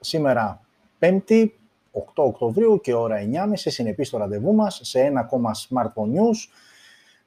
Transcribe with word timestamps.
Σήμερα 0.00 0.60
5η, 1.00 1.46
8 1.92 2.00
Οκτωβρίου 2.14 2.80
και 2.80 2.94
ώρα 2.94 3.16
9.30 3.32 3.52
συνεπεί 3.54 4.04
στο 4.04 4.18
ραντεβού 4.18 4.54
μας 4.54 4.80
σε 4.82 5.00
ένα 5.00 5.20
ακόμα 5.20 5.50
Smartphone 5.54 6.14
News, 6.14 6.48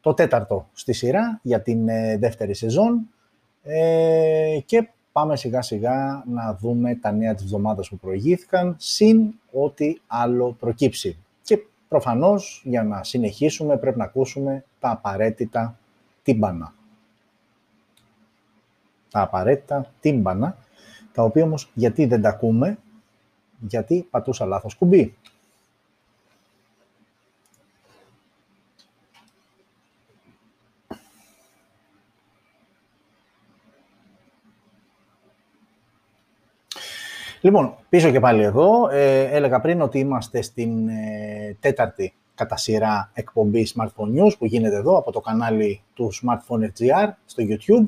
το 0.02 0.14
τέταρτο 0.14 0.70
στη 0.74 0.94
σειρά 0.94 1.40
για 1.44 1.62
την 1.62 1.90
ε, 1.90 2.18
δεύτερη 2.18 2.54
σεζόν 2.54 3.10
ε, 3.64 4.60
και 4.66 4.90
πάμε 5.12 5.36
σιγά 5.36 5.62
σιγά 5.62 6.24
να 6.28 6.56
δούμε 6.56 6.96
τα 6.96 7.12
νέα 7.12 7.34
της 7.34 7.44
εβδομάδας 7.44 7.90
που 7.90 7.98
προηγήθηκαν, 7.98 8.76
συν 8.80 9.34
ό,τι 9.52 9.96
άλλο 10.08 10.56
προκύψει. 10.60 11.18
Και 11.44 11.60
προφανώς 11.88 12.62
για 12.66 12.84
να 12.84 13.04
συνεχίσουμε 13.04 13.78
πρέπει 13.78 13.98
να 13.98 14.04
ακούσουμε 14.04 14.64
τα 14.80 14.90
απαραίτητα 14.90 15.78
τύμπανα. 16.24 16.74
Τα 19.12 19.22
απαραίτητα 19.22 19.92
τύμπανα, 20.00 20.58
τα 21.14 21.24
οποία 21.24 21.44
όμως 21.44 21.72
γιατί 21.74 22.06
δεν 22.06 22.22
τα 22.22 22.30
ακούμε, 22.30 22.78
γιατί 23.60 24.08
πατούσα 24.10 24.46
λάθος 24.46 24.76
κουμπί. 24.76 25.16
Λοιπόν, 37.44 37.76
πίσω 37.90 38.12
και 38.12 38.20
πάλι 38.20 38.42
εδώ. 38.42 38.90
Ε, 38.90 39.24
έλεγα 39.24 39.62
πριν 39.62 39.82
ότι 39.82 40.00
είμαστε 40.00 40.42
στην 40.42 40.88
ε, 40.88 41.58
τέταρτη 41.60 42.14
κατά 42.36 42.58
σειρά 42.58 43.12
εκπομπή 43.14 43.68
Smartphone 43.76 44.20
News 44.20 44.38
που 44.38 44.46
γίνεται 44.46 44.76
εδώ 44.76 44.98
από 44.98 45.12
το 45.12 45.20
κανάλι 45.20 45.82
του 45.94 46.12
Smartphone 46.14 46.62
FGR 46.62 47.10
στο 47.26 47.44
YouTube. 47.48 47.86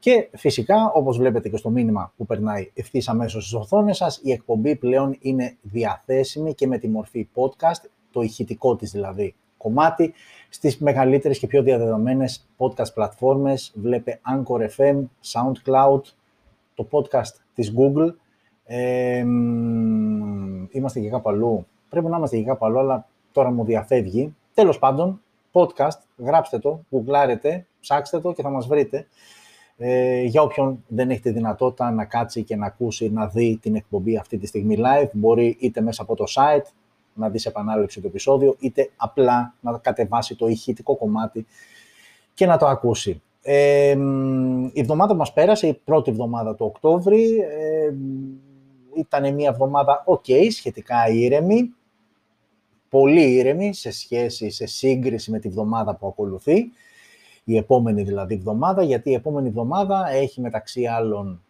Και 0.00 0.28
φυσικά, 0.36 0.90
όπως 0.94 1.16
βλέπετε 1.18 1.48
και 1.48 1.56
στο 1.56 1.70
μήνυμα 1.70 2.12
που 2.16 2.26
περνάει 2.26 2.70
ευθύς 2.74 3.08
αμέσως 3.08 3.42
στις 3.42 3.54
οθόνες 3.54 3.96
σας, 3.96 4.20
η 4.22 4.32
εκπομπή 4.32 4.76
πλέον 4.76 5.16
είναι 5.20 5.56
διαθέσιμη 5.62 6.54
και 6.54 6.66
με 6.66 6.78
τη 6.78 6.88
μορφή 6.88 7.28
podcast, 7.34 7.88
το 8.10 8.20
ηχητικό 8.20 8.76
της 8.76 8.90
δηλαδή 8.90 9.34
κομμάτι, 9.56 10.12
στις 10.48 10.78
μεγαλύτερες 10.78 11.38
και 11.38 11.46
πιο 11.46 11.62
διαδεδομένες 11.62 12.48
podcast 12.56 12.94
πλατφόρμες. 12.94 13.72
Βλέπε 13.74 14.20
Anchor 14.34 14.68
FM, 14.76 15.02
SoundCloud, 15.32 16.00
το 16.74 16.88
podcast 16.90 17.34
της 17.54 17.72
Google. 17.76 18.14
Ε, 18.64 19.24
είμαστε 20.70 21.00
και 21.00 21.08
κάπου 21.08 21.28
αλλού. 21.28 21.66
Πρέπει 21.88 22.06
να 22.06 22.16
είμαστε 22.16 22.36
και 22.36 22.44
κάπου 22.44 22.66
αλλού, 22.66 22.78
αλλά 22.78 23.06
τώρα 23.32 23.50
μου 23.50 23.64
διαφεύγει. 23.64 24.34
Τέλος 24.54 24.78
πάντων, 24.78 25.20
podcast, 25.52 25.98
γράψτε 26.16 26.58
το, 26.58 26.80
γκουγκλάρετε, 26.90 27.66
ψάξτε 27.80 28.20
το 28.20 28.32
και 28.32 28.42
θα 28.42 28.50
μας 28.50 28.66
βρείτε. 28.66 29.06
Ε, 29.82 30.22
για 30.22 30.42
όποιον 30.42 30.84
δεν 30.88 31.10
έχει 31.10 31.20
τη 31.20 31.30
δυνατότητα 31.30 31.90
να 31.90 32.04
κάτσει 32.04 32.42
και 32.42 32.56
να 32.56 32.66
ακούσει, 32.66 33.10
να 33.10 33.26
δει 33.26 33.58
την 33.62 33.74
εκπομπή 33.74 34.16
αυτή 34.16 34.38
τη 34.38 34.46
στιγμή 34.46 34.76
live, 34.78 35.08
μπορεί 35.12 35.56
είτε 35.60 35.80
μέσα 35.80 36.02
από 36.02 36.16
το 36.16 36.24
site 36.34 36.70
να 37.14 37.28
δει 37.28 37.38
σε 37.38 37.48
επανάληψη 37.48 38.00
το 38.00 38.06
επεισόδιο, 38.06 38.56
είτε 38.58 38.90
απλά 38.96 39.54
να 39.60 39.78
κατεβάσει 39.78 40.36
το 40.36 40.46
ηχητικό 40.46 40.96
κομμάτι 40.96 41.46
και 42.34 42.46
να 42.46 42.56
το 42.56 42.66
ακούσει. 42.66 43.22
Ε, 43.42 43.90
η 44.72 44.80
εβδομάδα 44.80 45.14
μας 45.14 45.32
πέρασε, 45.32 45.66
η 45.66 45.74
πρώτη 45.84 46.10
εβδομάδα 46.10 46.54
του 46.54 46.66
Οκτώβρη, 46.66 47.38
ε, 47.38 47.94
ήταν 48.94 49.34
μια 49.34 49.48
εβδομάδα 49.48 50.04
ok, 50.06 50.50
σχετικά 50.50 51.08
ήρεμη, 51.08 51.74
πολύ 52.88 53.34
ήρεμη 53.34 53.74
σε 53.74 53.90
σχέση, 53.90 54.50
σε 54.50 54.66
σύγκριση 54.66 55.30
με 55.30 55.38
τη 55.38 55.48
εβδομάδα 55.48 55.94
που 55.94 56.06
ακολουθεί 56.06 56.70
η 57.50 57.56
επόμενη 57.56 58.02
δηλαδή 58.02 58.34
εβδομάδα, 58.34 58.82
γιατί 58.82 59.10
η 59.10 59.14
επόμενη 59.14 59.48
εβδομάδα 59.48 60.10
έχει 60.10 60.40
μεταξύ 60.40 60.86
άλλων 60.86 61.42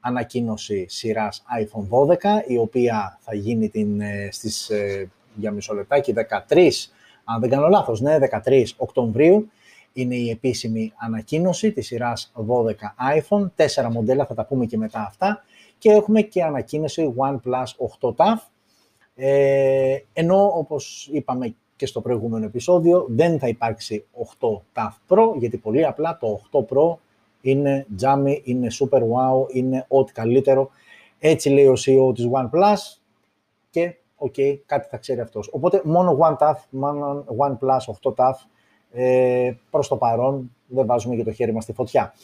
ανακοίνωση 0.00 0.86
σειράς 0.88 1.44
iPhone 1.60 1.88
12, 1.88 2.16
η 2.46 2.56
οποία 2.56 3.18
θα 3.20 3.34
γίνει 3.34 3.68
την, 3.68 4.00
ε, 4.00 4.28
στις, 4.30 4.70
ε, 4.70 5.10
για 5.34 5.50
μισό 5.50 5.74
λεπτάκι 5.74 6.12
13, 6.12 6.90
αν 7.24 7.40
δεν 7.40 7.50
κάνω 7.50 7.68
λάθος, 7.68 8.00
ναι, 8.00 8.18
13 8.18 8.74
Οκτωβρίου, 8.76 9.50
είναι 9.92 10.14
η 10.14 10.30
επίσημη 10.30 10.92
ανακοίνωση 10.96 11.72
της 11.72 11.86
σειράς 11.86 12.32
12 12.34 12.94
iPhone, 13.18 13.50
τέσσερα 13.54 13.90
μοντέλα, 13.90 14.26
θα 14.26 14.34
τα 14.34 14.44
πούμε 14.44 14.66
και 14.66 14.76
μετά 14.76 15.00
αυτά, 15.00 15.44
και 15.78 15.90
έχουμε 15.90 16.20
και 16.20 16.42
ανακοίνωση 16.42 17.14
OnePlus 17.16 17.64
8 18.00 18.14
ταυ, 18.16 18.38
ε, 19.14 19.96
ενώ 20.12 20.52
όπως 20.54 21.08
είπαμε 21.12 21.54
και 21.76 21.86
στο 21.86 22.00
προηγούμενο 22.00 22.44
επεισόδιο, 22.44 23.06
δεν 23.08 23.38
θα 23.38 23.48
υπάρξει 23.48 24.04
8 24.38 24.48
ταυ 24.74 24.92
Pro, 25.08 25.34
γιατί 25.38 25.56
πολύ 25.56 25.86
απλά 25.86 26.16
το 26.16 26.40
8 26.52 26.58
Pro 26.60 26.96
είναι 27.40 27.86
γαμεί, 28.02 28.40
είναι 28.44 28.66
super 28.80 28.98
wow, 28.98 29.52
είναι 29.52 29.84
ό,τι 29.88 30.12
καλύτερο. 30.12 30.70
Έτσι 31.18 31.48
λέει 31.48 31.66
ο 31.66 31.74
CEO 31.76 32.14
της 32.14 32.28
OnePlus 32.32 33.00
και 33.70 33.94
OK, 34.16 34.34
okay, 34.36 34.58
κάτι 34.66 34.88
θα 34.88 34.96
ξέρει 34.96 35.20
αυτός. 35.20 35.48
Οπότε 35.52 35.80
μόνο 35.84 36.18
One 36.20 36.36
ταυ, 36.36 36.54
μόνο 36.70 37.24
OnePlus 37.38 37.94
8 38.02 38.14
ταυ, 38.14 38.34
ε, 38.92 39.52
προς 39.70 39.88
το 39.88 39.96
παρόν 39.96 40.50
δεν 40.66 40.86
βάζουμε 40.86 41.16
και 41.16 41.24
το 41.24 41.32
χέρι 41.32 41.52
μας 41.52 41.62
στη 41.62 41.72
φωτιά. 41.72 42.14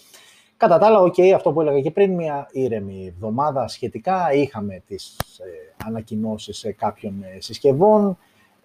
Κατά 0.57 0.79
τα 0.79 0.87
άλλα, 0.87 1.01
okay, 1.01 1.31
αυτό 1.31 1.53
που 1.53 1.61
έλεγα 1.61 1.81
και 1.81 1.91
πριν, 1.91 2.15
μια 2.15 2.49
ήρεμη 2.53 3.07
εβδομάδα 3.07 3.69
σχετικά, 3.69 4.33
είχαμε 4.33 4.83
τις 4.87 5.17
ε, 5.39 5.85
ανακοινώσεις 5.87 6.67
κάποιων 6.77 7.23
ε, 7.23 7.41
συσκευών, 7.41 8.19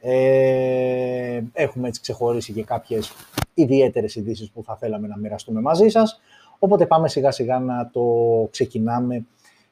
ε, 0.08 1.44
έχουμε 1.54 1.88
έτσι 1.88 2.02
ξεχωρίσει 2.02 2.54
και 2.54 2.64
κάποιες 2.64 3.12
ιδιαίτερες 3.54 4.16
ειδήσεις 4.16 4.52
που 4.52 4.64
θα 4.64 4.76
θέλαμε 4.76 5.08
να 5.08 5.18
μοιραστούμε 5.18 5.62
μαζί 5.62 5.90
σας. 5.90 6.20
Οπότε 6.60 6.86
πάμε 6.86 7.08
σιγά 7.08 7.32
σιγά 7.32 7.60
να 7.60 7.90
το 7.94 8.04
ξεκινάμε 8.52 9.26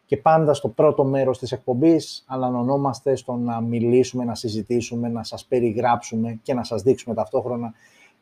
και 0.06 0.18
πάντα 0.18 0.54
στο 0.54 0.68
πρώτο 0.68 1.04
μέρος 1.04 1.40
της 1.40 1.52
εκπομπής 1.52 2.24
αναλωνόμαστε 2.28 3.16
στο 3.16 3.34
να 3.34 3.62
μιλήσουμε, 3.62 4.24
να 4.24 4.36
συζητήσουμε, 4.36 5.10
να 5.10 5.24
σας 5.24 5.46
περιγράψουμε 5.46 6.40
και 6.44 6.54
να 6.54 6.64
σας 6.64 6.82
δείξουμε 6.82 7.16
ταυτόχρονα 7.16 7.74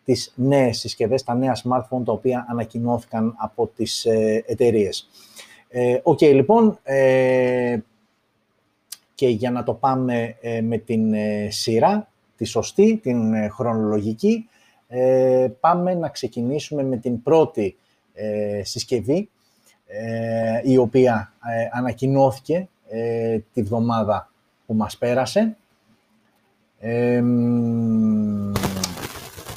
τις 0.03 0.33
νέες 0.35 0.79
συσκευές, 0.79 1.23
τα 1.23 1.35
νέα 1.35 1.55
smartphone 1.55 2.03
τα 2.05 2.11
οποία 2.11 2.45
ανακοινώθηκαν 2.49 3.35
από 3.37 3.67
τις 3.75 4.05
ε, 4.05 4.43
εταιρείες. 4.47 5.09
Ε, 5.69 5.99
οκ, 6.03 6.21
λοιπόν, 6.21 6.79
ε, 6.83 7.77
και 9.21 9.27
για 9.27 9.51
να 9.51 9.63
το 9.63 9.73
πάμε 9.73 10.35
ε, 10.41 10.61
με 10.61 10.77
την 10.77 11.13
ε, 11.13 11.47
σειρά, 11.49 12.07
τη 12.37 12.45
σωστή, 12.45 12.99
την 13.03 13.33
ε, 13.33 13.47
χρονολογική, 13.47 14.49
πάμε 15.59 15.93
να 15.93 16.09
ξεκινήσουμε 16.09 16.83
με 16.83 16.97
την 16.97 17.23
πρώτη 17.23 17.75
συσκευή, 18.61 19.29
η 20.63 20.77
οποία 20.77 21.33
ανακοινώθηκε 21.71 22.67
τη 23.53 23.61
βδομάδα 23.61 24.31
που 24.65 24.73
μας 24.73 24.97
πέρασε. 24.97 25.57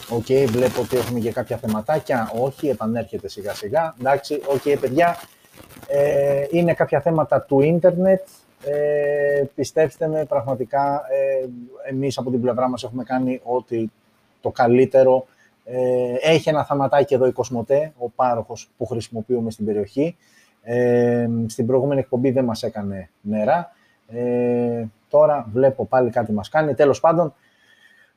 OK, 0.09 0.25
okay, 0.28 0.44
βλέπω 0.48 0.81
ότι 0.81 0.96
έχουμε 0.96 1.20
και 1.20 1.32
κάποια 1.32 1.56
θεματάκια. 1.56 2.32
Όχι, 2.41 2.69
επανέρχεται 2.69 3.28
σιγά 3.28 3.54
σιγά. 3.54 3.94
Εντάξει, 4.00 4.41
OK, 4.47 4.62
okay, 4.64 4.76
παιδιά. 4.81 5.16
είναι 6.50 6.75
κάποια 6.75 7.00
θέματα 7.00 7.42
του 7.42 7.60
ίντερνετ 7.60 8.20
ε, 8.64 9.44
πιστέψτε 9.54 10.08
με, 10.08 10.25
πραγματικά, 10.25 11.02
ε, 11.10 11.48
εμείς 11.91 12.19
από 12.19 12.30
την 12.30 12.41
πλευρά 12.41 12.69
μας 12.69 12.84
έχουμε 12.84 13.04
κάνει 13.04 13.41
ό,τι 13.44 13.86
το 14.41 14.50
καλύτερο. 14.50 15.26
Ε, 15.64 16.14
έχει 16.20 16.48
ένα 16.48 16.64
θαματάκι 16.64 17.14
εδώ 17.14 17.26
η 17.26 17.32
Κοσμοτέ, 17.32 17.92
ο 17.98 18.08
πάροχος 18.08 18.70
που 18.76 18.86
χρησιμοποιούμε 18.86 19.50
στην 19.50 19.64
περιοχή. 19.64 20.16
Ε, 20.62 21.28
στην 21.47 21.66
προηγούμενη 21.66 22.00
εκπομπή 22.00 22.30
δεν 22.30 22.44
μας 22.44 22.62
έκανε 22.62 23.10
νερά. 23.20 23.70
Ε, 24.08 24.84
τώρα 25.08 25.48
βλέπω 25.52 25.86
πάλι 25.86 26.10
κάτι 26.10 26.32
μας 26.32 26.48
κάνει. 26.48 26.75
Τέλος 26.75 27.00
πάντων, 27.00 27.34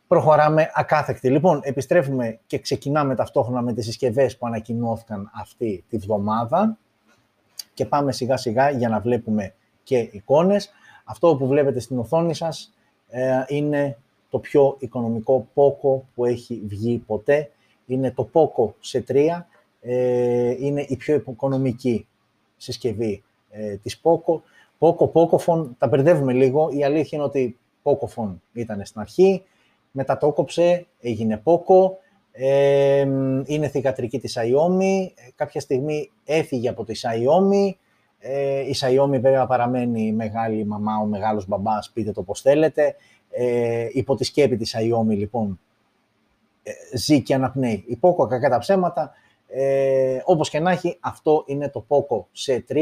προχωράμε 0.07 0.71
ακάθεκτη. 0.73 1.29
Λοιπόν, 1.29 1.59
επιστρέφουμε 1.63 2.39
και 2.45 2.59
ξεκινάμε 2.59 3.15
ταυτόχρονα 3.15 3.61
με 3.61 3.73
τις 3.73 3.85
συσκευές 3.85 4.37
που 4.37 4.47
ανακοινώθηκαν 4.47 5.31
αυτή 5.41 5.83
τη 5.89 5.97
βδομάδα 5.97 6.77
και 7.73 7.85
πάμε 7.85 8.11
σιγά 8.11 8.37
σιγά 8.37 8.69
για 8.69 8.89
να 8.89 8.99
βλέπουμε 8.99 9.53
και 9.87 10.09
εικόνες. 10.11 10.71
Αυτό 11.03 11.35
που 11.35 11.47
βλέπετε 11.47 11.79
στην 11.79 11.99
οθόνη 11.99 12.33
σας 12.33 12.73
ε, 13.09 13.43
είναι 13.47 13.97
το 14.29 14.39
πιο 14.39 14.75
οικονομικό 14.79 15.47
POCO 15.53 16.01
που 16.15 16.25
έχει 16.25 16.61
βγει 16.67 16.97
ποτέ. 16.97 17.51
Είναι 17.85 18.11
το 18.11 18.29
POCO 18.33 18.73
σε 18.79 19.03
3. 19.07 19.45
Ε, 19.81 20.55
είναι 20.59 20.85
η 20.87 20.95
πιο 20.95 21.15
οικονομική 21.15 22.07
συσκευή 22.57 23.23
ε, 23.49 23.75
της 23.75 24.01
POCO. 24.03 24.41
POCO, 24.79 25.11
POCOphone, 25.11 25.69
τα 25.77 25.87
μπερδεύουμε 25.87 26.33
λίγο. 26.33 26.69
Η 26.71 26.83
αλήθεια 26.83 27.17
είναι 27.17 27.27
ότι 27.27 27.57
POCOphone 27.83 28.35
ήταν 28.53 28.85
στην 28.85 29.01
αρχή, 29.01 29.43
μετά 29.91 30.17
το 30.17 30.31
κόψε, 30.31 30.85
έγινε 30.99 31.41
POCO, 31.43 31.91
ε, 32.31 32.99
είναι 33.45 33.67
θηγατρική 33.67 34.19
της 34.19 34.37
Xiaomi, 34.39 35.11
κάποια 35.35 35.61
στιγμή 35.61 36.11
έφυγε 36.25 36.69
από 36.69 36.83
τη 36.83 36.99
Xiaomi, 37.03 37.71
ε, 38.19 38.59
η 38.59 38.75
Xiaomi 38.79 39.19
βέβαια 39.21 39.45
παραμένει 39.45 40.11
μεγάλη 40.11 40.65
μαμά, 40.65 40.97
ο 40.97 41.05
μεγάλος 41.05 41.47
μπαμπάς, 41.47 41.91
πείτε 41.93 42.11
το 42.11 42.23
πώς 42.23 42.41
θέλετε. 42.41 42.95
Ε, 43.29 43.87
υπό 43.91 44.15
τη 44.15 44.23
σκέπη 44.23 44.57
της 44.57 44.75
Xiaomi 44.77 45.15
λοιπόν 45.15 45.59
ε, 46.63 46.97
ζει 46.97 47.21
και 47.21 47.33
αναπνέει. 47.33 47.83
Η 47.87 47.99
Poco 48.01 48.27
κακά 48.29 48.49
τα 48.49 48.57
ψέματα, 48.57 49.11
ε, 49.47 50.21
όπως 50.23 50.49
και 50.49 50.59
να 50.59 50.71
έχει 50.71 50.97
αυτό 50.99 51.43
είναι 51.47 51.69
το 51.69 51.85
Poco 51.87 52.23
C3. 52.45 52.77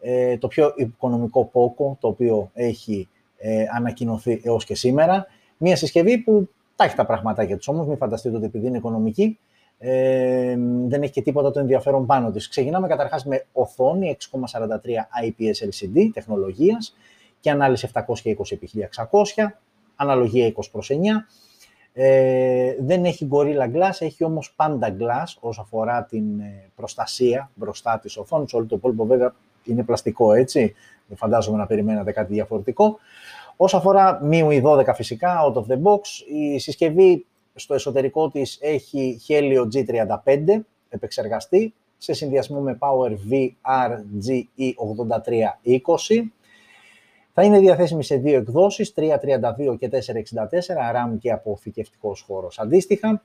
ε, 0.00 0.38
το 0.38 0.48
πιο 0.48 0.72
οικονομικό 0.76 1.50
Poco, 1.52 1.96
το 1.98 2.08
οποίο 2.08 2.50
έχει 2.54 3.08
ε, 3.36 3.64
ανακοινωθεί 3.76 4.40
έως 4.44 4.64
και 4.64 4.74
σήμερα. 4.74 5.26
Μία 5.56 5.76
συσκευή 5.76 6.18
που 6.18 6.48
τα 6.76 6.84
έχει 6.84 6.96
τα 6.96 7.06
πραγματάκια 7.06 7.56
της 7.56 7.68
όμως, 7.68 7.86
μην 7.86 7.96
φανταστείτε 7.96 8.36
ότι 8.36 8.44
επειδή 8.44 8.66
είναι 8.66 8.76
οικονομική, 8.76 9.38
ε, 9.78 10.56
δεν 10.86 11.02
έχει 11.02 11.12
και 11.12 11.22
τίποτα 11.22 11.50
το 11.50 11.60
ενδιαφέρον 11.60 12.06
πάνω 12.06 12.30
της. 12.30 12.48
Ξεκινάμε 12.48 12.88
καταρχάς 12.88 13.24
με 13.24 13.46
οθόνη 13.52 14.16
6,43 14.32 14.38
IPS 15.24 15.68
LCD 15.68 16.10
τεχνολογίας 16.12 16.96
και 17.40 17.50
ανάλυση 17.50 17.90
720x1600, 17.94 19.46
αναλογία 19.96 20.52
20 20.56 20.70
προς 20.72 20.90
9. 20.90 20.94
Ε, 21.96 22.74
δεν 22.80 23.04
έχει 23.04 23.28
Gorilla 23.32 23.74
Glass, 23.74 23.96
έχει 23.98 24.24
όμως 24.24 24.54
Panda 24.56 24.88
Glass 24.88 25.34
όσο 25.40 25.60
αφορά 25.60 26.04
την 26.04 26.40
ε, 26.40 26.70
προστασία 26.76 27.50
μπροστά 27.54 27.98
της 27.98 28.16
οθόνης. 28.16 28.54
Όλο 28.54 28.66
το 28.66 28.76
υπόλοιπο 28.76 29.06
βέβαια 29.06 29.34
είναι 29.64 29.82
πλαστικό, 29.82 30.32
έτσι. 30.32 30.74
Δεν 31.06 31.16
φαντάζομαι 31.16 31.58
να 31.58 31.66
περιμένατε 31.66 32.12
κάτι 32.12 32.32
διαφορετικό. 32.32 32.98
Όσο 33.56 33.76
αφορά 33.76 34.20
MIUI 34.30 34.62
12 34.62 34.84
φυσικά, 34.94 35.40
out 35.44 35.54
of 35.54 35.62
the 35.62 35.82
box, 35.82 36.00
η 36.32 36.58
συσκευή 36.58 37.26
στο 37.54 37.74
εσωτερικό 37.74 38.30
της 38.30 38.58
έχει 38.60 39.20
Helio 39.28 39.68
G35 39.72 40.60
επεξεργαστή 40.88 41.74
σε 41.98 42.12
συνδυασμό 42.12 42.60
με 42.60 42.78
Power 42.80 43.10
VR 43.10 43.90
GE8320. 44.26 46.22
Θα 47.32 47.42
είναι 47.42 47.58
διαθέσιμη 47.58 48.04
σε 48.04 48.16
δύο 48.16 48.38
εκδόσεις, 48.38 48.94
332 48.96 49.76
και 49.78 49.88
464, 49.88 49.96
RAM 50.94 51.18
και 51.18 51.32
αποθηκευτικός 51.32 52.20
χώρος. 52.20 52.58
Αντίστοιχα, 52.58 53.22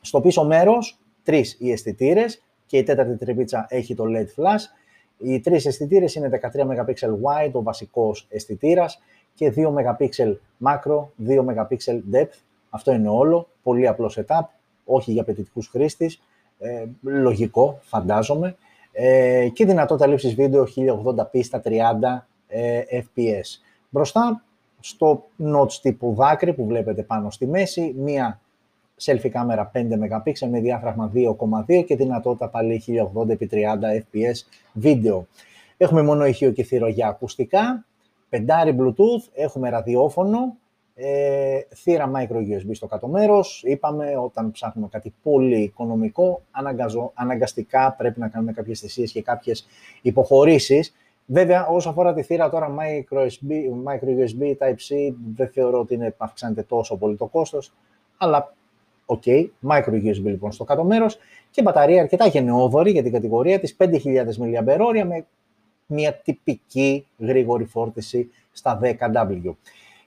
στο 0.00 0.20
πίσω 0.20 0.44
μέρος, 0.44 0.98
τρεις 1.22 1.56
οι 1.60 1.72
αισθητήρες 1.72 2.42
και 2.66 2.78
η 2.78 2.82
τέταρτη 2.82 3.16
τρυπίτσα 3.16 3.66
έχει 3.68 3.94
το 3.94 4.04
LED 4.06 4.26
flash. 4.36 4.62
Οι 5.18 5.40
τρεις 5.40 5.66
αισθητήρες 5.66 6.14
είναι 6.14 6.28
13 6.28 6.64
MP 6.64 7.08
wide, 7.22 7.52
ο 7.52 7.62
βασικός 7.62 8.26
αισθητήρας 8.30 9.02
και 9.34 9.52
2 9.56 9.70
MP 9.70 10.38
macro, 10.64 11.08
2 11.16 11.44
MP 11.44 12.00
depth. 12.12 12.49
Αυτό 12.70 12.92
είναι 12.92 13.08
όλο. 13.08 13.48
Πολύ 13.62 13.86
απλός 13.86 14.18
setup, 14.18 14.44
όχι 14.84 15.12
για 15.12 15.22
απαιτητικούς 15.22 15.68
χρήστες. 15.68 16.20
Ε, 16.58 16.84
λογικό, 17.02 17.78
φαντάζομαι. 17.82 18.56
Ε, 18.92 19.48
και 19.52 19.64
δυνατότητα 19.64 20.06
λήψης 20.06 20.34
βίντεο 20.34 20.66
1080p 20.76 21.42
στα 21.42 21.62
30 21.64 21.70
ε, 22.48 22.80
fps. 22.90 23.60
Μπροστά, 23.88 24.44
στο 24.80 25.24
notch 25.54 25.72
τύπου 25.72 26.14
δάκρυ 26.14 26.52
που 26.52 26.66
βλέπετε 26.66 27.02
πάνω 27.02 27.30
στη 27.30 27.46
μέση, 27.46 27.94
μία 27.98 28.40
selfie 29.02 29.28
κάμερα 29.28 29.70
5 29.74 29.78
MP 29.78 30.48
με 30.50 30.60
διάφραγμα 30.60 31.12
2,2 31.14 31.84
και 31.86 31.96
δυνατότητα 31.96 32.48
πάλι 32.48 32.82
1080x30 32.86 33.52
fps 34.12 34.44
βίντεο. 34.72 35.26
Έχουμε 35.76 36.02
μόνο 36.02 36.26
ηχείο 36.26 36.52
και 36.52 36.62
θύρα 36.62 36.88
για 36.88 37.08
ακουστικά, 37.08 37.84
πεντάρι 38.28 38.76
Bluetooth, 38.80 39.28
έχουμε 39.34 39.70
ραδιόφωνο, 39.70 40.56
ε, 41.02 41.60
θύρα 41.74 42.10
micro 42.14 42.36
USB 42.36 42.70
στο 42.72 42.86
κάτω 42.86 43.08
μέρος. 43.08 43.62
Είπαμε 43.66 44.16
όταν 44.16 44.50
ψάχνουμε 44.50 44.88
κάτι 44.90 45.14
πολύ 45.22 45.62
οικονομικό, 45.62 46.42
αναγκαστικά 47.14 47.94
πρέπει 47.98 48.20
να 48.20 48.28
κάνουμε 48.28 48.52
κάποιες 48.52 48.80
θυσίες 48.80 49.12
και 49.12 49.22
κάποιες 49.22 49.66
υποχωρήσεις. 50.02 50.94
Βέβαια, 51.26 51.66
όσο 51.66 51.88
αφορά 51.88 52.14
τη 52.14 52.22
θύρα 52.22 52.50
τώρα 52.50 52.74
micro 52.78 53.18
USB, 53.18 53.50
micro 53.84 54.08
USB 54.08 54.42
Type-C, 54.58 55.14
δεν 55.36 55.48
θεωρώ 55.48 55.78
ότι 55.80 55.94
είναι, 55.94 56.14
αυξάνεται 56.16 56.62
τόσο 56.62 56.96
πολύ 56.96 57.16
το 57.16 57.26
κόστος, 57.26 57.72
αλλά 58.16 58.54
OK, 59.04 59.22
okay, 59.26 59.46
micro 59.68 59.92
USB 59.92 60.22
λοιπόν 60.22 60.52
στο 60.52 60.64
κάτω 60.64 60.84
μέρος 60.84 61.18
και 61.50 61.62
μπαταρία 61.62 62.00
αρκετά 62.00 62.26
γενναιόδορη 62.26 62.90
για 62.90 63.02
την 63.02 63.12
κατηγορία 63.12 63.60
της, 63.60 63.76
5.000 63.78 63.88
mAh 64.04 65.04
με 65.06 65.26
μια 65.86 66.14
τυπική 66.14 67.06
γρήγορη 67.18 67.64
φόρτιση 67.64 68.30
στα 68.52 68.80
10W. 68.82 69.54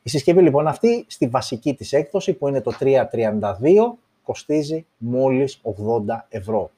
Η 0.04 0.10
συσκευή 0.10 0.42
λοιπόν 0.42 0.68
αυτή 0.68 1.06
στη 1.08 1.28
βασική 1.28 1.74
της 1.74 1.94
έκδοση 1.94 2.34
που 2.34 2.48
είναι 2.48 2.62
το 2.62 2.72
332 2.80 3.00
κοστίζει 4.24 4.86
μόλις 4.98 5.62
80 6.08 6.20
ευρώ. 6.30 6.72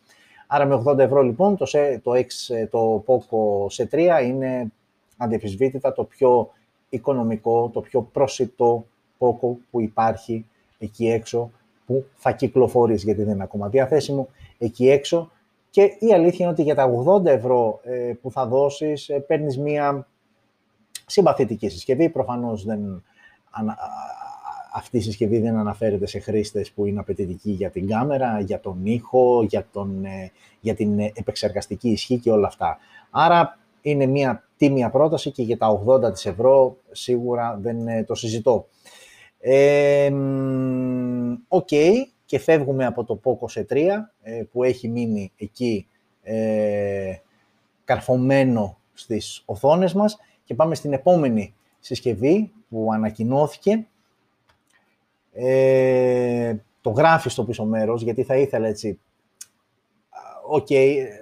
Άρα 0.48 0.66
με 0.66 0.83
80 0.86 0.98
ευρώ 0.98 1.22
λοιπόν 1.22 1.57
το, 1.57 1.66
το, 2.04 2.12
X, 2.12 2.27
το 2.69 3.04
Poco 3.07 3.68
C3 3.75 4.24
είναι 4.24 4.72
αντιεφισβήτητα 5.18 5.94
το 5.94 6.04
πιο 6.04 6.51
οικονομικό, 6.89 7.69
το 7.74 7.81
πιο 7.81 8.01
προσιτό 8.01 8.86
Poco 9.18 9.56
που 9.71 9.81
υπάρχει 9.81 10.45
εκεί 10.78 11.07
έξω 11.07 11.51
που 11.86 12.06
θα 12.16 12.31
κυκλοφορείς 12.31 13.04
γιατί 13.04 13.24
δεν 13.24 13.33
είναι 13.33 13.44
ακόμα 13.44 13.69
διαθέσιμο 13.69 14.28
εκεί 14.57 14.89
έξω 14.89 15.31
και 15.69 15.81
η 16.00 16.13
αλήθεια 16.13 16.38
είναι 16.39 16.54
ότι 16.54 16.62
για 16.62 16.75
τα 16.75 16.89
80 17.06 17.25
ευρώ 17.25 17.80
ε, 17.83 18.13
που 18.21 18.31
θα 18.31 18.45
δώσεις 18.45 19.10
ε, 19.10 19.19
παίρνεις 19.19 19.57
μία 19.57 20.07
συμπαθητική 21.06 21.69
συσκευή. 21.69 22.10
Προφανώς 22.10 22.66
δεν, 22.66 23.04
αυτή 24.74 24.98
η 24.98 25.02
συσκευή 25.02 25.40
δεν 25.40 25.56
αναφέρεται 25.56 26.07
σε 26.07 26.19
χρήστες 26.19 26.72
που 26.72 26.86
είναι 26.86 27.00
απαιτητικοί 27.00 27.52
για 27.52 27.69
την 27.69 27.88
κάμερα, 27.88 28.40
για 28.40 28.60
τον 28.60 28.86
ήχο, 28.86 29.44
για, 29.44 29.68
τον, 29.72 30.06
ε, 30.06 30.31
για 30.60 30.75
την 30.75 31.00
επεξεργαστική 31.00 31.90
ισχύ 31.90 32.18
και 32.18 32.31
όλα 32.31 32.48
αυτά. 32.48 32.78
Άρα 33.10 33.57
είναι 33.81 34.06
μια 34.06 34.44
τίμια 34.57 34.90
πρόταση 34.90 35.31
και 35.31 35.44
για 35.44 35.57
τα 35.57 35.81
80 35.86 36.25
ευρώ 36.25 36.78
σίγουρα 36.92 37.60
δεν 37.62 38.06
το 38.06 38.16
συζητώ. 38.16 38.68
OK, 41.48 41.68
okay, 41.72 41.92
και 42.25 42.40
φεύγουμε 42.40 42.86
από 42.86 43.04
το 43.04 43.19
Poco 43.24 43.60
C3 43.60 43.88
ε, 44.22 44.44
που 44.52 44.63
έχει 44.63 44.88
μείνει 44.88 45.31
εκεί 45.38 45.88
ε, 46.24 47.16
καρφωμένο 47.84 48.78
στις 48.94 49.42
οθόνες 49.46 49.94
μας 49.94 50.18
και 50.44 50.54
πάμε 50.54 50.75
στην 50.75 50.94
επόμενη 50.94 51.54
συσκευή 51.80 52.52
που 52.75 52.89
ανακοινώθηκε. 52.94 53.88
Ε, 55.33 56.56
το 56.81 56.89
γράφει 56.89 57.30
στο 57.30 57.44
πίσω 57.44 57.66
μέρος, 57.66 58.01
γιατί 58.01 58.24
θα 58.24 58.36
ήθελα 58.36 58.68
έτσι, 58.68 59.00
οκ, 60.48 60.68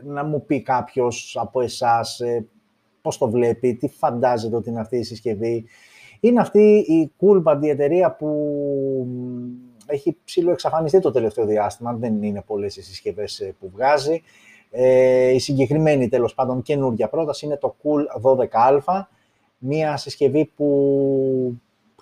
να 0.03 0.23
μου 0.23 0.45
πει 0.45 0.61
κάποιος 0.61 1.37
από 1.39 1.61
εσάς 1.61 2.19
ε, 2.19 2.45
πώς 3.01 3.17
το 3.17 3.29
βλέπει, 3.29 3.75
τι 3.75 3.87
φαντάζεται 3.87 4.55
ότι 4.55 4.69
είναι 4.69 4.79
αυτή 4.79 4.97
η 4.97 5.03
συσκευή. 5.03 5.65
Είναι 6.19 6.39
αυτή 6.39 6.61
η 6.77 7.11
Coolpad, 7.21 7.59
η 7.61 7.69
εταιρεία 7.69 8.11
που 8.11 8.27
έχει 9.85 10.17
ψηλό 10.23 10.51
εξαφανιστεί 10.51 10.99
το 10.99 11.11
τελευταίο 11.11 11.45
διάστημα, 11.45 11.93
δεν 11.93 12.23
είναι 12.23 12.41
πολλές 12.41 12.77
οι 12.77 12.83
συσκευές 12.83 13.39
ε, 13.39 13.55
που 13.59 13.69
βγάζει. 13.73 14.21
Ε, 14.71 15.29
η 15.29 15.39
συγκεκριμένη 15.39 16.09
τέλος 16.09 16.33
πάντων 16.33 16.61
καινούργια 16.61 17.09
πρόταση 17.09 17.45
είναι 17.45 17.57
το 17.57 17.75
Cool 17.83 18.37
12α, 18.37 19.05
μία 19.65 19.97
συσκευή 19.97 20.51
που 20.55 21.57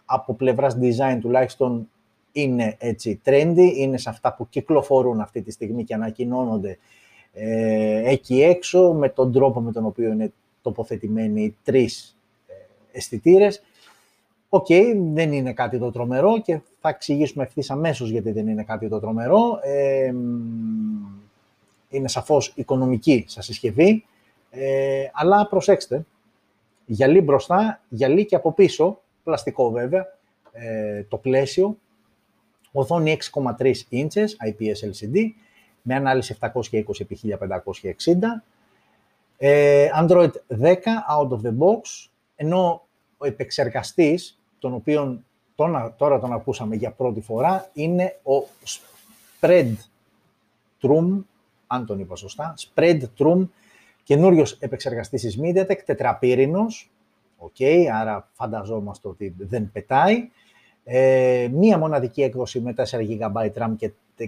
από 0.05 0.33
πλευράς 0.33 0.77
design 0.81 1.17
τουλάχιστον 1.21 1.89
είναι 2.31 2.75
έτσι 2.79 3.21
trendy, 3.25 3.71
είναι 3.75 3.97
σε 3.97 4.09
αυτά 4.09 4.33
που 4.33 4.49
κυκλοφορούν 4.49 5.19
αυτή 5.19 5.41
τη 5.41 5.51
στιγμή 5.51 5.83
και 5.83 5.93
ανακοινώνονται 5.93 6.77
ε, 7.33 8.11
εκεί 8.11 8.41
έξω 8.41 8.93
με 8.93 9.09
τον 9.09 9.31
τρόπο 9.31 9.59
με 9.61 9.71
τον 9.71 9.85
οποίο 9.85 10.11
είναι 10.11 10.31
τοποθετημένοι 10.61 11.43
οι 11.43 11.55
τρεις 11.63 12.17
ε, 12.47 12.53
αισθητήρες. 12.97 13.61
Οκ, 14.49 14.67
δεν 15.13 15.31
είναι 15.31 15.53
κάτι 15.53 15.79
το 15.79 15.91
τρομερό 15.91 16.41
και 16.41 16.59
θα 16.79 16.89
εξηγήσουμε 16.89 17.43
ευθύς 17.43 17.69
αμέσως 17.69 18.09
γιατί 18.09 18.31
δεν 18.31 18.47
είναι 18.47 18.63
κάτι 18.63 18.89
το 18.89 18.99
τρομερό. 18.99 19.59
Ε, 19.63 20.13
είναι 21.89 22.07
σαφώς 22.07 22.53
οικονομική 22.55 23.25
σα 23.29 23.41
συσκευή, 23.41 24.05
ε, 24.49 25.03
αλλά 25.13 25.47
προσέξτε, 25.47 26.05
γυαλί 26.91 27.21
μπροστά, 27.21 27.81
γυαλί 27.89 28.25
και 28.25 28.35
από 28.35 28.53
πίσω, 28.53 29.01
πλαστικό 29.23 29.71
βέβαια, 29.71 30.05
ε, 30.51 31.03
το 31.03 31.17
πλαίσιο, 31.17 31.77
οθόνη 32.71 33.17
6,3 33.33 33.73
inches 33.91 34.27
IPS 34.47 34.79
LCD, 34.91 35.15
με 35.81 35.95
ανάλυση 35.95 36.37
720x1560, 36.41 38.43
ε, 39.37 39.89
Android 40.01 40.31
10 40.47 40.73
out 41.19 41.29
of 41.29 41.41
the 41.41 41.57
box, 41.57 42.09
ενώ 42.35 42.87
ο 43.17 43.25
επεξεργαστής, 43.25 44.39
τον 44.59 44.73
οποίον 44.73 45.25
τώρα 45.97 46.19
τον 46.19 46.33
ακούσαμε 46.33 46.75
για 46.75 46.91
πρώτη 46.91 47.21
φορά, 47.21 47.69
είναι 47.73 48.19
ο 48.23 48.47
Spread 48.65 49.73
Trum, 50.81 51.23
αν 51.67 51.85
τον 51.85 51.99
είπα 51.99 52.15
σωστά, 52.15 52.53
Spread 52.57 53.01
Trum 53.17 53.47
Καινούριο 54.03 54.45
επεξεργαστής 54.59 55.21
τη 55.21 55.39
MediaTek, 55.41 55.77
τετραπύρινος, 55.85 56.91
okay, 57.39 57.85
άρα 57.93 58.29
φανταζόμαστε 58.33 59.07
ότι 59.07 59.35
δεν 59.37 59.71
πετάει. 59.71 60.29
Ε, 60.83 61.47
μία 61.51 61.77
μοναδική 61.77 62.21
έκδοση 62.21 62.59
με 62.59 62.73
4 62.73 62.81
GB 62.83 63.51
RAM 63.57 63.73
και 63.77 63.91
64 64.17 64.27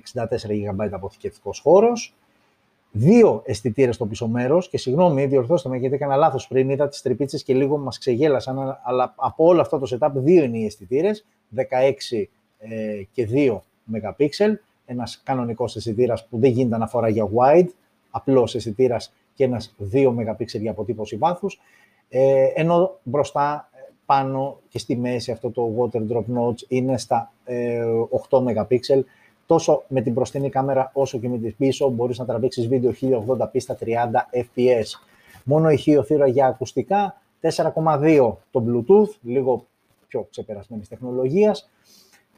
GB 0.50 0.90
αποθηκευτικός 0.92 1.60
χώρος. 1.60 2.14
Δύο 2.92 3.42
αισθητήρες 3.46 3.96
στο 3.96 4.06
πίσω 4.06 4.28
μέρος 4.28 4.70
και 4.70 4.78
συγγνώμη, 4.78 5.26
διορθώστε 5.26 5.70
με 5.70 5.78
γιατί 5.78 5.96
έκανα 5.96 6.16
λάθος 6.16 6.48
πριν. 6.48 6.70
Είδα 6.70 6.88
τις 6.88 7.02
τρυπίτσες 7.02 7.44
και 7.44 7.54
λίγο 7.54 7.78
μας 7.78 7.98
ξεγέλασαν. 7.98 8.80
Αλλά 8.84 9.14
από 9.16 9.46
όλο 9.46 9.62
αυτό 9.62 9.80
το 9.80 9.98
setup, 10.00 10.12
δύο 10.14 10.44
είναι 10.44 10.58
οι 10.58 10.66
αισθητήρες, 10.66 11.26
16 11.56 12.30
ε, 12.58 13.04
και 13.12 13.28
2 13.32 13.62
MP. 13.94 14.28
Ένας 14.86 15.22
κανονικός 15.24 15.76
αισθητήρας 15.76 16.28
που 16.28 16.38
δεν 16.40 16.52
γίνεται 16.52 16.76
αναφορά 16.76 17.10
για 17.10 17.30
wide, 17.36 17.68
απλός 18.12 18.56
αισθητήρας 18.56 19.14
και 19.34 19.44
ένας 19.44 19.76
2 19.94 20.14
MP 20.18 20.46
για 20.46 20.72
αποτύπωση 20.72 21.16
βάθους, 21.18 21.60
ε, 22.10 22.52
ενώ 22.56 23.00
μπροστά 23.04 23.70
πάνω 24.06 24.60
και 24.70 24.80
στη 24.80 24.96
μέση 24.96 25.32
αυτό 25.32 25.52
το 25.52 25.74
water 25.78 26.12
drop 26.12 26.24
notch 26.38 26.62
είναι 26.68 26.98
στα 26.98 27.32
8 28.30 28.40
MP. 28.40 29.04
Τόσο 29.46 29.84
με 29.88 30.02
την 30.02 30.14
μπροστινή 30.14 30.50
κάμερα 30.50 30.92
όσο 30.94 31.20
και 31.20 31.30
με 31.30 31.38
την 31.38 31.56
πίσω 31.58 31.90
μπορείς 31.90 32.20
να 32.20 32.26
τραβήξεις 32.26 32.68
βίντεο 32.68 32.92
1080p 33.02 33.60
στα 33.60 33.78
30 33.80 33.86
fps. 34.32 34.86
Μόνο 35.44 35.70
ηχείο 35.70 36.04
θύρα 36.04 36.28
για 36.28 36.48
ακουστικά, 36.48 37.22
4,2 37.42 38.38
το 38.52 38.64
Bluetooth, 38.68 39.10
λίγο 39.22 39.66
πιο 40.08 40.28
ξεπερασμένης 40.30 40.88
τεχνολογίας. 40.88 41.70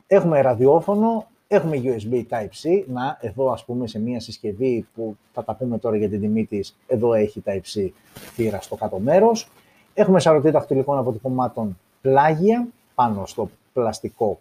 Έχουμε 0.07 0.41
ραδιόφωνο, 0.41 1.27
έχουμε 1.47 1.81
USB 1.83 2.23
Type-C. 2.29 2.83
Να, 2.87 3.17
εδώ 3.21 3.51
ας 3.51 3.65
πούμε 3.65 3.87
σε 3.87 3.99
μια 3.99 4.19
συσκευή 4.19 4.87
που 4.95 5.15
θα 5.33 5.43
τα 5.43 5.55
πούμε 5.55 5.77
τώρα 5.77 5.97
για 5.97 6.09
την 6.09 6.21
τιμή 6.21 6.45
της, 6.45 6.75
εδώ 6.87 7.13
έχει 7.13 7.43
Type-C 7.45 7.89
θύρα 8.33 8.61
στο 8.61 8.75
κάτω 8.75 8.99
μέρος. 8.99 9.49
Έχουμε 9.93 10.19
σαρωτή 10.19 10.49
δαχτυλικών 10.49 10.97
αποτυπωμάτων 10.97 11.79
πλάγια 12.01 12.67
πάνω 12.95 13.25
στο 13.25 13.49
πλαστικό 13.73 14.39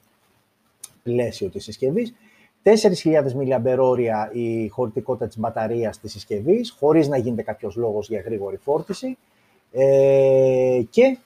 πλαίσιο 1.02 1.49
της 1.49 1.64
συσκευής. 1.64 2.14
4.000 2.62 2.73
mAh 3.34 4.28
η 4.32 4.68
χωρητικότητα 4.68 5.26
της 5.26 5.38
μπαταρίας 5.38 5.99
της 6.00 6.12
συσκευής, 6.12 6.70
χωρίς 6.78 7.08
να 7.08 7.16
γίνεται 7.16 7.42
κάποιος 7.42 7.76
λόγος 7.76 8.08
για 8.08 8.20
γρήγορη 8.20 8.56
φόρτιση. 8.56 9.16
Ε, 9.73 10.82
και 10.90 11.18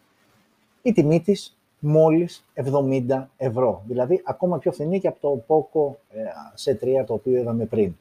η 0.83 0.93
τιμή 0.93 1.21
της 1.21 1.58
μόλις 1.79 2.45
70 2.55 3.29
ευρώ. 3.37 3.83
Δηλαδή, 3.87 4.23
ακόμα 4.25 4.59
πιο 4.59 4.73
φθηνή 4.73 5.01
και 5.01 5.09
από 5.09 5.21
το 5.21 5.45
Poco 5.47 5.97
C3 6.65 6.87
ε, 7.01 7.05
το 7.05 7.15
οποίο 7.15 7.39
είδαμε 7.39 7.65
πριν. 7.65 7.95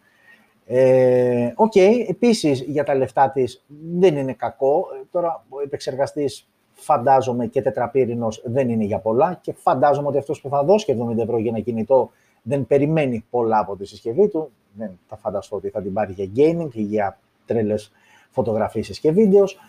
Ε, 0.66 1.52
OK, 1.56 1.72
okay, 1.76 2.06
επίσης 2.08 2.62
για 2.62 2.84
τα 2.84 2.96
λεφτά 2.96 3.30
της 3.30 3.64
δεν 3.98 4.18
είναι 4.18 4.34
κακό. 4.34 4.88
Ε, 5.02 5.06
τώρα 5.12 5.46
ο 5.50 5.62
επεξεργαστής 5.62 6.48
φαντάζομαι 6.74 7.46
και 7.46 7.62
τετραπύρινος 7.62 8.42
δεν 8.46 8.70
είναι 8.70 8.84
για 8.84 9.00
πολλά 9.00 9.40
και 9.42 9.54
φαντάζομαι 9.54 10.08
ότι 10.08 10.18
αυτός 10.18 10.42
που 10.42 10.50
θα 10.50 10.64
δώσει 10.64 10.86
και 10.86 10.96
70 11.00 11.18
ευρώ 11.18 11.38
για 11.38 11.50
ένα 11.50 11.60
κινητό 11.60 12.12
δεν 12.42 12.68
περιμένει 12.68 13.26
πολλά 13.30 13.60
από 13.60 13.76
τη 13.76 13.86
συσκευή 13.86 14.28
του. 14.28 14.52
Δεν 14.74 15.00
θα 15.08 15.16
φανταστώ 15.16 15.56
ότι 15.56 15.70
θα 15.70 15.82
την 15.82 15.94
πάρει 15.94 16.14
για 16.14 16.30
gaming 16.36 16.70
ή 16.74 16.82
για 16.82 17.20
τρέλες 17.46 17.92
φωτογραφίες 18.30 19.00
και 19.00 19.12
videos. 19.12 19.60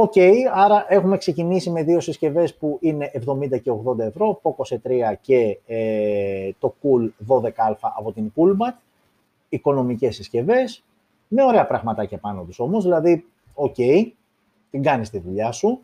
OK, 0.00 0.12
okay, 0.14 0.34
άρα 0.52 0.86
έχουμε 0.88 1.16
ξεκινήσει 1.16 1.70
με 1.70 1.82
δύο 1.82 2.00
συσκευές 2.00 2.54
που 2.54 2.78
είναι 2.80 3.10
70 3.26 3.60
και 3.62 3.72
80 3.86 3.98
ευρώ, 3.98 4.40
Poco 4.42 4.74
C3 4.74 5.12
και 5.20 5.58
ε, 5.66 6.50
το 6.58 6.74
Cool 6.82 7.08
12A 7.28 7.90
από 7.96 8.12
την 8.12 8.32
Coolpad 8.36 8.74
οικονομικές 9.48 10.14
συσκευές, 10.14 10.84
με 11.28 11.44
ωραία 11.44 11.66
πραγματάκια 11.66 12.18
πάνω 12.18 12.42
τους 12.42 12.58
όμως, 12.58 12.84
δηλαδή, 12.84 13.24
οκ, 13.54 13.74
την 14.70 14.82
κάνεις 14.82 15.10
τη 15.10 15.18
δουλειά 15.18 15.52
σου 15.52 15.80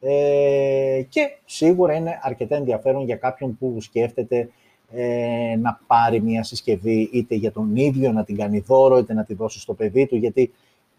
ε, 0.00 1.02
και 1.08 1.36
σίγουρα 1.44 1.94
είναι 1.94 2.18
αρκετά 2.22 2.56
ενδιαφέρον 2.56 3.04
για 3.04 3.16
κάποιον 3.16 3.58
που 3.58 3.76
σκέφτεται 3.80 4.48
ε, 4.92 5.56
να 5.58 5.80
πάρει 5.86 6.20
μια 6.20 6.42
συσκευή 6.42 7.10
είτε 7.12 7.34
για 7.34 7.52
τον 7.52 7.76
ίδιο 7.76 8.12
να 8.12 8.24
την 8.24 8.36
κάνει 8.36 8.58
δώρο, 8.58 8.98
είτε 8.98 9.14
να 9.14 9.24
τη 9.24 9.34
δώσει 9.34 9.60
στο 9.60 9.74
παιδί 9.74 10.06
του, 10.06 10.16
γιατί 10.16 10.52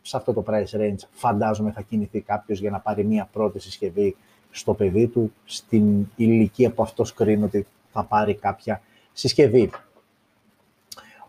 σε 0.05 0.17
αυτό 0.17 0.33
το 0.33 0.43
price 0.48 0.79
range 0.79 1.07
φαντάζομαι 1.12 1.72
θα 1.72 1.81
κινηθεί 1.81 2.22
κάποιος 2.22 2.60
για 2.60 2.69
να 2.69 2.79
πάρει 2.79 3.03
μια 3.03 3.29
πρώτη 3.31 3.60
συσκευή 3.60 4.15
στο 4.51 4.74
παιδί 4.74 5.07
του, 5.07 5.33
στην 5.45 6.07
ηλικία 6.15 6.72
που 6.72 6.83
αυτός 6.83 7.13
κρίνει 7.13 7.43
ότι 7.43 7.67
θα 7.91 8.03
πάρει 8.03 8.36
κάποια 8.36 8.81
συσκευή. 9.13 9.69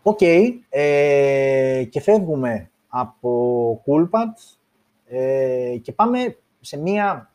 Οκ, 0.01 0.21
ε, 0.69 1.83
και 1.89 2.01
φεύγουμε 2.01 2.69
από 2.87 3.83
Coolpad 3.85 4.55
ε, 5.07 5.77
και 5.81 5.91
πάμε 5.91 6.37
σε 6.61 6.77
μία 6.77 7.31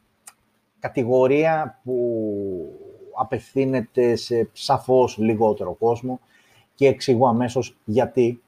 κατηγορία 0.79 1.81
που 1.85 1.97
απευθύνεται 3.15 4.17
σε 4.17 4.49
σαφώς 4.53 5.17
λιγότερο 5.19 5.73
κόσμο 5.73 6.21
και 6.75 6.87
εξηγώ 6.87 7.27
αμέσως 7.29 7.77
γιατί 7.85 8.43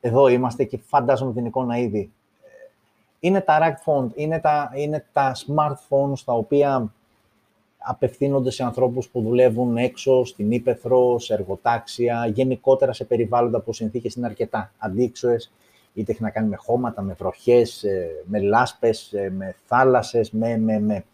εδώ 0.00 0.28
είμαστε 0.28 0.64
και 0.64 0.78
φαντάζομαι 0.78 1.32
την 1.32 1.44
εικόνα 1.44 1.78
ήδη. 1.78 2.12
Είναι 3.20 3.40
τα 3.40 3.58
rugged 3.60 3.92
phone, 3.92 4.08
είναι 4.14 4.38
τα, 4.38 4.70
είναι 4.74 5.06
τα 5.12 5.32
smartphones 5.36 6.18
τα 6.24 6.32
οποία 6.32 6.92
απευθύνονται 7.78 8.50
σε 8.50 8.62
ανθρώπους 8.62 9.08
που 9.08 9.22
δουλεύουν 9.22 9.76
έξω, 9.76 10.24
στην 10.24 10.50
Ήπεθρο, 10.52 11.18
σε 11.18 11.34
εργοτάξια, 11.34 12.26
γενικότερα 12.26 12.92
σε 12.92 13.04
περιβάλλοντα 13.04 13.60
που 13.60 13.72
συνθήκες 13.72 14.14
είναι 14.14 14.26
αρκετά 14.26 14.72
αντίξωες, 14.78 15.52
είτε 15.94 16.12
έχει 16.12 16.22
να 16.22 16.30
κάνει 16.30 16.48
με 16.48 16.56
χώματα, 16.56 17.02
με 17.02 17.12
βροχές, 17.12 17.84
ε, 17.84 18.08
με 18.24 18.40
λάσπες, 18.40 19.12
ε, 19.12 19.30
με 19.30 19.56
θάλασσες, 19.66 20.30
με, 20.30 20.56
με, 20.56 20.80
με. 20.80 21.04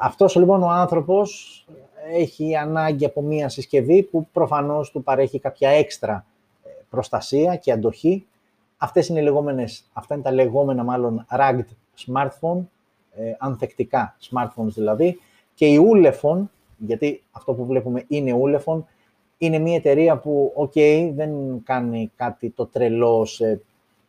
Αυτός 0.00 0.34
λοιπόν 0.36 0.62
ο 0.62 0.68
άνθρωπος 0.68 1.64
έχει 2.12 2.56
ανάγκη 2.56 3.04
από 3.04 3.22
μία 3.22 3.48
συσκευή 3.48 4.02
που 4.02 4.28
προφανώς 4.32 4.90
του 4.90 5.02
παρέχει 5.02 5.38
κάποια 5.38 5.70
έξτρα 5.70 6.24
ε, 6.64 6.68
προστασία 6.90 7.56
και 7.56 7.72
αντοχή. 7.72 8.26
Αυτές 8.76 9.08
είναι 9.08 9.20
οι 9.20 9.22
λεγόμενες, 9.22 9.90
αυτά 9.92 10.14
είναι 10.14 10.22
τα 10.22 10.32
λεγόμενα 10.32 10.84
μάλλον 10.84 11.26
rugged 11.30 11.64
smartphone, 12.06 12.64
ε, 13.14 13.32
ανθεκτικά 13.38 14.16
smartphones 14.30 14.72
δηλαδή, 14.74 15.20
και 15.54 15.66
η 15.66 15.80
Ulefone, 15.94 16.42
γιατί 16.78 17.22
αυτό 17.30 17.54
που 17.54 17.66
βλέπουμε 17.66 18.04
είναι 18.08 18.40
Ulefone, 18.44 18.82
είναι 19.38 19.58
μια 19.58 19.74
εταιρεία 19.74 20.16
που, 20.18 20.52
ok, 20.56 21.10
δεν 21.14 21.30
κάνει 21.64 22.10
κάτι 22.16 22.50
το 22.50 22.66
τρελό 22.66 23.24
σε 23.24 23.60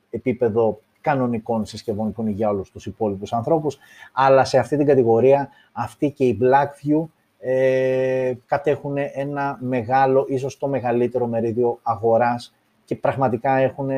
επίπεδο 0.09 0.79
κανονικών 1.01 1.65
συσκευών 1.65 2.11
που 2.11 2.21
είναι 2.21 2.31
για 2.31 2.49
όλους 2.49 2.71
τους 2.71 2.85
υπόλοιπους 2.85 3.33
ανθρώπους, 3.33 3.77
αλλά 4.13 4.45
σε 4.45 4.57
αυτή 4.57 4.77
την 4.77 4.85
κατηγορία, 4.85 5.49
αυτή 5.71 6.11
και 6.11 6.25
η 6.25 6.37
Blackview 6.41 7.05
ε, 7.39 8.33
κατέχουν 8.45 8.97
ένα 9.13 9.57
μεγάλο, 9.61 10.25
ίσως 10.27 10.57
το 10.57 10.67
μεγαλύτερο 10.67 11.27
μερίδιο 11.27 11.79
αγοράς 11.81 12.55
και 12.87 12.95
πραγματικά 12.95 13.57
έχουν 13.57 13.89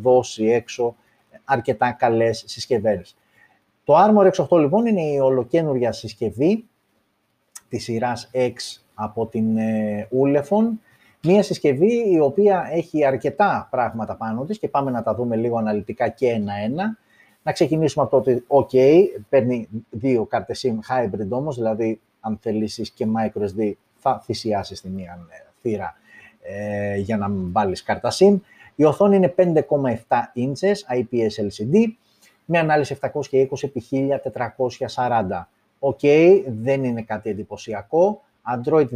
δώσει 0.00 0.44
έξω 0.44 0.96
αρκετά 1.44 1.92
καλές 1.92 2.44
συσκευές. 2.46 3.16
Το 3.84 3.94
Armor 3.96 4.30
X8 4.30 4.58
λοιπόν 4.58 4.86
είναι 4.86 5.02
η 5.02 5.18
ολοκένουργια 5.18 5.92
συσκευή 5.92 6.64
της 7.68 7.84
σειράς 7.84 8.30
X 8.34 8.80
από 8.94 9.26
την 9.26 9.56
ε, 9.56 10.08
Ulefone. 10.22 10.68
Μία 11.22 11.42
συσκευή 11.42 12.10
η 12.10 12.20
οποία 12.20 12.68
έχει 12.72 13.04
αρκετά 13.04 13.68
πράγματα 13.70 14.16
πάνω 14.16 14.44
της 14.44 14.58
και 14.58 14.68
πάμε 14.68 14.90
να 14.90 15.02
τα 15.02 15.14
δούμε 15.14 15.36
λίγο 15.36 15.58
αναλυτικά 15.58 16.08
και 16.08 16.28
ένα-ένα. 16.28 16.98
Να 17.42 17.52
ξεκινήσουμε 17.52 18.04
από 18.04 18.20
το 18.20 18.30
ότι, 18.30 18.44
ok, 18.48 19.04
παίρνει 19.28 19.68
δύο 19.90 20.24
κάρτες 20.24 20.66
SIM 20.66 20.94
hybrid 20.94 21.28
όμως, 21.28 21.56
δηλαδή 21.56 22.00
αν 22.20 22.38
θελήσεις 22.42 22.90
και 22.90 23.06
microSD 23.16 23.72
θα 23.98 24.20
θυσιάσεις 24.24 24.80
τη 24.80 24.88
μία 24.88 25.26
ε, 25.30 25.50
θύρα 25.60 25.94
ε, 26.42 26.96
για 26.96 27.16
να 27.16 27.26
βάλεις 27.30 27.82
κάρτα 27.82 28.12
SIM. 28.12 28.36
Η 28.74 28.84
οθόνη 28.84 29.16
είναι 29.16 29.34
5,7 29.36 29.52
inches 30.34 30.74
IPS 30.98 31.34
LCD 31.46 31.86
με 32.44 32.58
ανάλυση 32.58 32.98
720x1440. 33.00 33.08
OK, 35.78 35.98
okay, 36.02 36.42
δεν 36.46 36.84
είναι 36.84 37.02
κάτι 37.02 37.30
εντυπωσιακό. 37.30 38.22
Android 38.56 38.84
10 38.84 38.88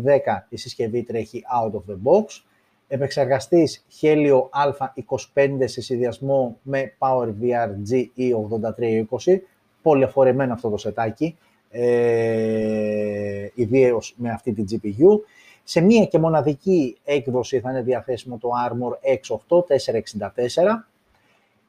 η 0.49 0.57
συσκευή 0.57 1.03
τρέχει 1.03 1.43
out 1.63 1.71
of 1.71 1.83
the 1.91 1.97
box. 2.05 2.25
Επεξεργαστής 2.89 3.87
Helio 4.01 4.39
A25 4.39 5.59
σε 5.65 5.81
συνδυασμό 5.81 6.59
με 6.63 6.93
PowerVR 6.99 7.69
GE8320. 7.91 9.39
Πολυαφορεμένο 9.83 10.53
αυτό 10.53 10.71
το 10.71 10.77
σετάκι, 10.77 11.39
ε, 11.71 13.49
ιδίως 13.55 14.15
με 14.17 14.31
αυτή 14.31 14.53
την 14.53 14.67
GPU. 14.71 15.21
Σε 15.65 15.81
μία 15.81 16.05
και 16.05 16.19
μοναδική 16.19 16.97
έκδοση 17.05 17.61
θα 17.61 17.71
είναι 17.71 17.83
διαθέσιμο 17.83 18.39
το 18.39 18.49
Armor 18.69 18.93
X8 19.15 19.59
464, 19.59 20.29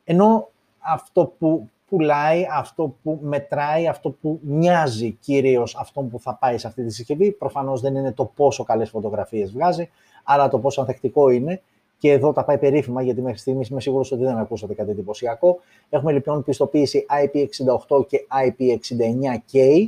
ενώ 0.03 0.49
αυτό 0.79 1.33
που 1.39 1.69
πουλάει, 1.89 2.47
αυτό 2.51 2.95
που 3.03 3.19
μετράει, 3.21 3.87
αυτό 3.87 4.09
που 4.09 4.39
μοιάζει 4.43 5.11
κυρίως 5.11 5.75
αυτό 5.75 6.01
που 6.01 6.19
θα 6.19 6.35
πάει 6.35 6.57
σε 6.57 6.67
αυτή 6.67 6.83
τη 6.83 6.93
συσκευή. 6.93 7.31
Προφανώς 7.31 7.81
δεν 7.81 7.95
είναι 7.95 8.11
το 8.11 8.25
πόσο 8.25 8.63
καλές 8.63 8.89
φωτογραφίες 8.89 9.51
βγάζει, 9.51 9.89
αλλά 10.23 10.49
το 10.49 10.59
πόσο 10.59 10.81
ανθεκτικό 10.81 11.29
είναι. 11.29 11.61
Και 11.97 12.11
εδώ 12.11 12.33
τα 12.33 12.43
πάει 12.43 12.57
περίφημα, 12.57 13.01
γιατί 13.01 13.21
μέχρι 13.21 13.37
στιγμής 13.37 13.67
είμαι 13.69 13.81
σίγουρος 13.81 14.11
ότι 14.11 14.23
δεν 14.23 14.37
ακούσατε 14.37 14.73
κάτι 14.73 14.91
εντυπωσιακό. 14.91 15.59
Έχουμε 15.89 16.11
λοιπόν 16.11 16.43
πιστοποίηση 16.43 17.05
IP68 17.09 18.07
και 18.07 18.25
IP69K, 18.47 19.87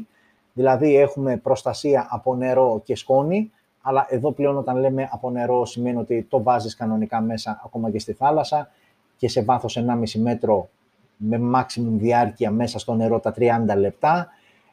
δηλαδή 0.53 0.97
έχουμε 0.97 1.37
προστασία 1.37 2.07
από 2.09 2.35
νερό 2.35 2.81
και 2.83 2.95
σκόνη, 2.95 3.51
αλλά 3.87 4.05
εδώ 4.09 4.31
πλέον 4.31 4.57
όταν 4.57 4.77
λέμε 4.77 5.07
από 5.11 5.29
νερό 5.29 5.65
σημαίνει 5.65 5.97
ότι 5.97 6.25
το 6.29 6.43
βάζεις 6.43 6.75
κανονικά 6.75 7.21
μέσα 7.21 7.61
ακόμα 7.65 7.91
και 7.91 7.99
στη 7.99 8.13
θάλασσα 8.13 8.69
και 9.17 9.27
σε 9.27 9.43
βάθος 9.43 9.79
1,5 10.13 10.19
μέτρο 10.19 10.69
με 11.17 11.39
maximum 11.55 11.91
διάρκεια 11.91 12.51
μέσα 12.51 12.79
στο 12.79 12.93
νερό 12.93 13.19
τα 13.19 13.33
30 13.37 13.77
λεπτά. 13.77 14.27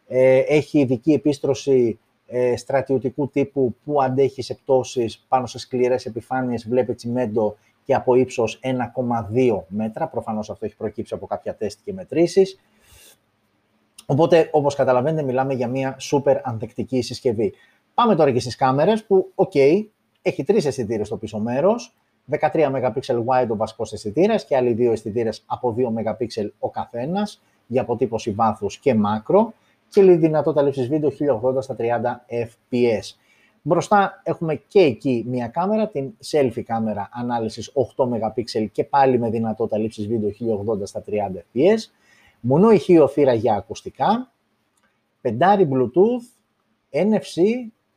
Ε, 0.06 0.38
έχει 0.38 0.78
ειδική 0.78 1.12
επίστρωση 1.12 1.98
ε, 2.26 2.56
στρατιωτικού 2.56 3.28
τύπου 3.28 3.74
που 3.84 4.02
αντέχει 4.02 4.42
σε 4.42 4.54
πτώσεις 4.54 5.24
πάνω 5.28 5.46
σε 5.46 5.58
σκληρές 5.58 6.06
επιφάνειες, 6.06 6.68
βλέπει 6.68 6.94
τσιμέντο 6.94 7.56
και 7.84 7.94
από 7.94 8.14
ύψος 8.14 8.60
1,2 8.62 9.60
μέτρα. 9.68 10.06
Προφανώς 10.06 10.50
αυτό 10.50 10.64
έχει 10.64 10.76
προκύψει 10.76 11.14
από 11.14 11.26
κάποια 11.26 11.54
τεστ 11.54 11.78
και 11.84 11.92
μετρήσεις. 11.92 12.58
Οπότε, 14.06 14.48
όπως 14.52 14.74
καταλαβαίνετε, 14.74 15.22
μιλάμε 15.22 15.54
για 15.54 15.68
μια 15.68 15.96
super 16.00 16.36
ανθεκτική 16.42 17.02
συσκευή. 17.02 17.54
Πάμε 17.94 18.16
τώρα 18.16 18.32
και 18.32 18.40
στις 18.40 18.56
κάμερες 18.56 19.04
που, 19.04 19.32
ok, 19.34 19.86
έχει 20.22 20.44
τρεις 20.44 20.64
αισθητήρες 20.64 21.06
στο 21.06 21.16
πίσω 21.16 21.38
μέρος, 21.38 21.94
13 22.30 22.70
MP 22.70 22.92
wide 23.26 23.48
ο 23.48 23.56
βασικός 23.56 23.92
αισθητήρας 23.92 24.44
και 24.44 24.56
άλλοι 24.56 24.72
δύο 24.72 24.92
αισθητήρες 24.92 25.42
από 25.46 25.74
2 25.78 25.90
MP 25.90 26.26
ο 26.58 26.70
καθένας 26.70 27.42
για 27.66 27.80
αποτύπωση 27.80 28.30
βάθους 28.30 28.78
και 28.78 28.94
μάκρο 28.94 29.52
και 29.88 30.02
δυνατότητα 30.02 30.62
λήψης 30.62 30.88
βίντεο 30.88 31.10
1080 31.10 31.62
στα 31.62 31.76
30 31.78 31.84
fps. 32.28 33.16
Μπροστά 33.62 34.20
έχουμε 34.24 34.54
και 34.68 34.80
εκεί 34.80 35.24
μία 35.28 35.48
κάμερα, 35.48 35.88
την 35.88 36.12
selfie 36.30 36.62
κάμερα 36.62 37.08
ανάλυσης 37.12 37.72
8 37.96 38.04
MP 38.04 38.68
και 38.72 38.84
πάλι 38.84 39.18
με 39.18 39.30
δυνατότητα 39.30 39.78
λήψης 39.78 40.06
βίντεο 40.06 40.30
1080 40.30 40.86
στα 40.86 41.04
30 41.06 41.12
fps. 41.12 41.78
Μονό 42.40 42.70
ηχείο 42.70 43.08
θύρα 43.08 43.34
για 43.34 43.54
ακουστικά, 43.54 44.32
πεντάρι 45.20 45.68
Bluetooth, 45.72 46.26
NFC, 46.90 47.42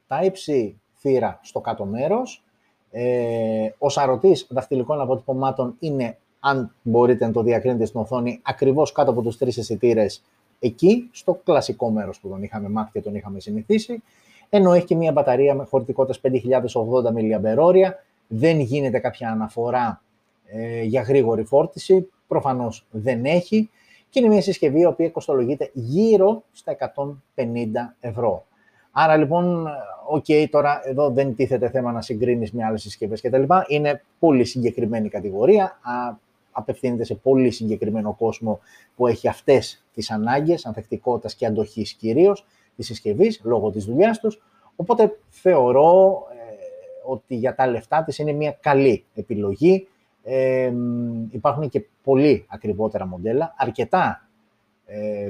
Type-C 0.07 0.73
θύρα 0.95 1.39
στο 1.43 1.59
κάτω 1.59 1.85
μέρος. 1.85 2.43
Ε, 2.91 3.69
ο 3.77 3.89
σαρωτής 3.89 4.47
δαχτυλικών 4.49 5.01
αποτυπωμάτων 5.01 5.75
είναι, 5.79 6.17
αν 6.39 6.75
μπορείτε 6.81 7.25
να 7.25 7.31
το 7.31 7.41
διακρίνετε 7.41 7.85
στην 7.85 7.99
οθόνη, 7.99 8.39
ακριβώς 8.43 8.91
κάτω 8.91 9.11
από 9.11 9.21
τους 9.21 9.37
τρεις 9.37 9.57
αισθητήρες 9.57 10.23
εκεί, 10.59 11.09
στο 11.11 11.39
κλασικό 11.43 11.89
μέρος 11.89 12.19
που 12.19 12.29
τον 12.29 12.43
είχαμε 12.43 12.69
μάθει 12.69 12.91
και 12.91 13.01
τον 13.01 13.15
είχαμε 13.15 13.39
συνηθίσει, 13.39 14.03
ενώ 14.49 14.73
έχει 14.73 14.85
και 14.85 14.95
μια 14.95 15.11
μπαταρία 15.11 15.55
με 15.55 15.63
χωρητικότητας 15.63 16.19
5080 16.19 17.13
mAh, 17.13 17.91
δεν 18.27 18.59
γίνεται 18.59 18.99
κάποια 18.99 19.31
αναφορά 19.31 20.01
ε, 20.45 20.83
για 20.83 21.01
γρήγορη 21.01 21.43
φόρτιση, 21.43 22.09
προφανώς 22.27 22.85
δεν 22.91 23.25
έχει, 23.25 23.69
και 24.09 24.19
είναι 24.19 24.27
μια 24.27 24.41
συσκευή 24.41 24.79
η 24.79 24.85
οποία 24.85 25.09
κοστολογείται 25.09 25.69
γύρω 25.73 26.43
στα 26.51 26.77
150 27.35 27.43
ευρώ. 27.99 28.45
Άρα 28.99 29.17
λοιπόν, 29.17 29.67
OK, 30.07 30.25
okay, 30.27 30.45
τώρα 30.49 30.81
εδώ 30.83 31.09
δεν 31.09 31.35
τίθεται 31.35 31.69
θέμα 31.69 31.91
να 31.91 32.01
συγκρίνεις 32.01 32.51
με 32.51 32.63
άλλες 32.63 32.81
συσκευές 32.81 33.21
κτλ. 33.21 33.43
Είναι 33.67 34.03
πολύ 34.19 34.43
συγκεκριμένη 34.45 35.09
κατηγορία, 35.09 35.63
α, 35.63 36.15
απευθύνεται 36.51 37.03
σε 37.03 37.15
πολύ 37.15 37.51
συγκεκριμένο 37.51 38.13
κόσμο 38.13 38.59
που 38.95 39.07
έχει 39.07 39.27
αυτές 39.27 39.83
τις 39.93 40.11
ανάγκες, 40.11 40.65
ανθεκτικότητας 40.65 41.35
και 41.35 41.45
αντοχής 41.45 41.93
κυρίως, 41.93 42.45
της 42.75 42.85
συσκευής, 42.85 43.41
λόγω 43.43 43.71
της 43.71 43.85
δουλειάς 43.85 44.19
τους. 44.19 44.41
Οπότε 44.75 45.17
θεωρώ 45.29 46.23
ε, 46.31 47.11
ότι 47.11 47.35
για 47.35 47.55
τα 47.55 47.67
λεφτά 47.67 48.03
της 48.03 48.17
είναι 48.17 48.31
μια 48.31 48.57
καλή 48.61 49.03
επιλογή. 49.15 49.87
Ε, 50.23 50.71
υπάρχουν 51.31 51.69
και 51.69 51.85
πολύ 52.03 52.45
ακριβότερα 52.47 53.05
μοντέλα, 53.07 53.53
αρκετά 53.57 54.21
ε, 54.21 54.26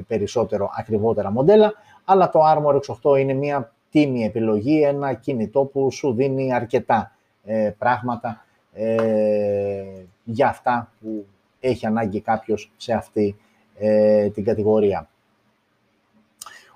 περισσότερο 0.06 0.70
ακριβότερα 0.76 1.30
μοντέλα, 1.30 1.72
αλλά 2.04 2.30
το 2.30 2.40
Armor 2.44 2.80
X8 2.80 3.18
είναι 3.18 3.32
μια 3.32 3.72
τίμια 3.90 4.24
επιλογή, 4.24 4.82
ένα 4.82 5.12
κινητό 5.12 5.64
που 5.64 5.90
σου 5.90 6.12
δίνει 6.12 6.52
αρκετά 6.52 7.12
ε, 7.44 7.70
πράγματα 7.78 8.44
ε, 8.72 9.84
για 10.24 10.48
αυτά 10.48 10.92
που 11.00 11.26
έχει 11.60 11.86
ανάγκη 11.86 12.20
κάποιος 12.20 12.72
σε 12.76 12.92
αυτή 12.92 13.36
ε, 13.78 14.28
την 14.28 14.44
κατηγορία. 14.44 15.08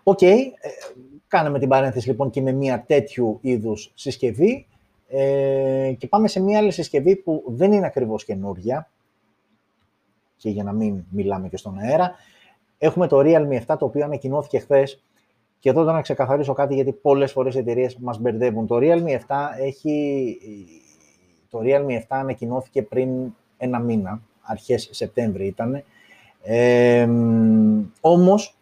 OK, 0.03 0.19
okay, 0.21 0.37
ε, 0.61 0.69
κάναμε 1.29 1.59
την 1.59 1.69
παρένθεση 1.69 2.09
λοιπόν 2.09 2.31
και 2.31 2.41
με 2.41 2.53
μια 2.53 2.85
τέτοιου 2.87 3.39
είδους 3.41 3.93
συσκευή 3.95 4.67
ε, 5.09 5.95
και 5.99 6.07
πάμε 6.07 6.29
σε 6.29 6.41
μια 6.41 6.59
άλλη 6.59 6.71
συσκευή 6.71 7.17
που 7.17 7.45
δεν 7.47 7.73
είναι 7.73 7.87
ακριβώς 7.87 8.25
καινούργια 8.25 8.91
και 10.37 10.51
για 10.51 10.63
να 10.63 10.73
μην 10.73 11.05
μιλάμε 11.11 11.49
και 11.49 11.57
στον 11.57 11.79
αέρα. 11.79 12.15
Έχουμε 12.85 13.07
το 13.07 13.19
Realme 13.21 13.61
7 13.67 13.77
το 13.79 13.85
οποίο 13.85 14.05
ανακοινώθηκε 14.05 14.59
χθες 14.59 15.03
και 15.59 15.69
εδώ 15.69 15.83
να 15.83 16.01
ξεκαθαρίσω 16.01 16.53
κάτι 16.53 16.75
γιατί 16.75 16.93
πολλές 16.93 17.33
φορές 17.33 17.55
οι 17.55 17.59
εταιρείες 17.59 17.97
μας 17.97 18.19
μπερδεύουν. 18.19 18.67
Το 18.67 18.79
Realme 18.81 19.09
7 19.09 19.19
έχει... 19.61 20.39
Το 21.51 21.61
Realme 21.63 21.99
7 21.99 22.01
ανακοινώθηκε 22.09 22.83
πριν 22.83 23.35
ένα 23.57 23.79
μήνα, 23.79 24.23
αρχές 24.43 24.89
Σεπτέμβρη 24.93 25.47
ήταν. 25.47 25.85
Ε, 26.43 27.09
όμως, 28.01 28.57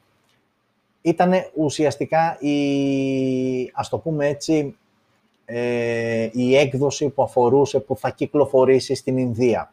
ήταν 1.03 1.33
ουσιαστικά 1.55 2.39
η, 2.41 3.71
ας 3.75 3.89
το 3.89 3.99
πούμε 3.99 4.27
έτσι, 4.27 4.77
ε, 5.45 6.29
η 6.33 6.57
έκδοση 6.57 7.09
που 7.09 7.23
αφορούσε, 7.23 7.81
που 7.81 7.97
θα 7.97 8.11
κυκλοφορήσει 8.11 8.95
στην 8.95 9.19
Ινδία. 9.19 9.73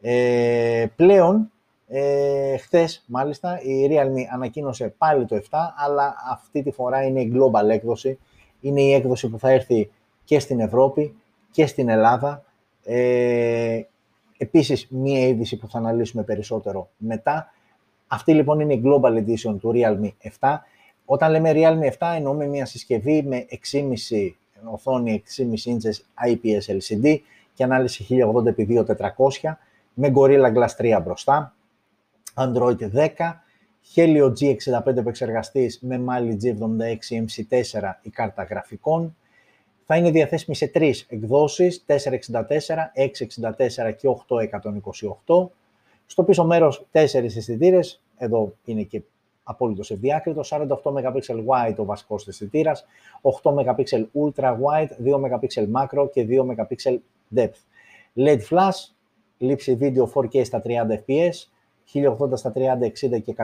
Ε, 0.00 0.86
πλέον, 0.96 1.50
ε, 1.88 2.56
χθες, 2.56 3.04
μάλιστα, 3.06 3.60
η 3.62 3.88
Realme 3.90 4.20
ανακοίνωσε 4.32 4.94
πάλι 4.98 5.26
το 5.26 5.36
7, 5.36 5.40
αλλά 5.76 6.14
αυτή 6.30 6.62
τη 6.62 6.70
φορά 6.70 7.02
είναι 7.02 7.20
η 7.20 7.32
global 7.34 7.68
έκδοση. 7.68 8.18
Είναι 8.60 8.80
η 8.80 8.92
έκδοση 8.92 9.28
που 9.28 9.38
θα 9.38 9.50
έρθει 9.50 9.90
και 10.24 10.38
στην 10.38 10.60
Ευρώπη 10.60 11.16
και 11.50 11.66
στην 11.66 11.88
Ελλάδα. 11.88 12.44
Ε, 12.84 13.80
επίσης, 14.38 14.86
μία 14.90 15.26
είδηση 15.26 15.56
που 15.56 15.68
θα 15.68 15.78
αναλύσουμε 15.78 16.22
περισσότερο 16.22 16.88
μετά. 16.96 17.50
Αυτή 18.06 18.34
λοιπόν 18.34 18.60
είναι 18.60 18.74
η 18.74 18.82
Global 18.84 19.16
Edition 19.16 19.56
του 19.60 19.72
Realme 19.74 20.10
7. 20.40 20.56
Όταν 21.04 21.30
λέμε 21.30 21.52
Realme 21.54 21.90
7 21.98 22.14
εννοούμε 22.16 22.46
μια 22.46 22.66
συσκευή 22.66 23.22
με 23.22 23.46
6,5 23.72 24.30
οθόνη 24.64 25.22
6,5 25.36 25.42
inches 25.72 26.26
IPS 26.28 26.78
LCD 26.78 27.18
και 27.54 27.64
ανάλυση 27.64 28.06
1080x2400 28.10 29.52
με 29.94 30.12
Gorilla 30.14 30.54
Glass 30.54 30.96
3 30.98 31.00
μπροστά, 31.04 31.55
Android 32.36 32.76
10, 32.92 33.42
Helio 33.94 34.32
G65 34.40 34.96
επεξεργαστής 34.96 35.78
με 35.80 36.04
Mali 36.08 36.36
G76 36.42 37.24
MC4 37.24 37.92
η 38.02 38.10
κάρτα 38.10 38.42
γραφικών. 38.42 39.16
Θα 39.84 39.96
είναι 39.96 40.10
διαθέσιμη 40.10 40.56
σε 40.56 40.66
τρεις 40.66 41.06
εκδόσεις, 41.08 41.84
464, 41.86 42.92
664 42.94 43.92
και 43.96 44.08
8128. 44.08 45.50
Στο 46.06 46.22
πίσω 46.24 46.44
μέρος 46.44 46.86
τέσσερις 46.90 47.36
αισθητήρες, 47.36 48.02
εδώ 48.16 48.52
είναι 48.64 48.82
και 48.82 49.02
απόλυτος 49.42 49.90
ευδιάκριτο, 49.90 50.42
48 50.44 50.68
MP 50.82 51.20
wide 51.46 51.76
ο 51.76 51.84
βασικός 51.84 52.28
αισθητήρας, 52.28 52.86
8 53.22 53.54
MP 53.54 54.06
ultra 54.14 54.50
wide, 54.50 54.90
2 55.04 55.16
MP 55.16 55.46
macro 55.72 56.10
και 56.12 56.24
2 56.24 56.44
MP 56.44 56.98
depth. 57.36 57.60
LED 58.14 58.40
flash, 58.50 58.94
λήψη 59.38 59.74
βίντεο 59.74 60.12
4K 60.14 60.44
στα 60.44 60.62
30 60.64 60.68
fps, 61.06 61.55
1080 61.92 62.36
στα 62.36 62.52
30, 62.54 62.58
60 62.84 63.22
και 63.22 63.34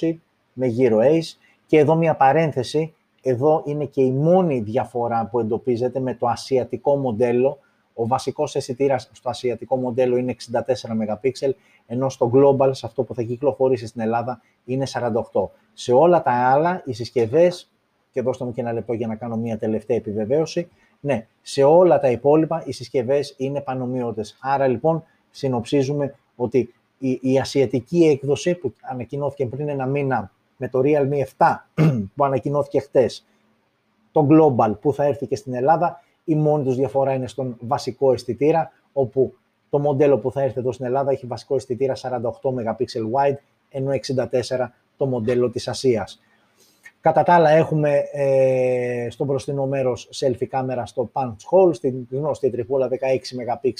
120 0.00 0.14
με 0.52 0.66
γύρω 0.66 0.98
Ace. 1.00 1.36
Και 1.66 1.78
εδώ 1.78 1.94
μια 1.94 2.16
παρένθεση, 2.16 2.94
εδώ 3.22 3.62
είναι 3.66 3.84
και 3.84 4.02
η 4.02 4.10
μόνη 4.10 4.60
διαφορά 4.60 5.28
που 5.30 5.40
εντοπίζεται 5.40 6.00
με 6.00 6.14
το 6.14 6.26
ασιατικό 6.26 6.96
μοντέλο. 6.96 7.58
Ο 7.94 8.06
βασικός 8.06 8.54
αισθητήρας 8.54 9.10
στο 9.12 9.28
ασιατικό 9.28 9.76
μοντέλο 9.76 10.16
είναι 10.16 10.36
64 10.50 11.20
MP, 11.20 11.50
ενώ 11.86 12.08
στο 12.08 12.30
Global, 12.34 12.70
σε 12.72 12.86
αυτό 12.86 13.02
που 13.02 13.14
θα 13.14 13.22
κυκλοφορήσει 13.22 13.86
στην 13.86 14.00
Ελλάδα, 14.00 14.40
είναι 14.64 14.86
48. 15.32 15.48
Σε 15.72 15.92
όλα 15.92 16.22
τα 16.22 16.32
άλλα, 16.32 16.82
οι 16.84 16.92
συσκευές, 16.92 17.70
και 18.10 18.22
δώστε 18.22 18.44
μου 18.44 18.52
και 18.52 18.60
ένα 18.60 18.72
λεπτό 18.72 18.92
για 18.92 19.06
να 19.06 19.14
κάνω 19.14 19.36
μια 19.36 19.58
τελευταία 19.58 19.96
επιβεβαίωση, 19.96 20.68
ναι, 21.00 21.26
σε 21.42 21.62
όλα 21.62 22.00
τα 22.00 22.10
υπόλοιπα 22.10 22.62
οι 22.66 22.72
συσκευές 22.72 23.34
είναι 23.36 23.60
πανομοιότες. 23.60 24.36
Άρα 24.40 24.66
λοιπόν 24.66 25.04
συνοψίζουμε 25.30 26.14
ότι 26.36 26.74
η, 26.98 27.18
η 27.22 27.38
ασιατική 27.38 28.04
έκδοση 28.04 28.54
που 28.54 28.72
ανακοινώθηκε 28.80 29.46
πριν 29.46 29.68
ένα 29.68 29.86
μήνα 29.86 30.30
με 30.56 30.68
το 30.68 30.80
Realme 30.84 31.22
7 31.38 31.56
που 32.14 32.24
ανακοινώθηκε 32.24 32.80
χτες, 32.80 33.26
το 34.12 34.26
Global 34.30 34.74
που 34.80 34.92
θα 34.92 35.04
έρθει 35.04 35.26
και 35.26 35.36
στην 35.36 35.54
Ελλάδα, 35.54 36.00
η 36.24 36.34
μόνη 36.34 36.64
τους 36.64 36.76
διαφορά 36.76 37.12
είναι 37.12 37.28
στον 37.28 37.56
βασικό 37.60 38.12
αισθητήρα, 38.12 38.72
όπου 38.92 39.34
το 39.70 39.78
μοντέλο 39.78 40.18
που 40.18 40.32
θα 40.32 40.42
έρθει 40.42 40.58
εδώ 40.58 40.72
στην 40.72 40.86
Ελλάδα 40.86 41.10
έχει 41.10 41.26
βασικό 41.26 41.54
αισθητήρα 41.54 41.94
48 41.96 42.00
MP 42.42 42.84
wide, 43.12 43.36
ενώ 43.70 43.90
64 44.30 44.68
το 44.96 45.06
μοντέλο 45.06 45.50
της 45.50 45.68
Ασίας. 45.68 46.20
Κατά 47.00 47.22
τα 47.22 47.34
άλλα 47.34 47.50
έχουμε 47.50 48.02
ε, 48.12 49.06
στο 49.10 49.24
μπροστινό 49.24 49.66
μέρος 49.66 50.08
selfie 50.14 50.46
κάμερα 50.46 50.86
στο 50.86 51.10
punch 51.12 51.36
hole, 51.50 51.74
στην 51.74 52.06
γνωστή 52.10 52.50
τριπούλα 52.50 52.88
16 52.88 52.94
MP 52.94 53.72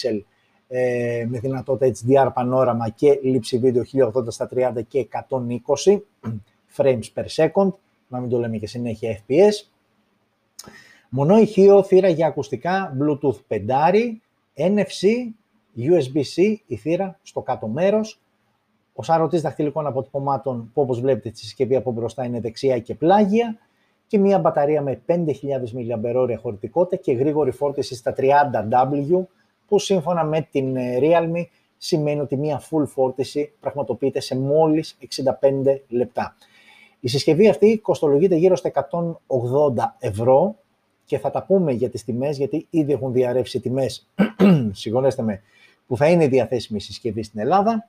ε, 0.69 1.27
με 1.29 1.39
δυνατότητα 1.39 1.93
HDR 2.07 2.31
πανόραμα 2.35 2.89
και 2.89 3.19
λήψη 3.23 3.59
βίντεο 3.59 3.83
1080 4.15 4.25
στα 4.29 4.49
30 4.55 4.73
και 4.89 5.09
120 5.29 5.99
frames 6.77 7.05
per 7.15 7.25
second, 7.37 7.73
να 8.09 8.21
μην 8.21 8.31
το 8.31 8.39
λέμε 8.39 8.57
και 8.57 8.67
συνέχεια 8.67 9.19
FPS. 9.19 9.71
Μονό 11.09 11.39
ηχείο, 11.39 11.83
θύρα 11.83 12.09
για 12.09 12.27
ακουστικά, 12.27 12.97
Bluetooth 13.01 13.39
5, 13.49 13.59
NFC, 14.57 15.33
USB-C, 15.77 16.55
η 16.67 16.77
θύρα 16.77 17.19
στο 17.23 17.41
κάτω 17.41 17.67
μέρος. 17.67 18.21
Ο 18.93 19.03
σαρωτής 19.03 19.41
δαχτυλικών 19.41 19.87
αποτυπωμάτων 19.87 20.71
που 20.75 20.83
όπως 20.83 21.01
βλέπετε 21.01 21.31
τη 21.31 21.39
συσκευή 21.39 21.77
από 21.77 21.93
μπροστά 21.93 22.25
είναι 22.25 22.41
δεξιά 22.41 22.79
και 22.79 22.95
πλάγια 22.95 23.59
και 24.07 24.19
μια 24.19 24.39
μπαταρία 24.39 24.83
με 24.83 25.01
5.000 25.07 25.17
mAh 25.75 26.37
χωρητικότητα 26.41 26.97
και 26.97 27.13
γρήγορη 27.13 27.51
φόρτιση 27.51 27.95
στα 27.95 28.15
30W 28.17 29.25
που 29.69 29.79
σύμφωνα 29.79 30.25
με 30.25 30.49
την 30.51 30.77
ε, 30.77 30.99
Realme 31.01 31.45
σημαίνει 31.77 32.21
ότι 32.21 32.37
μία 32.37 32.63
full 32.71 32.87
φόρτιση 32.87 33.53
πραγματοποιείται 33.61 34.21
σε 34.21 34.39
μόλις 34.39 34.99
65 35.17 35.81
λεπτά. 35.89 36.37
Η 37.01 37.09
συσκευή 37.09 37.49
αυτή 37.49 37.79
κοστολογείται 37.79 38.35
γύρω 38.35 38.57
στα 38.57 38.89
180 39.27 39.85
ευρώ 39.99 40.57
και 41.05 41.19
θα 41.19 41.31
τα 41.31 41.45
πούμε 41.45 41.73
για 41.73 41.91
τις 41.91 42.05
τιμές, 42.05 42.37
γιατί 42.37 42.67
ήδη 42.71 42.93
έχουν 42.93 43.13
διαρρεύσει 43.13 43.61
τιμές, 43.61 44.09
συγχωρέστε 44.73 45.23
με, 45.23 45.43
που 45.87 45.97
θα 45.97 46.09
είναι 46.09 46.29
διαθέσιμη 46.29 46.79
η 46.79 46.83
συσκευή 46.83 47.23
στην 47.23 47.41
Ελλάδα. 47.41 47.89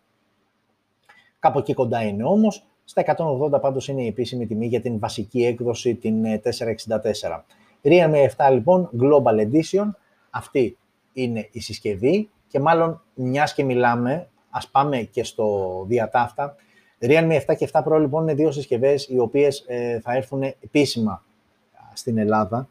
Κάπου 1.39 1.59
εκεί 1.59 1.73
κοντά 1.73 2.01
είναι 2.01 2.23
όμως. 2.23 2.65
Στα 2.83 3.15
180 3.55 3.61
πάντως 3.61 3.87
είναι 3.87 4.01
η 4.01 4.07
επίσημη 4.07 4.45
τιμή 4.47 4.67
για 4.67 4.81
την 4.81 4.99
βασική 4.99 5.45
έκδοση, 5.45 5.95
την 5.95 6.23
464. 6.43 7.43
Realme 7.83 8.27
7 8.37 8.51
λοιπόν, 8.51 8.89
Global 9.01 9.47
Edition, 9.47 9.89
αυτή 10.29 10.77
είναι 11.21 11.49
η 11.51 11.59
συσκευή 11.59 12.29
και 12.47 12.59
μάλλον 12.59 13.01
μιας 13.13 13.53
και 13.53 13.63
μιλάμε, 13.63 14.29
ας 14.49 14.67
πάμε 14.67 14.97
και 15.01 15.23
στο 15.23 15.85
διατάφτα. 15.87 16.55
Realme 16.99 17.39
7 17.47 17.55
και 17.57 17.69
7 17.71 17.83
Pro 17.83 17.99
λοιπόν 17.99 18.21
είναι 18.21 18.33
δύο 18.33 18.51
συσκευές 18.51 19.07
οι 19.07 19.19
οποίες 19.19 19.63
ε, 19.67 19.99
θα 19.99 20.15
έρθουν 20.15 20.43
επίσημα 20.43 21.23
στην 21.93 22.17
Ελλάδα. 22.17 22.69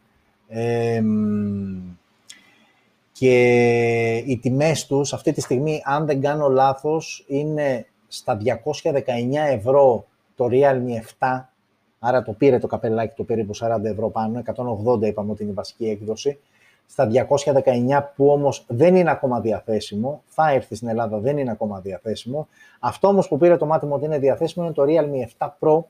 και 3.13 4.17
οι 4.17 4.39
τιμές 4.39 4.87
τους 4.87 5.13
αυτή 5.13 5.33
τη 5.33 5.41
στιγμή, 5.41 5.83
αν 5.85 6.07
δεν 6.07 6.21
κάνω 6.21 6.49
λάθος, 6.49 7.25
είναι 7.29 7.87
στα 8.09 8.39
219 8.83 9.03
ευρώ 9.51 10.07
το 10.37 10.49
Realme 10.51 11.19
7, 11.19 11.45
άρα 11.99 12.23
το 12.23 12.33
πήρε 12.33 12.59
το 12.59 12.67
καπελάκι, 12.67 13.15
το 13.17 13.25
πήρε 13.25 13.47
40 13.61 13.85
ευρώ 13.85 14.11
πάνω, 14.11 14.43
180 14.95 15.03
είπαμε 15.03 15.31
ότι 15.31 15.43
είναι 15.43 15.53
η 15.53 15.55
βασική 15.55 15.89
έκδοση, 15.89 16.39
στα 16.87 17.09
219 17.11 18.03
που 18.17 18.29
όμως 18.29 18.65
δεν 18.69 18.97
είναι 18.97 19.11
ακόμα 19.11 19.41
διαθέσιμο, 19.41 20.23
θα 20.27 20.51
έρθει 20.51 20.75
στην 20.75 20.89
Ελλάδα, 20.89 21.19
δεν 21.19 21.39
είναι 21.39 21.51
ακόμα 21.51 21.81
διαθέσιμο. 21.81 22.49
Αυτό 22.81 23.09
όμως 23.09 23.29
που 23.29 23.37
πήρε 23.37 23.57
το 23.57 23.67
μάτι 23.67 23.87
μου 23.87 23.93
ότι 23.95 24.05
είναι 24.05 24.19
διαθέσιμο 24.19 24.65
είναι 24.65 24.75
το 24.75 24.85
Realme 24.87 25.47
7 25.47 25.49
Pro, 25.61 25.83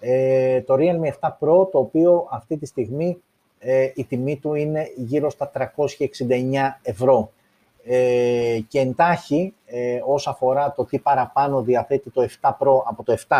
ε, 0.00 0.60
το 0.60 0.74
Realme 0.78 1.12
7 1.20 1.28
Pro, 1.28 1.70
το 1.70 1.78
οποίο 1.78 2.26
αυτή 2.30 2.56
τη 2.56 2.66
στιγμή 2.66 3.22
ε, 3.58 3.90
η 3.94 4.04
τιμή 4.04 4.36
του 4.36 4.54
είναι 4.54 4.86
γύρω 4.96 5.30
στα 5.30 5.50
369 5.54 5.60
ευρώ. 6.82 7.30
Ε, 7.84 8.58
και 8.68 8.78
εντάχει, 8.78 9.54
ε, 9.66 10.00
όσο 10.06 10.30
αφορά 10.30 10.72
το 10.72 10.84
τι 10.84 10.98
παραπάνω 10.98 11.62
διαθέτει 11.62 12.10
το 12.10 12.28
7 12.40 12.50
Pro 12.50 12.82
από 12.84 13.02
το 13.04 13.16
7 13.28 13.36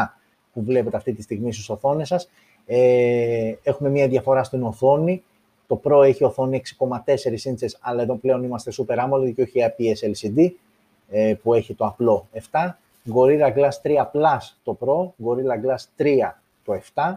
που 0.53 0.63
βλέπετε 0.63 0.97
αυτή 0.97 1.13
τη 1.13 1.23
στιγμή 1.23 1.53
στις 1.53 1.69
οθόνες 1.69 2.09
σας, 2.09 2.29
ε, 2.67 3.55
έχουμε 3.63 3.89
μια 3.89 4.09
διαφορά 4.09 4.45
στην 4.45 4.63
οθόνη. 4.63 5.23
Το 5.73 5.81
Pro 5.85 6.05
έχει 6.05 6.25
οθόνη 6.25 6.63
6,4 6.79 6.89
inches, 7.51 7.71
αλλά 7.81 8.03
εδώ 8.03 8.15
πλέον 8.15 8.45
είμαστε 8.45 8.73
Super 8.77 8.97
AMOLED 8.97 9.33
και 9.35 9.43
όχι 9.43 9.61
IPS 9.61 10.13
LCD, 10.13 10.51
ε, 11.11 11.35
που 11.43 11.55
έχει 11.55 11.75
το 11.75 11.87
απλό 11.87 12.29
7. 12.51 12.69
Gorilla 13.15 13.55
Glass 13.57 13.71
3 13.83 14.11
Plus 14.13 14.39
το 14.63 14.79
Pro, 14.81 15.27
Gorilla 15.27 15.65
Glass 15.65 16.03
3 16.03 16.33
το 16.65 16.81
7. 16.95 17.13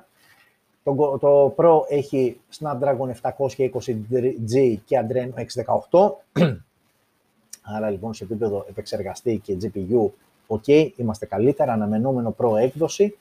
Το, 0.83 1.17
το 1.21 1.55
Pro 1.57 1.79
έχει 1.89 2.39
Snapdragon 2.59 3.11
720G 3.21 4.75
και 4.85 5.03
Adreno 5.07 5.45
618. 5.91 6.11
Άρα 7.75 7.89
λοιπόν 7.89 8.13
σε 8.13 8.23
επίπεδο 8.23 8.65
επεξεργαστή 8.69 9.41
και 9.43 9.57
GPU, 9.61 10.09
ok, 10.47 10.89
είμαστε 10.95 11.25
καλύτερα, 11.25 11.73
αναμενόμενο 11.73 12.35
Pro 12.37 12.57
έκδοση. 12.59 13.17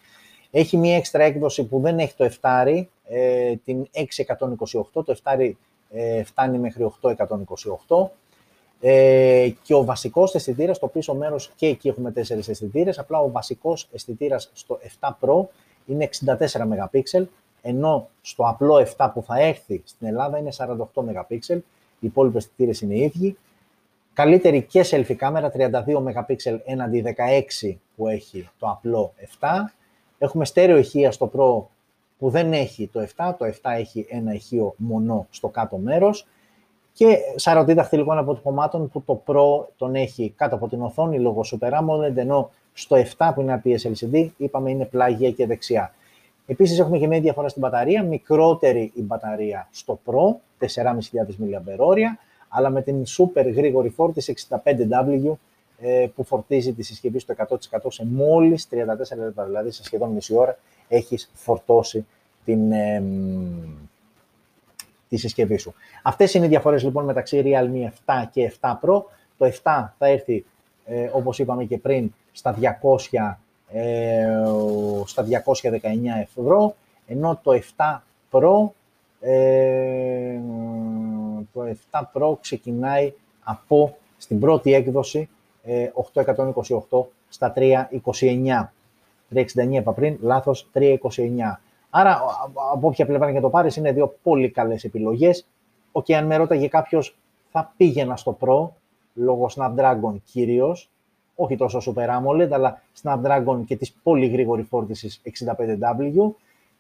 Έχει 0.50 0.76
μία 0.76 0.96
έξτρα 0.96 1.22
έκδοση 1.22 1.64
που 1.64 1.80
δεν 1.80 1.98
έχει 1.98 2.14
το 2.16 2.30
7, 2.40 2.86
ε, 3.08 3.56
την 3.64 3.88
628, 3.92 5.04
το 5.04 5.16
7 5.24 5.52
ε, 5.90 6.22
φτάνει 6.22 6.58
μέχρι 6.58 6.92
828. 7.86 8.08
Ε, 8.80 9.48
και 9.62 9.74
ο 9.74 9.84
βασικός 9.84 10.34
αισθητήρας 10.34 10.76
στο 10.76 10.86
πίσω 10.86 11.14
μέρος, 11.14 11.50
και 11.56 11.66
εκεί 11.66 11.88
έχουμε 11.88 12.12
τέσσερις 12.12 12.48
αισθητήρες, 12.48 12.98
απλά 12.98 13.18
ο 13.18 13.30
βασικός 13.30 13.88
αισθητήρας 13.92 14.50
στο 14.52 14.78
7 15.00 15.18
Pro 15.20 15.46
είναι 15.86 16.04
64 16.04 16.62
MP, 16.62 17.26
ενώ 17.62 18.08
στο 18.22 18.42
απλό 18.46 18.86
7 18.96 19.10
που 19.14 19.22
θα 19.22 19.40
έρθει 19.40 19.82
στην 19.84 20.06
Ελλάδα 20.06 20.38
είναι 20.38 20.50
48 20.56 20.76
MP. 20.94 21.56
Οι 22.00 22.06
υπόλοιποι 22.06 22.36
αισθητήρες 22.36 22.80
είναι 22.80 22.94
οι 22.94 23.00
ίδιοι. 23.00 23.36
Καλύτερη 24.12 24.62
και 24.62 24.86
selfie 24.90 25.14
κάμερα, 25.14 25.52
32 25.54 25.70
MP 25.96 26.36
έναντι 26.64 27.14
16 27.62 27.76
που 27.96 28.08
έχει 28.08 28.48
το 28.58 28.68
απλό 28.68 29.12
7. 29.40 29.48
Έχουμε 30.18 30.44
στέρεο 30.44 30.76
ηχεία 30.76 31.12
στο 31.12 31.30
Pro 31.34 31.73
που 32.24 32.30
δεν 32.30 32.52
έχει 32.52 32.88
το 32.92 33.06
7, 33.16 33.32
το 33.38 33.46
7 33.46 33.52
έχει 33.62 34.06
ένα 34.10 34.32
ηχείο 34.32 34.74
μονό 34.76 35.26
στο 35.30 35.48
κάτω 35.48 35.76
μέρος 35.76 36.26
και 36.92 37.16
σαρωτή 37.36 37.72
δαχτυλικών 37.72 38.18
αποτυπωμάτων 38.18 38.88
που 38.88 39.02
το 39.02 39.22
Pro 39.26 39.66
τον 39.76 39.94
έχει 39.94 40.32
κάτω 40.36 40.54
από 40.54 40.68
την 40.68 40.82
οθόνη 40.82 41.18
λόγω 41.18 41.44
Super 41.44 41.70
AMOLED, 41.70 42.16
ενώ 42.16 42.50
στο 42.72 42.96
7 43.16 43.30
που 43.34 43.40
είναι 43.40 43.62
IPS 43.64 43.92
LCD 43.92 44.28
είπαμε 44.36 44.70
είναι 44.70 44.84
πλάγια 44.84 45.30
και 45.30 45.46
δεξιά. 45.46 45.94
Επίσης 46.46 46.78
έχουμε 46.78 46.98
και 46.98 47.06
μια 47.06 47.20
διαφορά 47.20 47.48
στην 47.48 47.62
μπαταρία, 47.62 48.02
μικρότερη 48.02 48.92
η 48.94 49.02
μπαταρία 49.02 49.68
στο 49.70 50.00
Pro, 50.04 50.34
4.500 50.58 50.84
mAh, 51.42 51.98
αλλά 52.48 52.70
με 52.70 52.82
την 52.82 53.02
super 53.18 53.52
γρήγορη 53.54 53.88
φόρτιση 53.88 54.34
65W 54.48 54.56
ε, 55.24 55.32
που 56.14 56.24
φορτίζει 56.24 56.72
τη 56.72 56.82
συσκευή 56.82 57.18
στο 57.18 57.34
100% 57.48 57.56
σε 57.88 58.04
μόλις 58.04 58.68
34 58.70 58.76
λεπτά, 59.16 59.44
δηλαδή 59.44 59.70
σε 59.70 59.84
σχεδόν 59.84 60.10
μισή 60.10 60.34
ώρα 60.36 60.58
έχεις 60.88 61.30
φορτώσει 61.34 62.06
την, 62.44 62.72
ε, 62.72 63.02
τη 65.08 65.16
συσκευή 65.16 65.56
σου. 65.56 65.74
Αυτές 66.02 66.34
είναι 66.34 66.44
οι 66.44 66.48
διαφορές 66.48 66.82
λοιπόν 66.82 67.04
μεταξύ 67.04 67.42
Realme 67.44 67.88
7 68.06 68.28
και 68.30 68.52
7 68.60 68.78
Pro. 68.82 69.02
Το 69.38 69.46
7 69.46 69.94
θα 69.98 70.06
έρθει, 70.06 70.44
ε, 70.84 71.10
όπως 71.12 71.38
είπαμε 71.38 71.64
και 71.64 71.78
πριν, 71.78 72.14
στα 72.32 72.52
200 72.52 73.38
ε, 73.68 74.26
στα 75.04 75.22
219 75.22 75.80
ευρώ, 76.20 76.74
ενώ 77.06 77.40
το 77.42 77.60
7 77.76 78.02
Pro 78.30 78.70
ε, 79.20 80.38
το 81.52 81.76
7 81.90 82.00
Pro 82.12 82.34
ξεκινάει 82.40 83.12
από 83.42 83.96
στην 84.16 84.40
πρώτη 84.40 84.74
έκδοση 84.74 85.28
828 85.64 87.06
ε, 87.06 87.06
στα 87.28 87.52
329. 87.56 88.70
369 89.34 89.44
είπα 89.70 89.92
πριν, 89.92 90.18
λάθος, 90.20 90.70
329. 90.74 90.96
Άρα, 91.90 92.20
από 92.72 92.88
όποια 92.88 93.06
πλευρά 93.06 93.32
και 93.32 93.40
το 93.40 93.50
πάρεις, 93.50 93.76
είναι 93.76 93.92
δύο 93.92 94.16
πολύ 94.22 94.50
καλές 94.50 94.84
επιλογές. 94.84 95.46
Ο 95.92 96.02
και 96.02 96.16
αν 96.16 96.26
με 96.26 96.36
ρώταγε 96.36 96.68
κάποιος, 96.68 97.16
θα 97.50 97.72
πήγαινα 97.76 98.16
στο 98.16 98.36
Pro, 98.40 98.68
λόγω 99.14 99.50
Snapdragon 99.56 100.14
κυρίως, 100.24 100.90
όχι 101.34 101.56
τόσο 101.56 101.80
Super 101.86 102.08
AMOLED, 102.08 102.48
αλλά 102.50 102.82
Snapdragon 103.02 103.62
και 103.66 103.76
της 103.76 103.92
πολύ 104.02 104.26
γρήγορη 104.26 104.62
φόρτισης 104.62 105.20
65W. 105.24 106.32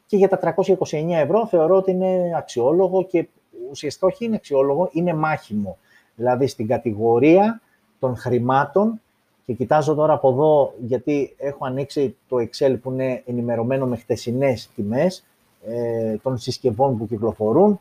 Και 0.06 0.16
για 0.16 0.28
τα 0.28 0.54
329 0.90 1.10
ευρώ 1.10 1.46
θεωρώ 1.46 1.76
ότι 1.76 1.90
είναι 1.90 2.32
αξιόλογο 2.36 3.04
και 3.04 3.28
ουσιαστικά 3.70 4.06
όχι 4.06 4.24
είναι 4.24 4.36
αξιόλογο, 4.36 4.88
είναι 4.92 5.14
μάχημο. 5.14 5.78
Δηλαδή 6.14 6.46
στην 6.46 6.66
κατηγορία 6.66 7.60
των 7.98 8.16
χρημάτων 8.16 9.00
και 9.46 9.52
κοιτάζω 9.52 9.94
τώρα 9.94 10.12
από 10.12 10.30
εδώ 10.30 10.74
γιατί 10.78 11.34
έχω 11.38 11.66
ανοίξει 11.66 12.16
το 12.28 12.36
Excel 12.36 12.76
που 12.82 12.92
είναι 12.92 13.22
ενημερωμένο 13.26 13.86
με 13.86 13.96
χτεσινές 13.96 14.70
τιμές 14.74 15.24
ε, 15.66 16.16
των 16.16 16.38
συσκευών 16.38 16.98
που 16.98 17.06
κυκλοφορούν. 17.06 17.80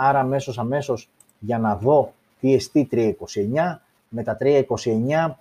Άρα 0.00 0.18
αμέσως 0.18 0.58
αμέσως 0.58 1.08
για 1.38 1.58
να 1.58 1.76
δω 1.76 2.12
τι 2.40 2.54
εστί 2.54 2.88
329 2.92 3.12
με 4.08 4.22
τα 4.22 4.36
329 4.40 5.34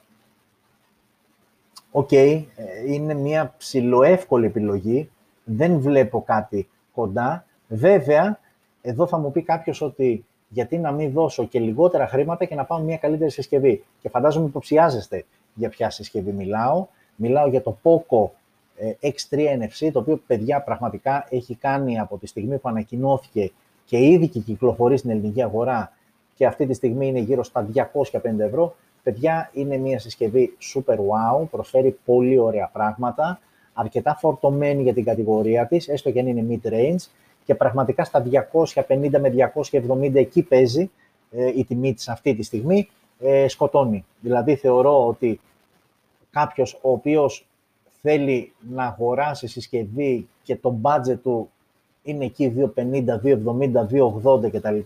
OK, 1.91 2.07
okay, 2.11 2.43
ε, 2.55 2.93
είναι 2.93 3.13
μια 3.13 3.53
ψιλοεύκολη 3.57 4.45
επιλογή, 4.45 5.09
δεν 5.43 5.79
βλέπω 5.79 6.23
κάτι 6.23 6.69
κοντά. 6.93 7.45
Βέβαια, 7.67 8.39
εδώ 8.81 9.07
θα 9.07 9.17
μου 9.17 9.31
πει 9.31 9.41
κάποιος 9.41 9.81
ότι 9.81 10.25
γιατί 10.47 10.77
να 10.77 10.91
μην 10.91 11.11
δώσω 11.11 11.45
και 11.45 11.59
λιγότερα 11.59 12.07
χρήματα 12.07 12.45
και 12.45 12.55
να 12.55 12.63
πάω 12.63 12.79
μια 12.79 12.97
καλύτερη 12.97 13.31
συσκευή. 13.31 13.83
Και 14.01 14.09
φαντάζομαι 14.09 14.45
υποψιάζεστε 14.45 15.25
για 15.53 15.69
ποια 15.69 15.89
συσκευή 15.89 16.31
μιλάω. 16.31 16.87
Μιλάω 17.15 17.47
για 17.47 17.61
το 17.61 17.77
Poco 17.83 18.29
ε, 18.77 18.91
X3 19.01 19.37
NFC, 19.37 19.89
το 19.91 19.99
οποίο 19.99 20.21
παιδιά 20.27 20.61
πραγματικά 20.61 21.27
έχει 21.29 21.55
κάνει 21.55 21.99
από 21.99 22.17
τη 22.17 22.27
στιγμή 22.27 22.57
που 22.57 22.69
ανακοινώθηκε 22.69 23.51
και 23.85 23.97
ήδη 23.97 24.27
και 24.27 24.39
κυκλοφορεί 24.39 24.97
στην 24.97 25.09
ελληνική 25.09 25.43
αγορά 25.43 25.91
και 26.35 26.45
αυτή 26.45 26.65
τη 26.65 26.73
στιγμή 26.73 27.07
είναι 27.07 27.19
γύρω 27.19 27.43
στα 27.43 27.67
205 27.73 28.39
ευρώ. 28.39 28.75
Παιδιά, 29.03 29.49
είναι 29.53 29.77
μια 29.77 29.99
συσκευή 29.99 30.57
super 30.73 30.95
wow, 30.95 31.47
προσφέρει 31.51 31.97
πολύ 32.05 32.37
ωραία 32.37 32.69
πράγματα, 32.73 33.39
αρκετά 33.73 34.15
φορτωμένη 34.15 34.83
για 34.83 34.93
την 34.93 35.03
κατηγορία 35.03 35.67
της, 35.67 35.87
έστω 35.87 36.11
και 36.11 36.19
αν 36.19 36.27
είναι 36.27 36.45
mid-range, 36.49 37.09
και 37.47 37.55
πραγματικά 37.55 38.03
στα 38.03 38.23
250 38.73 39.09
με 39.19 39.51
270 39.71 40.15
εκεί 40.15 40.43
παίζει 40.43 40.91
ε, 41.31 41.47
η 41.55 41.65
τιμή 41.65 41.93
της 41.93 42.09
αυτή 42.09 42.35
τη 42.35 42.43
στιγμή, 42.43 42.89
ε, 43.19 43.47
σκοτώνει. 43.47 44.05
Δηλαδή 44.19 44.55
θεωρώ 44.55 45.07
ότι 45.07 45.39
κάποιος 46.31 46.73
ο 46.81 46.91
οποίος 46.91 47.47
θέλει 48.01 48.53
να 48.69 48.83
αγοράσει 48.83 49.47
συσκευή 49.47 50.27
και 50.43 50.55
το 50.55 50.79
budget 50.81 51.17
του 51.23 51.49
είναι 52.03 52.25
εκεί 52.25 52.71
250, 52.75 53.19
270, 53.23 53.85
280 54.45 54.51
κτλ. 54.51 54.79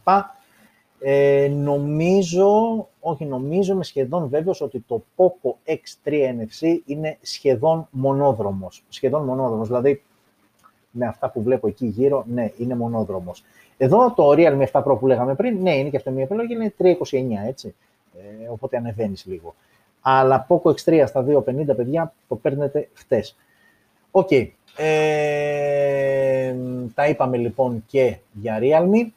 Ε, 0.99 1.47
νομίζω, 1.47 2.87
όχι 2.99 3.25
νομίζω, 3.25 3.73
είμαι 3.73 3.83
σχεδόν 3.83 4.27
βέβαιος 4.27 4.61
ότι 4.61 4.79
το 4.87 5.03
Poco 5.15 5.49
X3 5.65 6.11
NFC 6.11 6.77
είναι 6.85 7.17
σχεδόν 7.21 7.87
μονόδρομος. 7.91 8.83
Σχεδόν 8.89 9.23
μονόδρομος, 9.23 9.67
δηλαδή 9.67 10.01
με 10.91 11.05
αυτά 11.05 11.29
που 11.29 11.41
βλέπω 11.41 11.67
εκεί 11.67 11.85
γύρω, 11.85 12.25
ναι, 12.27 12.51
είναι 12.57 12.75
μονόδρομος. 12.75 13.43
Εδώ 13.77 14.13
το 14.13 14.29
Realme 14.29 14.65
7 14.71 14.83
Pro 14.83 14.99
που 14.99 15.07
λέγαμε 15.07 15.35
πριν, 15.35 15.57
ναι, 15.61 15.77
είναι 15.77 15.89
και 15.89 15.97
αυτό 15.97 16.11
μια 16.11 16.23
επιλογή, 16.23 16.53
είναι 16.53 16.73
329, 16.77 17.47
έτσι. 17.47 17.75
Ε, 18.15 18.47
οπότε 18.49 18.77
ανεβαίνεις 18.77 19.25
λίγο. 19.25 19.55
Αλλά 20.01 20.47
Poco 20.49 20.71
X3 20.71 21.03
στα 21.07 21.25
250, 21.45 21.75
παιδιά, 21.75 22.13
το 22.27 22.35
παίρνετε 22.35 22.89
χτες. 22.93 23.35
OK. 24.11 24.27
Okay. 24.31 24.47
Ε, 24.75 26.55
τα 26.93 27.07
είπαμε 27.07 27.37
λοιπόν 27.37 27.83
και 27.87 28.17
για 28.33 28.59
Realme. 28.61 29.11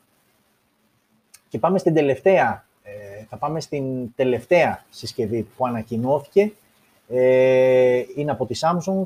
Και 1.48 1.58
πάμε 1.58 1.78
στην 1.78 1.94
τελευταία, 1.94 2.66
ε, 2.82 3.24
θα 3.28 3.36
πάμε 3.36 3.60
στην 3.60 4.14
τελευταία 4.14 4.84
συσκευή 4.90 5.46
που 5.56 5.66
ανακοινώθηκε. 5.66 6.52
Ε, 7.08 8.02
είναι 8.16 8.30
από 8.30 8.46
τη 8.46 8.58
Samsung. 8.60 9.04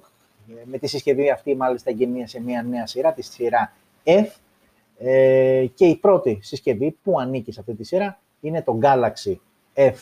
Ε, 0.49 0.63
με 0.65 0.79
τη 0.79 0.87
συσκευή 0.87 1.31
αυτή 1.31 1.57
μάλιστα 1.57 1.91
σε 2.25 2.41
μια 2.41 2.63
νέα 2.63 2.87
σειρά, 2.87 3.13
τη 3.13 3.23
σειρά 3.23 3.73
F. 4.05 4.27
Ε, 4.99 5.67
και 5.75 5.87
η 5.87 5.97
πρώτη 5.97 6.39
συσκευή 6.43 6.97
που 7.03 7.21
ανήκει 7.21 7.53
σε 7.53 7.61
αυτή 7.61 7.75
τη 7.75 7.85
σειρά 7.85 8.19
είναι 8.41 8.63
το 8.63 8.79
Galaxy 8.83 9.35
F41, 9.75 9.93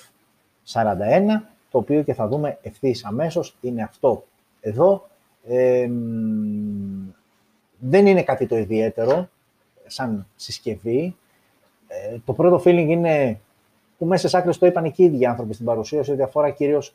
το 1.71 1.79
οποίο 1.79 2.03
και 2.03 2.15
θα 2.15 2.29
δούμε 2.29 2.59
ευθύς 2.63 3.05
αμέσως, 3.05 3.57
είναι 3.61 3.83
αυτό 3.83 4.25
εδώ. 4.61 5.09
δεν 7.79 8.07
είναι 8.07 8.23
κάτι 8.23 8.47
το 8.47 8.57
ιδιαίτερο 8.57 9.29
σαν 9.87 10.27
συσκευή. 10.37 11.17
Ε, 11.87 12.17
το 12.25 12.33
πρώτο 12.33 12.63
feeling 12.65 12.87
είναι 12.89 13.41
που 13.99 14.07
μέσα 14.07 14.29
σε 14.29 14.37
άκρες 14.37 14.59
το 14.59 14.67
είπαν 14.67 14.93
και 14.93 15.03
οι 15.03 15.07
ίδιοι 15.07 15.27
άνθρωποι 15.27 15.55
στην 15.55 15.67
παρουσίαση, 15.67 16.13
ότι 16.13 16.23
αφορά 16.23 16.51
κυρίως 16.51 16.95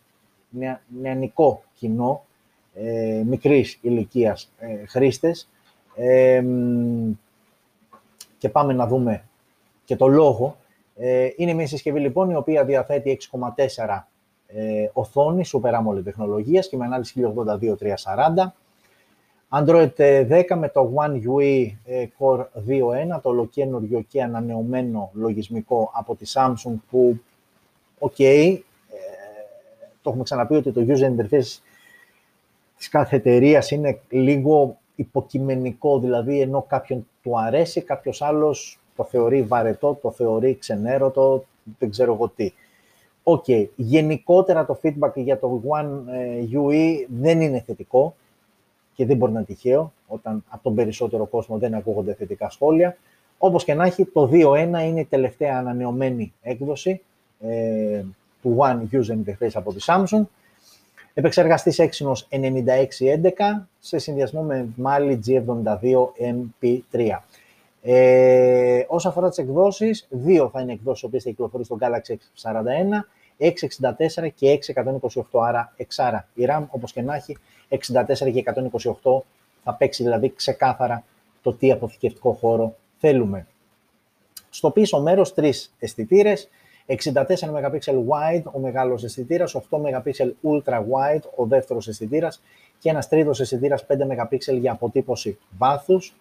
νεα, 0.49 0.81
νεανικό 1.01 1.63
κοινό, 1.73 2.25
ε, 2.73 3.23
μικρής 3.25 3.77
ηλικίας 3.81 4.51
ε, 4.59 4.85
χρήστες. 4.85 5.49
και 8.37 8.49
πάμε 8.49 8.73
να 8.73 8.87
δούμε 8.87 9.23
και 9.85 9.95
το 9.95 10.07
λόγο. 10.07 10.57
Ε, 10.95 11.29
είναι 11.35 11.53
μια 11.53 11.67
συσκευή 11.67 11.99
λοιπόν 11.99 12.29
η 12.29 12.35
οποία 12.35 12.65
διαθέτει 12.65 13.17
6,4 13.31 14.03
ε, 14.47 14.89
οθόνη 14.93 15.43
Super 15.53 15.73
AMOLED 15.73 16.03
τεχνολογίας 16.03 16.69
και 16.69 16.77
με 16.77 16.85
ανάλυση 16.85 17.33
1080-2340. 17.35 18.51
Android 19.49 19.89
10 19.89 19.95
ε, 19.97 20.55
με 20.55 20.69
το 20.69 20.93
One 20.95 21.11
UI 21.11 21.71
ε, 21.85 22.05
Core 22.19 22.39
2.1, 22.39 23.21
το 23.21 23.29
ολοκένουργιο 23.29 24.01
και 24.01 24.23
ανανεωμένο 24.23 25.09
λογισμικό 25.13 25.91
από 25.93 26.15
τη 26.15 26.31
Samsung 26.33 26.75
που, 26.89 27.19
OK, 27.99 28.13
okay, 28.17 28.59
το 30.01 30.09
έχουμε 30.09 30.23
ξαναπεί 30.23 30.55
ότι 30.55 30.71
το 30.71 30.85
user 30.87 31.15
interface 31.15 31.59
της 32.81 32.89
κάθε 32.89 33.15
εταιρείας 33.15 33.71
είναι 33.71 33.99
λίγο 34.09 34.77
υποκειμενικό, 34.95 35.99
δηλαδή 35.99 36.41
ενώ 36.41 36.65
κάποιον 36.69 37.07
του 37.23 37.39
αρέσει, 37.39 37.81
κάποιος 37.81 38.21
άλλος 38.21 38.79
το 38.95 39.03
θεωρεί 39.03 39.41
βαρετό, 39.41 39.99
το 40.01 40.11
θεωρεί 40.11 40.57
ξενέρωτο, 40.57 41.43
δεν 41.79 41.89
ξέρω 41.89 42.13
εγώ 42.13 42.29
τι. 42.29 42.51
OK, 43.23 43.43
okay. 43.47 43.67
γενικότερα 43.75 44.65
το 44.65 44.79
feedback 44.83 45.11
για 45.15 45.39
το 45.39 45.61
One 45.67 45.89
UI 46.53 47.05
δεν 47.07 47.41
είναι 47.41 47.63
θετικό 47.65 48.15
και 48.93 49.05
δεν 49.05 49.17
μπορεί 49.17 49.31
να 49.31 49.37
είναι 49.37 49.47
τυχαίο, 49.47 49.93
όταν 50.07 50.43
από 50.49 50.63
τον 50.63 50.75
περισσότερο 50.75 51.25
κόσμο 51.25 51.57
δεν 51.57 51.73
ακούγονται 51.73 52.13
θετικά 52.13 52.49
σχόλια. 52.49 52.97
Όπως 53.37 53.63
και 53.63 53.73
να 53.73 53.85
έχει, 53.85 54.05
το 54.05 54.29
2.1 54.31 54.57
είναι 54.61 54.99
η 54.99 55.05
τελευταία 55.05 55.57
ανανεωμένη 55.57 56.33
έκδοση 56.41 57.01
ε, 57.39 58.03
του 58.41 58.57
One 58.59 58.95
User 58.95 59.11
Interface 59.11 59.53
από 59.53 59.73
τη 59.73 59.79
Samsung. 59.85 60.23
Επεξεργαστής 61.13 61.79
έξινος 61.79 62.27
9611 62.31 63.67
σε 63.79 63.97
συνδυασμό 63.97 64.41
με 64.41 64.67
Mali 64.83 65.19
G72 65.25 66.07
MP3. 66.61 67.19
Ε, 67.81 68.85
όσον 68.87 69.11
αφορά 69.11 69.29
τις 69.29 69.37
εκδόσεις, 69.37 70.07
δύο 70.09 70.49
θα 70.49 70.61
είναι 70.61 70.71
εκδόσεις 70.71 71.09
που 71.09 71.19
θα 71.19 71.29
κυκλοφορεί 71.29 71.63
στο 71.63 71.77
Galaxy 71.81 72.13
X41, 72.13 73.05
664 73.37 74.29
και 74.35 74.59
628, 75.01 75.21
άρα 75.31 75.73
εξάρα. 75.77 76.27
Η 76.33 76.45
RAM, 76.49 76.63
όπως 76.69 76.91
και 76.91 77.01
να 77.01 77.15
έχει, 77.15 77.37
64 77.69 78.31
και 78.33 78.43
128 79.01 79.23
θα 79.63 79.73
παίξει 79.73 80.03
δηλαδή 80.03 80.33
ξεκάθαρα 80.35 81.03
το 81.41 81.53
τι 81.53 81.71
αποθηκευτικό 81.71 82.31
χώρο 82.31 82.75
θέλουμε. 82.97 83.47
Στο 84.49 84.71
πίσω 84.71 85.01
μέρος 85.01 85.33
τρεις 85.33 85.73
αισθητήρες, 85.79 86.49
64 86.99 87.13
MP 87.49 87.79
wide 88.07 88.43
ο 88.51 88.59
μεγάλος 88.59 89.03
αισθητήρας, 89.03 89.55
8 89.55 89.79
MP 89.79 90.11
ultra 90.43 90.77
wide 90.77 91.23
ο 91.35 91.45
δεύτερος 91.45 91.87
αισθητήρας 91.87 92.41
και 92.79 92.89
ένας 92.89 93.07
τρίτος 93.07 93.39
αισθητήρας 93.39 93.85
5 93.85 94.05
MP 94.05 94.59
για 94.59 94.71
αποτύπωση 94.71 95.37
βάθους, 95.57 96.15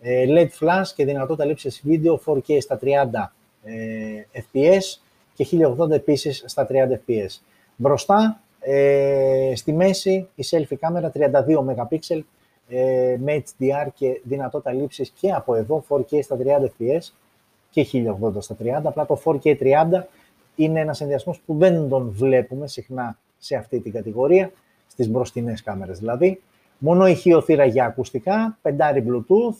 ε, 0.00 0.24
LED 0.28 0.48
flash 0.60 0.86
και 0.94 1.04
δυνατότητα 1.04 1.44
λήψης 1.44 1.80
βίντεο 1.84 2.20
4K 2.26 2.60
στα 2.60 2.78
30 2.78 3.32
ε, 3.64 4.42
fps 4.52 5.00
και 5.34 5.44
1080 5.44 5.90
επίσης 5.90 6.44
στα 6.46 6.66
30 6.66 6.72
fps. 7.06 7.40
Μπροστά 7.76 8.40
ε, 8.60 9.52
στη 9.54 9.72
μέση 9.72 10.28
η 10.34 10.44
selfie 10.50 10.76
κάμερα 10.80 11.12
32 11.14 11.20
MP 11.28 12.18
ε, 12.68 13.16
με 13.18 13.42
HDR 13.46 13.88
και 13.94 14.20
δυνατότητα 14.24 14.72
λήψης 14.72 15.12
και 15.20 15.32
από 15.32 15.54
εδώ 15.54 15.84
4K 15.88 16.22
στα 16.22 16.36
30 16.36 16.44
fps 16.44 17.12
και 17.70 17.86
1080 17.92 18.32
στα 18.38 18.56
30. 18.62 18.80
Απλά 18.84 19.06
το 19.06 19.20
4K 19.24 19.56
30 19.60 20.02
είναι 20.56 20.80
ένας 20.80 21.00
ενδιασμός 21.00 21.40
που 21.46 21.54
δεν 21.58 21.88
τον 21.88 22.10
βλέπουμε 22.10 22.66
συχνά 22.66 23.18
σε 23.38 23.56
αυτή 23.56 23.80
την 23.80 23.92
κατηγορία, 23.92 24.52
στις 24.86 25.08
μπροστινές 25.08 25.62
κάμερες 25.62 25.98
δηλαδή. 25.98 26.40
Μόνο 26.78 27.06
ηχείο 27.06 27.40
θύρα 27.40 27.64
για 27.64 27.84
ακουστικά, 27.84 28.58
πεντάρι 28.62 29.04
Bluetooth, 29.08 29.56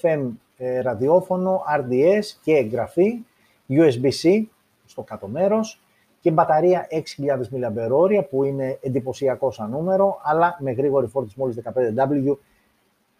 FM 0.00 0.28
ε, 0.56 0.80
ραδιόφωνο, 0.80 1.62
RDS 1.78 2.24
και 2.42 2.52
εγγραφή, 2.52 3.24
USB-C 3.68 4.42
στο 4.86 5.02
κάτω 5.02 5.26
μέρος, 5.26 5.80
και 6.20 6.30
μπαταρία 6.30 6.86
6.000 6.90 7.32
mAh 7.52 8.24
που 8.30 8.44
είναι 8.44 8.78
εντυπωσιακό 8.82 9.50
σαν 9.50 9.70
νούμερο, 9.70 10.20
αλλά 10.22 10.56
με 10.60 10.72
γρήγορη 10.72 11.06
φόρτιση 11.06 11.34
μόλις 11.38 11.60
15W. 11.64 12.36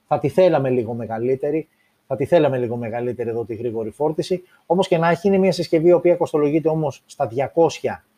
Θα 0.06 0.18
τη 0.18 0.28
θέλαμε 0.28 0.70
λίγο 0.70 0.94
μεγαλύτερη, 0.94 1.68
θα 2.12 2.18
τη 2.18 2.26
θέλαμε 2.26 2.58
λίγο 2.58 2.76
μεγαλύτερη 2.76 3.28
εδώ 3.28 3.44
τη 3.44 3.54
γρήγορη 3.54 3.90
φόρτιση. 3.90 4.42
Όμως 4.66 4.88
και 4.88 4.98
να 4.98 5.08
έχει 5.08 5.28
είναι 5.28 5.38
μια 5.38 5.52
συσκευή 5.52 5.88
η 5.88 5.92
οποία 5.92 6.16
κοστολογείται 6.16 6.68
όμως 6.68 7.02
στα 7.06 7.28
200 7.54 7.68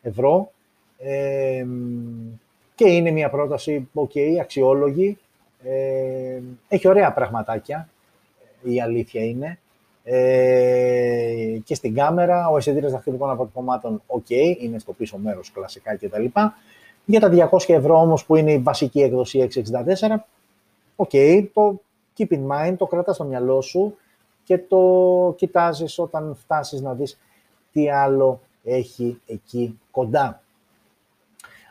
ευρώ 0.01 0.51
ε, 0.97 1.65
και 2.75 2.87
είναι 2.87 3.11
μια 3.11 3.29
πρόταση 3.29 3.89
ok, 3.93 4.19
αξιόλογη. 4.41 5.17
Ε, 5.63 6.39
έχει 6.67 6.87
ωραία 6.87 7.13
πραγματάκια, 7.13 7.89
η 8.63 8.81
αλήθεια 8.81 9.23
είναι. 9.23 9.59
Ε, 10.03 11.57
και 11.63 11.75
στην 11.75 11.95
κάμερα, 11.95 12.49
ο 12.49 12.57
αισθητήρα 12.57 12.89
δαχτυλικών 12.89 13.29
αποτυπωμάτων, 13.29 14.01
ok, 14.07 14.31
είναι 14.59 14.79
στο 14.79 14.93
πίσω 14.93 15.17
μέρος 15.17 15.51
κλασικά 15.51 15.95
κτλ. 15.95 16.25
Για 17.05 17.19
τα 17.19 17.49
200 17.51 17.57
ευρώ 17.67 17.99
όμως 17.99 18.25
που 18.25 18.35
είναι 18.35 18.51
η 18.51 18.57
βασική 18.57 19.01
έκδοση 19.01 19.47
664, 19.53 20.15
ok, 20.95 21.45
το 21.53 21.79
keep 22.17 22.27
in 22.29 22.47
mind, 22.51 22.75
το 22.77 22.85
κρατάς 22.85 23.15
στο 23.15 23.23
μυαλό 23.23 23.61
σου 23.61 23.97
και 24.43 24.57
το 24.57 25.33
κοιτάζεις 25.37 25.99
όταν 25.99 26.35
φτάσεις 26.35 26.81
να 26.81 26.93
δεις 26.93 27.19
τι 27.71 27.89
άλλο 27.89 28.41
έχει 28.63 29.21
εκεί 29.25 29.79
κοντά. 29.91 30.41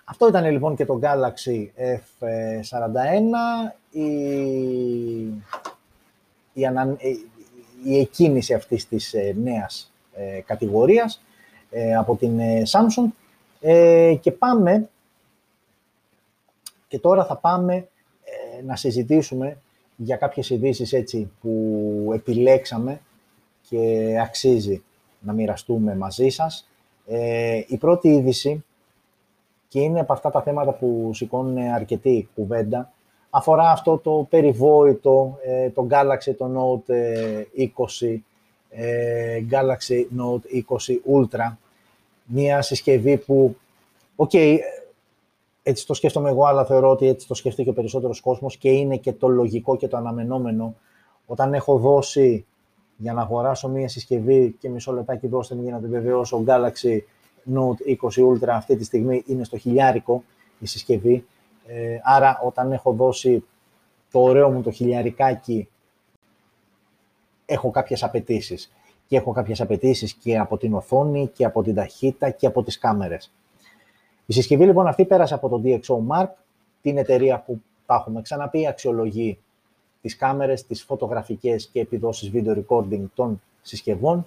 Αυτό 0.05 0.29
ήταν 0.29 0.51
λοιπόν 0.51 0.77
και 0.77 0.85
το 0.85 1.01
Galaxy 1.03 1.67
F41. 2.21 3.73
Η, 3.91 4.05
η, 6.53 6.67
ανα 6.67 6.97
η 7.85 7.99
εκκίνηση 7.99 8.55
αυτής 8.55 8.89
της 8.89 9.15
ε, 9.15 9.35
νέας 9.43 9.93
ε, 10.15 10.41
κατηγορίας 10.41 11.23
ε, 11.71 11.97
από 11.97 12.17
την 12.17 12.41
Samsung 12.71 13.09
και 14.21 14.33
πάμε 14.33 14.89
και 16.89 16.99
τώρα 16.99 17.25
θα 17.25 17.37
πάμε 17.37 17.89
να 18.65 18.77
συζητήσουμε 18.77 19.57
για 19.97 20.17
κάποιες 20.17 20.51
ειδήσεις 20.51 20.93
έτσι 20.93 21.31
που 21.41 22.11
επιλέξαμε 22.15 23.01
και 23.69 24.15
αξίζει 24.23 24.83
να 25.21 25.33
μοιραστούμε 25.33 25.97
μαζί 25.97 26.29
σας. 26.29 26.69
η 27.67 27.77
πρώτη 27.77 28.09
είδηση 28.09 28.65
και 29.69 29.81
είναι 29.81 30.01
από 30.01 30.13
αυτά 30.13 30.31
τα 30.31 30.43
θέματα 30.43 30.73
που 30.73 31.11
σηκώνουν 31.15 31.59
αρκετή 31.59 32.29
κουβέντα 32.35 32.93
αφορά 33.37 33.71
αυτό 33.71 33.99
το 33.99 34.27
περιβόητο, 34.31 35.39
ε, 35.43 35.71
το 35.71 35.87
Galaxy 35.91 36.35
το 36.39 36.51
Note 36.57 36.93
20, 37.57 38.23
ε, 38.71 39.37
ε, 39.37 39.45
Galaxy 39.51 40.05
Note 40.19 40.63
20 40.69 41.01
Ultra, 41.15 41.57
μια 42.25 42.63
συσκευή 42.63 43.17
που, 43.17 43.57
οκ, 44.17 44.33
έτσι 45.67 45.87
το 45.87 45.95
σκέφτομαι 45.95 46.31
εγώ, 46.31 46.45
αλλά 46.45 46.65
θεωρώ 46.65 46.91
ότι 46.91 47.07
έτσι 47.07 47.27
το 47.27 47.35
σκεφτεί 47.35 47.63
και 47.63 47.71
ο 47.71 47.73
περισσότερος 47.73 48.21
κόσμος 48.21 48.57
και 48.57 48.71
είναι 48.71 48.97
και 48.97 49.13
το 49.13 49.29
λογικό 49.29 49.77
και 49.77 49.89
το 49.89 49.97
αναμενόμενο. 49.97 50.75
Όταν 51.27 51.55
έχω 51.55 51.79
δώσει 51.79 52.47
για 52.97 53.13
να 53.13 53.21
αγοράσω 53.21 53.69
μία 53.69 53.89
συσκευή 53.89 54.57
και 54.59 54.69
μισό 54.69 54.93
λεπτάκι 54.93 55.27
δώστε 55.27 55.55
μου 55.55 55.63
για 55.63 55.73
να 55.73 55.81
την 55.81 55.91
βεβαιώσω 55.91 56.45
Galaxy 56.47 56.99
Note 57.55 57.97
20 58.03 58.33
Ultra 58.33 58.49
αυτή 58.49 58.77
τη 58.77 58.85
στιγμή 58.85 59.23
είναι 59.27 59.45
στο 59.45 59.59
χιλιάρικο 59.59 60.25
η 60.59 60.67
συσκευή. 60.67 61.25
Ε, 61.67 61.99
άρα 62.03 62.41
όταν 62.45 62.73
έχω 62.73 62.93
δώσει 62.93 63.45
το 64.11 64.21
ωραίο 64.23 64.51
μου 64.51 64.63
το 64.63 64.71
χιλιαρικάκι 64.71 65.69
έχω 67.47 67.71
κάποιες 67.71 68.03
απαιτήσεις. 68.03 68.73
Και 69.07 69.17
έχω 69.17 69.33
κάποιες 69.33 69.61
απαιτήσεις 69.61 70.13
και 70.13 70.39
από 70.39 70.57
την 70.57 70.75
οθόνη 70.75 71.27
και 71.29 71.45
από 71.45 71.63
την 71.63 71.75
ταχύτητα 71.75 72.31
και 72.31 72.47
από 72.47 72.63
τις 72.63 72.79
κάμερες. 72.79 73.33
Η 74.27 74.33
συσκευή 74.33 74.65
λοιπόν 74.65 74.87
αυτή 74.87 75.05
πέρασε 75.05 75.35
από 75.35 75.49
το 75.49 75.63
DxO 75.65 75.97
Mark, 76.09 76.29
την 76.83 76.99
εταιρεία 76.99 77.41
που 77.41 77.63
τα 77.87 77.95
έχουμε 77.95 78.23
ξαναπεί, 78.23 78.67
αξιολογεί 78.67 79.39
τις 80.01 80.17
κάμερες, 80.17 80.67
τις 80.67 80.83
φωτογραφικές 80.83 81.67
και 81.67 81.81
επιδόσεις 81.81 82.31
video 82.35 82.63
recording 82.67 83.05
των 83.15 83.43
συσκευών 83.63 84.27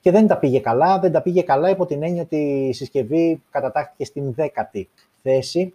και 0.00 0.10
δεν 0.10 0.26
τα 0.26 0.38
πήγε 0.38 0.60
καλά. 0.60 0.98
Δεν 0.98 1.12
τα 1.12 1.22
πήγε 1.22 1.42
καλά 1.42 1.70
υπό 1.70 1.86
την 1.86 2.02
έννοια 2.02 2.22
ότι 2.22 2.36
η 2.68 2.72
συσκευή 2.72 3.42
κατατάχθηκε 3.50 4.04
στην 4.04 4.32
δέκατη 4.32 4.88
θέση 5.22 5.74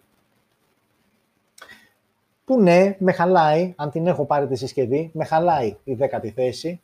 που 2.44 2.60
ναι, 2.60 2.96
με 2.98 3.12
χαλάει, 3.12 3.74
αν 3.76 3.90
την 3.90 4.06
έχω 4.06 4.24
πάρει 4.24 4.46
τη 4.46 4.56
συσκευή, 4.56 5.10
με 5.12 5.24
χαλάει 5.24 5.76
η 5.84 5.94
δέκατη 5.94 6.30
θέση 6.30 6.80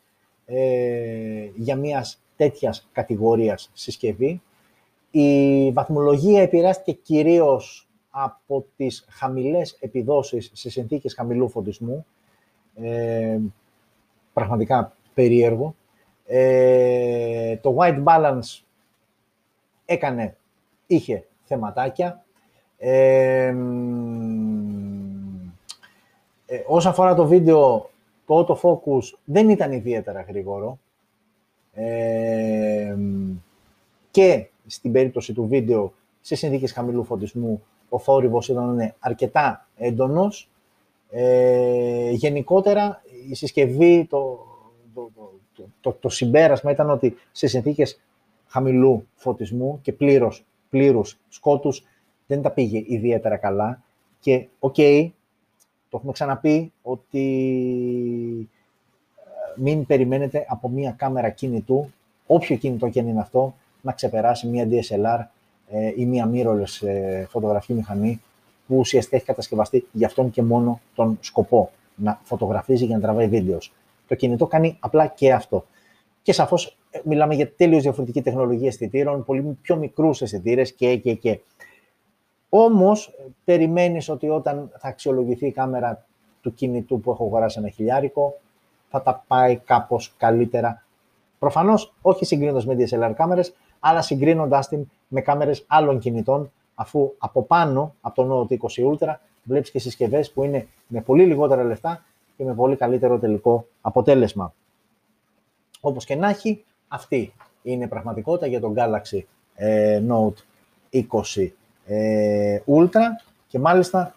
ε, 0.47 1.49
για 1.55 1.77
μιας 1.77 2.21
τέτοιας 2.37 2.89
κατηγορίας 2.93 3.71
συσκευή. 3.73 4.43
Η 5.15 5.71
βαθμολογία 5.73 6.43
επηρεάστηκε 6.43 6.93
κυρίως 6.93 7.89
από 8.11 8.67
τις 8.77 9.07
χαμηλές 9.09 9.77
επιδόσεις 9.81 10.51
σε 10.55 10.71
συνθήκες 10.71 11.15
χαμηλού 11.15 11.49
φωτισμού. 11.49 12.07
Ε, 12.75 13.39
πραγματικά 14.33 14.97
περίεργο. 15.15 15.75
Ε, 16.27 17.57
το 17.57 17.77
white 17.79 18.05
balance 18.05 18.63
έκανε, 19.85 20.37
είχε 20.87 21.27
θεματάκια. 21.45 22.25
Ε, 22.79 23.55
ε, 26.47 26.63
όσον 26.67 26.91
αφορά 26.91 27.15
το 27.15 27.27
βίντεο, 27.27 27.91
το 28.27 28.47
autofocus 28.47 29.19
δεν 29.25 29.49
ήταν 29.49 29.73
ιδιαίτερα 29.73 30.21
γρήγορο. 30.21 30.79
Ε, 31.73 32.97
και 34.11 34.47
στην 34.67 34.93
περίπτωση 34.93 35.33
του 35.33 35.47
βίντεο, 35.47 35.93
σε 36.21 36.35
συνθήκες 36.35 36.73
χαμηλού 36.73 37.05
φωτισμού, 37.05 37.63
ο 37.89 37.99
θόρυβος 37.99 38.49
ήταν 38.49 38.95
αρκετά 38.99 39.69
έντονος. 39.77 40.49
Ε, 41.11 42.11
γενικότερα, 42.11 43.03
η 43.31 43.35
συσκευή, 43.35 44.07
το, 44.11 44.47
το, 44.95 45.11
το, 45.55 45.65
το, 45.81 45.97
το 46.01 46.09
συμπέρασμα 46.09 46.71
ήταν 46.71 46.91
ότι 46.91 47.17
σε 47.33 47.47
συνθήκες 47.47 48.01
χαμηλού 48.47 49.07
φωτισμού 49.15 49.79
και 49.83 49.93
πλήρως, 49.93 50.45
πλήρους 50.71 51.19
σκότους 51.29 51.85
δεν 52.27 52.43
τα 52.43 52.51
πήγε 52.51 52.85
ιδιαίτερα 52.87 53.37
καλά. 53.37 53.83
Και, 54.21 54.47
οκ, 54.59 54.75
το 54.75 55.97
έχουμε 55.97 56.13
ξαναπεί 56.13 56.73
ότι 56.83 57.23
ε, 59.17 59.61
μην 59.61 59.87
περιμένετε 59.87 60.47
από 60.49 60.69
μία 60.69 60.91
κάμερα 60.91 61.31
κινητού, 61.31 61.93
όποιο 62.27 62.57
κινητό 62.57 62.89
και 62.89 63.01
αν 63.01 63.09
είναι 63.09 63.21
αυτό, 63.21 63.55
να 63.83 63.93
ξεπεράσει 63.93 64.47
μία 64.47 64.69
DSLR 64.71 65.27
ε, 65.69 65.93
ή 65.97 66.07
μία 66.07 66.31
mirrorless 66.33 66.87
ε, 66.87 67.25
φωτογραφική 67.29 67.73
μηχανή 67.73 68.21
που 68.67 68.77
ουσιαστικά 68.77 69.17
έχει 69.17 69.25
κατασκευαστεί 69.25 69.87
για 69.93 70.07
αυτόν 70.07 70.31
και 70.31 70.43
μόνο 70.43 70.81
τον 70.95 71.19
σκοπό 71.21 71.71
να 71.95 72.21
φωτογραφίζει 72.23 72.85
για 72.85 72.97
να 72.97 73.03
τραβάει 73.03 73.29
βίντεος. 73.29 73.73
Το 74.09 74.15
κινητό 74.15 74.47
κάνει 74.47 74.77
απλά 74.81 75.07
και 75.07 75.33
αυτό. 75.33 75.67
Και 76.23 76.33
σαφώς 76.33 76.77
μιλάμε 77.05 77.35
για 77.35 77.53
τελείως 77.53 77.83
διαφορετική 77.83 78.23
τεχνολογία 78.23 78.69
αισθητήρων, 78.69 79.25
πολύ 79.25 79.59
πιο 79.63 79.77
μικρούς 79.77 80.23
αισθητήρες 80.23 80.73
και, 80.73 80.97
και, 80.97 81.15
και. 81.15 81.41
Όμως, 82.49 83.15
περιμένεις 83.45 84.09
ότι 84.09 84.29
όταν 84.29 84.71
θα 84.79 84.89
αξιολογηθεί 84.89 85.47
η 85.47 85.53
κάμερα 85.53 86.07
του 86.41 86.55
κινητού 86.55 87.01
που 87.01 87.11
έχω 87.11 87.25
αγοράσει 87.25 87.59
ένα 87.59 87.69
χιλιάρικο, 87.69 88.41
θα 88.91 89.03
τα 89.03 89.25
πάει 89.27 89.57
κάπως 89.57 90.15
καλύτερα. 90.17 90.85
Προφανώς, 91.39 91.95
όχι 92.03 92.25
συγκρίνοντας 92.25 92.67
με 92.67 92.77
DSLR 92.79 93.13
κάμερες, 93.17 93.55
αλλά 93.85 94.03
συγκρίνοντας 94.03 94.69
την 94.69 94.87
με 95.09 95.21
κάμερες 95.21 95.65
άλλων 95.67 95.99
κινητών, 95.99 96.53
αφού 96.75 97.15
από 97.19 97.43
πάνω, 97.43 97.95
από 98.01 98.23
το 98.23 98.47
Note 98.51 98.57
20 98.59 98.93
Ultra, 98.93 99.15
βλέπεις 99.43 99.71
και 99.71 99.79
συσκευές 99.79 100.31
που 100.31 100.45
είναι 100.45 100.67
με 100.87 101.01
πολύ 101.01 101.25
λιγότερα 101.27 101.63
λεφτά 101.65 102.05
και 102.37 102.45
με 102.45 102.55
πολύ 102.55 102.77
καλύτερο 102.77 103.19
τελικό 103.19 103.67
αποτέλεσμα. 103.81 104.55
Όπως 105.81 106.05
και 106.05 106.15
να 106.15 106.29
έχει, 106.29 106.65
αυτή 106.89 107.33
είναι 107.63 107.85
η 107.85 107.89
πραγματικότητα 107.89 108.47
για 108.47 108.61
τον 108.61 108.75
Galaxy 108.77 109.21
ε, 109.55 110.03
Note 110.09 110.35
20 111.37 111.49
ε, 111.87 112.59
Ultra 112.67 113.01
και 113.49 113.59
μάλιστα 113.59 114.15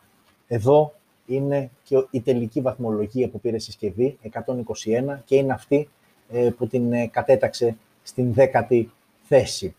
εδώ 0.48 0.94
είναι 1.26 1.70
και 1.84 2.06
η 2.10 2.22
τελική 2.22 2.62
βαθμολογία 2.62 3.30
που 3.30 3.40
πήρε 3.40 3.58
συσκευή, 3.58 4.18
121, 4.32 5.18
και 5.26 5.36
είναι 5.36 5.54
αυτή 5.54 5.90
ε, 6.32 6.50
που 6.58 6.68
την 6.68 6.94
ε, 6.94 7.08
κατέταξε 7.08 7.78
στην 8.04 8.34
δέκατη 8.34 8.92
θέση. 9.28 9.76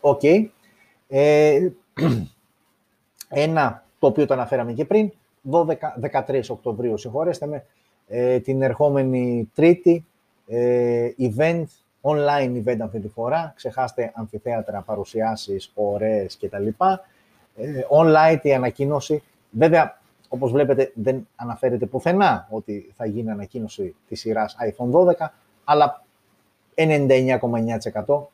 Οκ. 0.00 0.22
Ε, 1.08 1.68
ένα 3.28 3.84
το 3.98 4.06
οποίο 4.06 4.26
το 4.26 4.34
αναφέραμε 4.34 4.72
και 4.72 4.84
πριν, 4.84 5.12
12, 5.50 5.74
13 6.28 6.42
Οκτωβρίου, 6.48 6.98
συγχωρέστε 6.98 7.46
με, 7.46 7.64
την 8.38 8.62
ερχόμενη 8.62 9.50
Τρίτη, 9.54 10.04
event 11.18 11.64
online 12.02 12.62
event 12.64 12.78
αυτή 12.80 13.00
τη 13.00 13.08
φορά. 13.08 13.52
Ξεχάστε 13.56 14.12
αμφιθέατρα, 14.14 14.80
παρουσιάσεις, 14.80 15.72
ωραίες 15.74 16.38
κτλ. 16.40 16.66
Ε, 17.56 17.80
online 17.90 18.38
η 18.42 18.54
ανακοίνωση. 18.54 19.22
Βέβαια, 19.50 20.00
όπως 20.28 20.52
βλέπετε, 20.52 20.92
δεν 20.94 21.28
αναφέρεται 21.36 21.86
πουθενά 21.86 22.48
ότι 22.50 22.92
θα 22.96 23.06
γίνει 23.06 23.30
ανακοίνωση 23.30 23.94
της 24.08 24.20
σειράς 24.20 24.56
iPhone 24.60 24.90
12, 24.90 25.12
αλλά 25.64 26.04
99,9% 28.06 28.30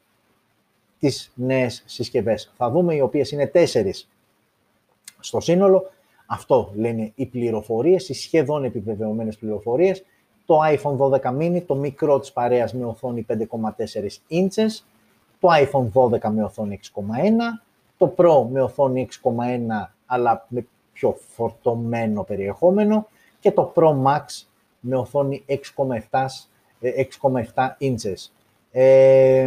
τις 0.99 1.33
νέες 1.35 1.83
συσκευές. 1.87 2.53
Θα 2.57 2.71
δούμε 2.71 2.95
οι 2.95 3.01
οποίες 3.01 3.31
είναι 3.31 3.47
τέσσερις 3.47 4.09
στο 5.21 5.41
σύνολο. 5.41 5.91
Αυτό 6.27 6.73
λένε 6.75 7.13
οι 7.15 7.27
πληροφορίες, 7.27 8.09
οι 8.09 8.15
σχεδόν 8.15 8.65
επιβεβαιωμένες 8.65 9.37
πληροφορίες 9.37 10.05
το 10.47 10.59
iPhone 10.65 10.97
12 10.97 11.37
mini, 11.39 11.63
το 11.67 11.75
μικρό 11.75 12.21
της 12.21 12.33
παρέας 12.33 12.75
με 12.75 12.85
οθόνη 12.85 13.27
5,4 13.29 14.21
inches, 14.31 14.85
το 15.41 15.49
iPhone 15.51 15.89
12 15.93 16.31
με 16.31 16.45
οθόνη 16.45 16.81
6,1, 16.95 17.63
το 17.97 18.15
Pro 18.17 18.47
με 18.51 18.63
οθόνη 18.63 19.09
6,1 19.23 19.93
αλλά 20.07 20.47
με 20.49 20.67
πιο 20.93 21.17
φορτωμένο 21.29 22.23
περιεχόμενο 22.23 23.07
και 23.41 23.51
το 23.51 23.73
Pro 23.77 24.03
Max 24.05 24.25
με 24.81 24.97
οθόνη 24.97 25.45
6,7 25.49 26.27
6,7 27.55 27.69
inches. 27.81 28.31
Ε, 28.79 29.47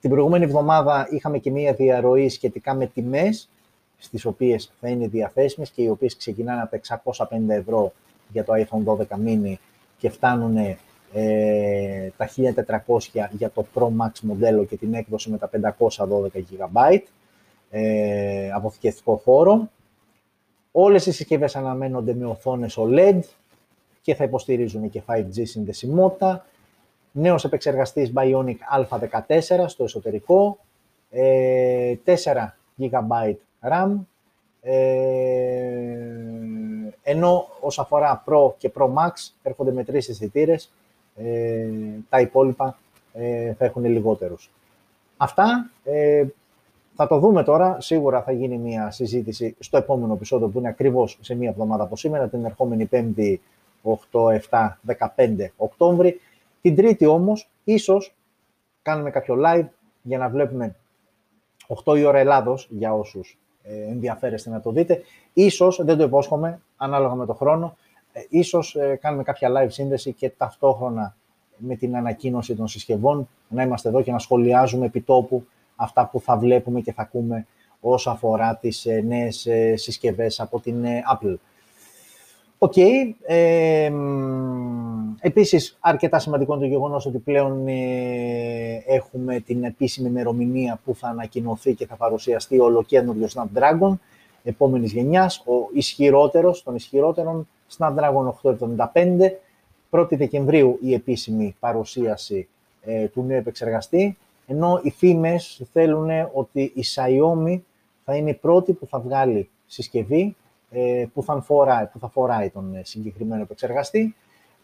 την 0.00 0.10
προηγούμενη 0.10 0.44
εβδομάδα 0.44 1.08
είχαμε 1.10 1.38
και 1.38 1.50
μία 1.50 1.72
διαρροή 1.72 2.28
σχετικά 2.28 2.74
με 2.74 2.86
τιμές 2.86 3.48
στις 3.98 4.24
οποίες 4.24 4.72
θα 4.80 4.88
είναι 4.88 5.06
διαθέσιμες 5.06 5.70
και 5.70 5.82
οι 5.82 5.88
οποίες 5.88 6.16
ξεκινάνε 6.16 6.62
από 6.62 6.80
τα 6.86 7.02
650 7.28 7.48
ευρώ 7.48 7.92
για 8.28 8.44
το 8.44 8.52
iPhone 8.56 8.84
12 8.84 8.96
mini 9.26 9.54
και 9.98 10.10
φτάνουν 10.10 10.56
ε, 11.12 12.10
τα 12.16 12.28
1400 12.86 13.28
για 13.30 13.50
το 13.50 13.66
Pro 13.74 13.84
Max 13.86 14.20
μοντέλο 14.22 14.64
και 14.64 14.76
την 14.76 14.94
έκδοση 14.94 15.30
με 15.30 15.38
τα 15.38 15.50
512 15.96 15.96
GB 16.34 16.98
ε, 17.70 18.50
αποθηκευτικό 18.52 19.16
χώρο. 19.16 19.70
Όλες 20.72 21.06
οι 21.06 21.12
συσκευές 21.12 21.56
αναμένονται 21.56 22.14
με 22.14 22.26
οθόνες 22.26 22.78
OLED 22.78 23.20
και 24.02 24.14
θα 24.14 24.24
υποστηρίζουν 24.24 24.90
και 24.90 25.02
5G 25.06 25.42
συνδεσιμότητα. 25.42 26.46
Νέος 27.12 27.44
επεξεργαστής 27.44 28.12
Bionic 28.14 28.56
Α14 28.78 29.64
στο 29.66 29.84
εσωτερικό, 29.84 30.58
ε, 31.10 31.94
4 32.04 32.56
GB 32.78 33.34
RAM, 33.60 33.96
ε, 34.62 35.92
ενώ 37.02 37.48
όσον 37.60 37.84
αφορά 37.84 38.24
Pro 38.26 38.52
και 38.58 38.70
Pro 38.74 38.84
Max 38.84 39.10
έρχονται 39.42 39.72
με 39.72 39.84
τρεις 39.84 40.08
αισθητήρες, 40.08 40.72
ε, 41.16 41.68
τα 42.08 42.20
υπόλοιπα 42.20 42.78
ε, 43.12 43.52
θα 43.52 43.64
έχουν 43.64 43.84
λιγότερους. 43.84 44.50
Αυτά 45.16 45.70
ε, 45.84 46.24
θα 46.94 47.06
το 47.06 47.18
δούμε 47.18 47.42
τώρα. 47.42 47.80
Σίγουρα 47.80 48.22
θα 48.22 48.32
γίνει 48.32 48.58
μια 48.58 48.90
συζήτηση 48.90 49.56
στο 49.58 49.76
επόμενο 49.76 50.12
επεισόδιο 50.12 50.48
που 50.48 50.58
είναι 50.58 50.68
ακριβώς 50.68 51.18
σε 51.20 51.34
μια 51.34 51.48
εβδομάδα 51.48 51.82
από 51.82 51.96
σήμερα, 51.96 52.28
την 52.28 52.44
ερχόμενη 52.44 52.88
5η 52.92 53.36
8, 53.82 53.96
7, 54.50 54.78
15 55.16 55.50
Οκτώβρη. 55.56 56.20
Την 56.62 56.76
Τρίτη 56.76 57.06
όμως, 57.06 57.50
ίσως 57.64 58.14
κάνουμε 58.82 59.10
κάποιο 59.10 59.36
live 59.46 59.68
για 60.02 60.18
να 60.18 60.28
βλέπουμε 60.28 60.76
8 61.84 61.96
η 61.98 62.04
ώρα 62.04 62.18
Ελλάδος 62.18 62.68
για 62.70 62.94
όσους 62.94 63.38
ε, 63.62 63.82
ενδιαφέρεστε 63.82 64.50
να 64.50 64.60
το 64.60 64.70
δείτε. 64.70 65.02
Ίσως, 65.32 65.80
δεν 65.84 65.96
το 65.96 66.04
υπόσχομαι, 66.04 66.60
ανάλογα 66.76 67.14
με 67.14 67.26
το 67.26 67.34
χρόνο, 67.34 67.76
Ε, 68.12 68.20
ίσως 68.28 68.74
ε, 68.74 68.98
κάνουμε 69.00 69.22
κάποια 69.22 69.50
live 69.56 69.70
σύνδεση 69.70 70.12
και 70.12 70.30
ταυτόχρονα 70.30 71.16
με 71.56 71.76
την 71.76 71.96
ανακοίνωση 71.96 72.54
των 72.54 72.68
συσκευών 72.68 73.28
να 73.48 73.62
είμαστε 73.62 73.88
εδώ 73.88 74.02
και 74.02 74.12
να 74.12 74.18
σχολιάζουμε 74.18 74.86
επιτόπου 74.86 75.46
αυτά 75.76 76.06
που 76.06 76.20
θα 76.20 76.36
βλέπουμε 76.36 76.80
και 76.80 76.92
θα 76.92 77.02
ακούμε 77.02 77.46
όσο 77.80 78.10
αφορά 78.10 78.56
τις 78.56 78.86
ε, 78.86 79.00
νέες 79.00 79.46
ε, 79.46 79.76
συσκευές 79.76 80.40
από 80.40 80.60
την 80.60 80.84
ε, 80.84 81.02
Apple. 81.12 81.34
OK. 82.62 82.72
Okay. 82.76 83.14
Ε, 83.22 83.92
επίσης, 85.20 85.76
αρκετά 85.80 86.18
σημαντικό 86.18 86.52
είναι 86.54 86.62
το 86.62 86.68
γεγονός 86.68 87.06
ότι 87.06 87.18
πλέον 87.18 87.66
έχουμε 88.86 89.40
την 89.40 89.64
επίσημη 89.64 90.08
ημερομηνία 90.08 90.80
που 90.84 90.94
θα 90.94 91.08
ανακοινωθεί 91.08 91.74
και 91.74 91.86
θα 91.86 91.96
παρουσιαστεί 91.96 92.60
ο 92.60 92.64
ολοκαίνουργιο 92.64 93.28
Snapdragon 93.34 93.94
επόμενης 94.44 94.92
γενιάς, 94.92 95.38
ο 95.38 95.68
ισχυρότερος 95.72 96.62
των 96.62 96.74
ισχυρότερων 96.74 97.48
Snapdragon 97.78 98.32
875. 98.42 99.38
1η 99.90 100.16
Δεκεμβρίου 100.16 100.78
η 100.82 100.94
επίσημη 100.94 101.56
παρουσίαση 101.60 102.48
του 103.12 103.22
νέου 103.22 103.38
επεξεργαστή, 103.38 104.16
ενώ 104.46 104.80
οι 104.82 104.90
φήμες 104.90 105.62
θέλουν 105.72 106.10
ότι 106.32 106.60
η 106.62 106.84
Xiaomi 106.94 107.60
θα 108.04 108.16
είναι 108.16 108.30
η 108.30 108.34
πρώτη 108.34 108.72
που 108.72 108.86
θα 108.86 109.00
βγάλει 109.00 109.50
συσκευή 109.66 110.22
ε, 110.22 110.41
που, 111.14 111.22
θα 111.22 111.40
φοράει, 111.40 111.86
που 111.86 111.98
θα 111.98 112.08
φοράει 112.08 112.50
τον 112.50 112.74
ε, 112.74 112.80
συγκεκριμένο 112.84 113.42
επεξεργαστή. 113.42 114.14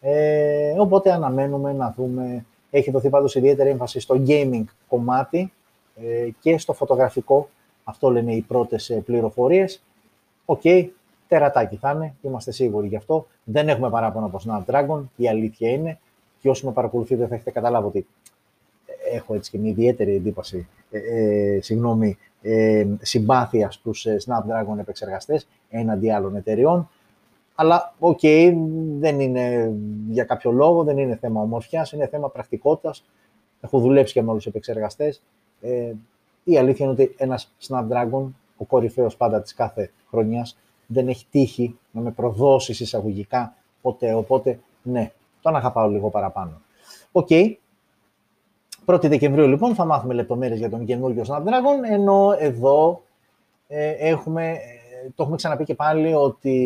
Ε, 0.01 0.75
οπότε 0.79 1.13
αναμένουμε 1.13 1.73
να 1.73 1.95
δούμε, 1.97 2.45
έχει 2.71 2.91
δοθεί 2.91 3.09
πάντως 3.09 3.35
ιδιαίτερη 3.35 3.71
έμφαση 3.71 4.01
στο 4.01 4.23
gaming 4.27 4.65
κομμάτι 4.89 5.53
ε, 5.97 6.29
και 6.41 6.59
στο 6.59 6.73
φωτογραφικό. 6.73 7.49
Αυτό 7.85 8.11
λένε 8.11 8.35
οι 8.35 8.41
πρώτες 8.41 8.91
ε, 8.91 8.95
πληροφορίες. 8.95 9.83
OK, 10.45 10.61
okay, 10.65 10.89
τερατάκι 11.29 11.77
θα 11.77 11.91
είναι, 11.91 12.15
είμαστε 12.23 12.51
σίγουροι 12.51 12.89
γι' 12.89 12.97
αυτό. 12.97 13.27
Δεν 13.45 13.69
έχουμε 13.69 13.91
παράπονα 13.91 14.27
από 14.27 14.41
Snapdragon, 14.47 15.03
η 15.17 15.29
αλήθεια 15.29 15.71
είναι. 15.71 15.99
Και 16.41 16.49
όσοι 16.49 16.67
με 16.67 16.73
παρακολουθείτε 16.73 17.27
θα 17.27 17.35
έχετε 17.35 17.51
καταλάβει 17.51 17.87
ότι 17.87 18.07
έχω 19.13 19.35
έτσι 19.35 19.51
και 19.51 19.59
μια 19.59 19.71
ιδιαίτερη 19.71 20.15
εντύπωση, 20.15 20.69
ε, 20.91 20.99
ε, 20.99 21.61
συγγνώμη, 21.61 22.19
ε, 22.43 22.87
συμπάθεια 23.01 23.71
στους 23.71 24.07
ε, 24.07 24.17
Snapdragon 24.27 24.79
επεξεργαστές 24.79 25.49
έναντι 25.71 26.11
άλλων 26.11 26.37
εταιριών. 26.37 26.89
Αλλά, 27.55 27.95
OK, 27.99 28.19
okay, 28.23 28.55
δεν 28.99 29.21
είναι 29.21 29.75
για 30.09 30.25
κάποιο 30.25 30.51
λόγο, 30.51 30.85
δεν 30.85 30.99
είναι 30.99 31.17
θέμα 31.17 31.41
ομορφιάς, 31.41 31.93
είναι 31.93 32.07
θέμα 32.07 32.31
πρακτικότητας. 32.31 33.05
Έχω 33.61 33.79
δουλέψει 33.79 34.13
και 34.13 34.23
με 34.23 34.31
όλους 34.31 34.43
τους 34.43 34.53
επεξεργαστές. 34.53 35.23
Ε, 35.61 35.93
η 36.45 36.59
αλήθεια 36.59 36.85
είναι 36.85 36.95
ότι 36.95 37.15
ένας 37.19 37.55
Snapdragon, 37.69 38.25
ο 38.57 38.65
κορυφαίος 38.65 39.17
πάντα 39.17 39.41
της 39.41 39.55
κάθε 39.55 39.91
χρονιάς, 40.11 40.59
δεν 40.87 41.09
έχει 41.09 41.27
τύχει 41.31 41.79
να 41.91 42.01
με 42.01 42.11
προδώσει 42.11 42.83
εισαγωγικά 42.83 43.55
ποτέ. 43.83 44.15
Οπότε, 44.15 44.61
ναι, 44.83 45.13
τον 45.43 45.57
αγαπάω 45.57 45.89
λίγο 45.89 46.09
παραπάνω. 46.09 46.61
OK, 47.13 47.27
okay. 47.31 47.55
1η 48.91 49.09
Δεκεμβρίου 49.09 49.47
λοιπόν 49.47 49.75
θα 49.75 49.85
μάθουμε 49.85 50.15
λεπτομέρειες 50.15 50.59
για 50.59 50.71
τον 50.71 50.85
καινούργιο 50.85 51.25
Snapdragon, 51.29 51.91
ενώ 51.91 52.35
εδώ 52.39 53.03
ε, 53.69 53.91
έχουμε, 53.91 54.51
ε, 54.51 54.57
το 55.15 55.23
έχουμε 55.23 55.37
ξαναπεί 55.37 55.65
και 55.65 55.75
πάλι 55.75 56.15
ότι 56.15 56.57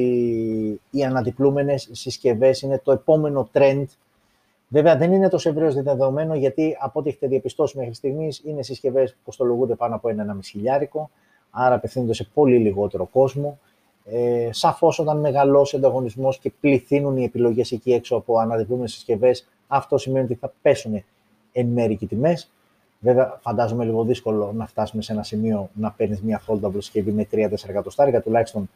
οι 0.90 1.04
αναδιπλούμενες 1.04 1.88
συσκευές 1.92 2.60
είναι 2.60 2.78
το 2.78 2.92
επόμενο 2.92 3.48
trend. 3.52 3.84
Βέβαια 4.68 4.96
δεν 4.96 5.12
είναι 5.12 5.28
τόσο 5.28 5.48
ευρέως 5.48 5.82
δεδομένο 5.82 6.34
γιατί 6.34 6.76
από 6.80 7.00
ό,τι 7.00 7.08
έχετε 7.08 7.26
διαπιστώσει 7.26 7.78
μέχρι 7.78 7.94
στιγμής 7.94 8.42
είναι 8.44 8.62
συσκευές 8.62 9.12
που 9.12 9.18
κοστολογούνται 9.24 9.74
πάνω 9.74 9.94
από 9.94 10.08
ένα 10.08 10.36
χιλιάρικο, 10.44 11.10
άρα 11.50 11.74
απευθύνονται 11.74 12.14
σε 12.14 12.28
πολύ 12.34 12.58
λιγότερο 12.58 13.06
κόσμο. 13.06 13.58
Ε, 14.04 14.48
Σαφώς, 14.52 14.98
όταν 14.98 15.20
μεγαλώσει 15.20 15.74
ο 15.74 15.78
ανταγωνισμός 15.78 16.38
και 16.38 16.52
πληθύνουν 16.60 17.16
οι 17.16 17.24
επιλογές 17.24 17.72
εκεί 17.72 17.92
έξω 17.92 18.16
από 18.16 18.38
αναδιπλούμενες 18.38 18.92
συσκευές, 18.92 19.48
αυτό 19.66 19.98
σημαίνει 19.98 20.24
ότι 20.24 20.34
θα 20.34 20.52
πέσουν 20.62 21.04
εν 21.53 21.66
μέρη 21.66 21.96
και 21.96 22.07
τιμές. 22.07 22.50
Βέβαια, 23.00 23.38
φαντάζομαι 23.40 23.84
λίγο 23.84 24.05
δύσκολο 24.05 24.53
να 24.53 24.66
φτάσουμε 24.66 25.03
σε 25.03 25.12
ένα 25.12 25.22
σημείο 25.22 25.70
να 25.74 25.90
παίρνεις 25.90 26.22
μια 26.22 26.42
foldable 26.46 26.72
συσκευή 26.78 27.12
με 27.12 27.26
3-4 27.32 27.68
εκατοστάρια, 27.68 28.22
τουλάχιστον 28.22 28.70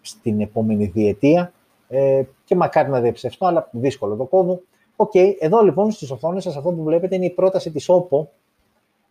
στην 0.00 0.40
επόμενη 0.40 0.84
διετία. 0.84 1.52
Ε, 1.88 2.22
και 2.44 2.54
μακάρι 2.54 2.90
να 2.90 3.00
διαψευσθώ, 3.00 3.46
αλλά 3.46 3.68
δύσκολο 3.72 4.16
το 4.16 4.24
κόβω. 4.24 4.60
OK, 4.96 5.10
okay, 5.14 5.34
εδώ 5.38 5.62
λοιπόν 5.62 5.90
στις 5.90 6.10
οθόνες 6.10 6.42
σας 6.42 6.56
αυτό 6.56 6.70
που 6.70 6.82
βλέπετε 6.82 7.14
είναι 7.14 7.24
η 7.24 7.30
πρόταση 7.30 7.70
της 7.70 7.90
OPPO 7.90 8.26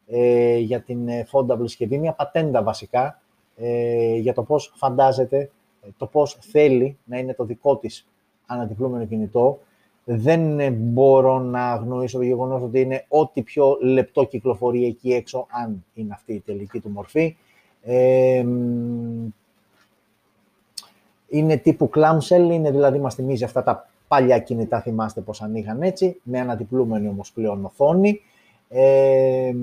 ε, 0.07 0.57
για 0.57 0.81
την 0.81 1.07
ε, 1.07 1.27
foldable 1.31 1.63
συσκευή, 1.63 1.97
μια 1.97 2.13
πατέντα 2.13 2.63
βασικά 2.63 3.21
ε, 3.55 4.15
για 4.15 4.33
το 4.33 4.43
πώς 4.43 4.73
φαντάζεται, 4.75 5.49
ε, 5.81 5.87
το 5.97 6.05
πώς 6.05 6.37
θέλει 6.41 6.97
να 7.03 7.17
είναι 7.17 7.33
το 7.33 7.43
δικό 7.43 7.77
της 7.77 8.07
αναδιπλούμενο 8.45 9.05
κινητό, 9.05 9.59
δεν 10.11 10.73
μπορώ 10.73 11.39
να 11.39 11.71
αγνοήσω 11.71 12.17
το 12.17 12.23
γεγονός 12.23 12.61
ότι 12.61 12.79
είναι 12.81 13.05
ό,τι 13.07 13.41
πιο 13.41 13.77
λεπτό 13.81 14.23
κυκλοφορεί 14.23 14.85
εκεί 14.85 15.13
έξω, 15.13 15.47
αν 15.49 15.85
είναι 15.93 16.13
αυτή 16.13 16.33
η 16.33 16.39
τελική 16.39 16.79
του 16.79 16.89
μορφή. 16.89 17.35
είναι 21.27 21.57
τύπου 21.57 21.89
clamshell, 21.95 22.49
είναι 22.51 22.71
δηλαδή 22.71 22.99
μας 22.99 23.15
θυμίζει 23.15 23.43
αυτά 23.43 23.63
τα 23.63 23.89
παλιά 24.07 24.39
κινητά, 24.39 24.81
θυμάστε 24.81 25.21
πως 25.21 25.41
ανοίγαν 25.41 25.81
έτσι, 25.81 26.19
με 26.23 26.39
ανατυπλούμενη 26.39 27.07
όμως 27.07 27.31
πλέον 27.31 27.65
οθόνη. 27.65 28.21
Ε, 28.69 29.53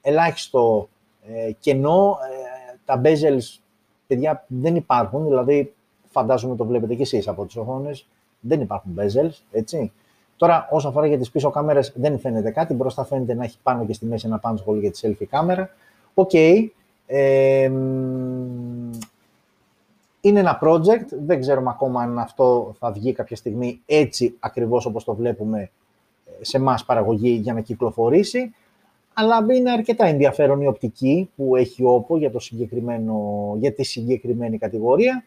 ελάχιστο 0.00 0.88
ε, 1.26 1.52
κενό, 1.52 2.18
ε, 2.30 2.76
τα 2.84 3.00
bezels, 3.04 3.58
παιδιά, 4.06 4.44
δεν 4.48 4.76
υπάρχουν, 4.76 5.24
δηλαδή 5.24 5.74
φαντάζομαι 6.08 6.56
το 6.56 6.64
βλέπετε 6.64 6.94
κι 6.94 7.02
εσείς 7.02 7.28
από 7.28 7.44
τις 7.44 7.56
οθόνες, 7.56 8.06
δεν 8.42 8.60
υπάρχουν 8.60 8.92
bezels, 8.98 9.40
έτσι. 9.52 9.92
Τώρα, 10.36 10.68
όσο 10.70 10.88
αφορά 10.88 11.06
για 11.06 11.18
τις 11.18 11.30
πίσω 11.30 11.50
κάμερες, 11.50 11.92
δεν 11.96 12.18
φαίνεται 12.18 12.50
κάτι. 12.50 12.74
Μπροστά 12.74 13.04
φαίνεται 13.04 13.34
να 13.34 13.44
έχει 13.44 13.58
πάνω 13.62 13.86
και 13.86 13.92
στη 13.92 14.06
μέση 14.06 14.26
ένα 14.26 14.38
πάνω 14.38 14.56
σχολείο 14.56 14.80
για 14.80 14.90
τη 14.90 15.00
selfie 15.02 15.26
κάμερα. 15.30 15.70
OK. 16.14 16.30
Okay. 16.32 16.66
Ε, 17.06 17.70
είναι 20.24 20.40
ένα 20.40 20.58
project, 20.62 21.06
δεν 21.24 21.40
ξέρουμε 21.40 21.70
ακόμα 21.70 22.02
αν 22.02 22.18
αυτό 22.18 22.74
θα 22.78 22.92
βγει 22.92 23.12
κάποια 23.12 23.36
στιγμή 23.36 23.80
έτσι 23.86 24.36
ακριβώς 24.40 24.86
όπως 24.86 25.04
το 25.04 25.14
βλέπουμε 25.14 25.70
ε, 26.40 26.44
σε 26.44 26.56
μαζική 26.56 26.78
παραγωγή 26.86 27.30
για 27.30 27.52
να 27.52 27.60
κυκλοφορήσει, 27.60 28.54
αλλά 29.14 29.46
είναι 29.54 29.70
αρκετά 29.70 30.06
ενδιαφέρον 30.06 30.60
η 30.60 30.66
οπτική 30.66 31.30
που 31.36 31.56
έχει 31.56 31.84
η 31.84 31.90
OPPO 31.90 32.16
για, 32.16 32.30
το 32.30 32.38
συγκεκριμένο, 32.38 33.56
για 33.58 33.72
τη 33.72 33.82
συγκεκριμένη 33.82 34.58
κατηγορία. 34.58 35.24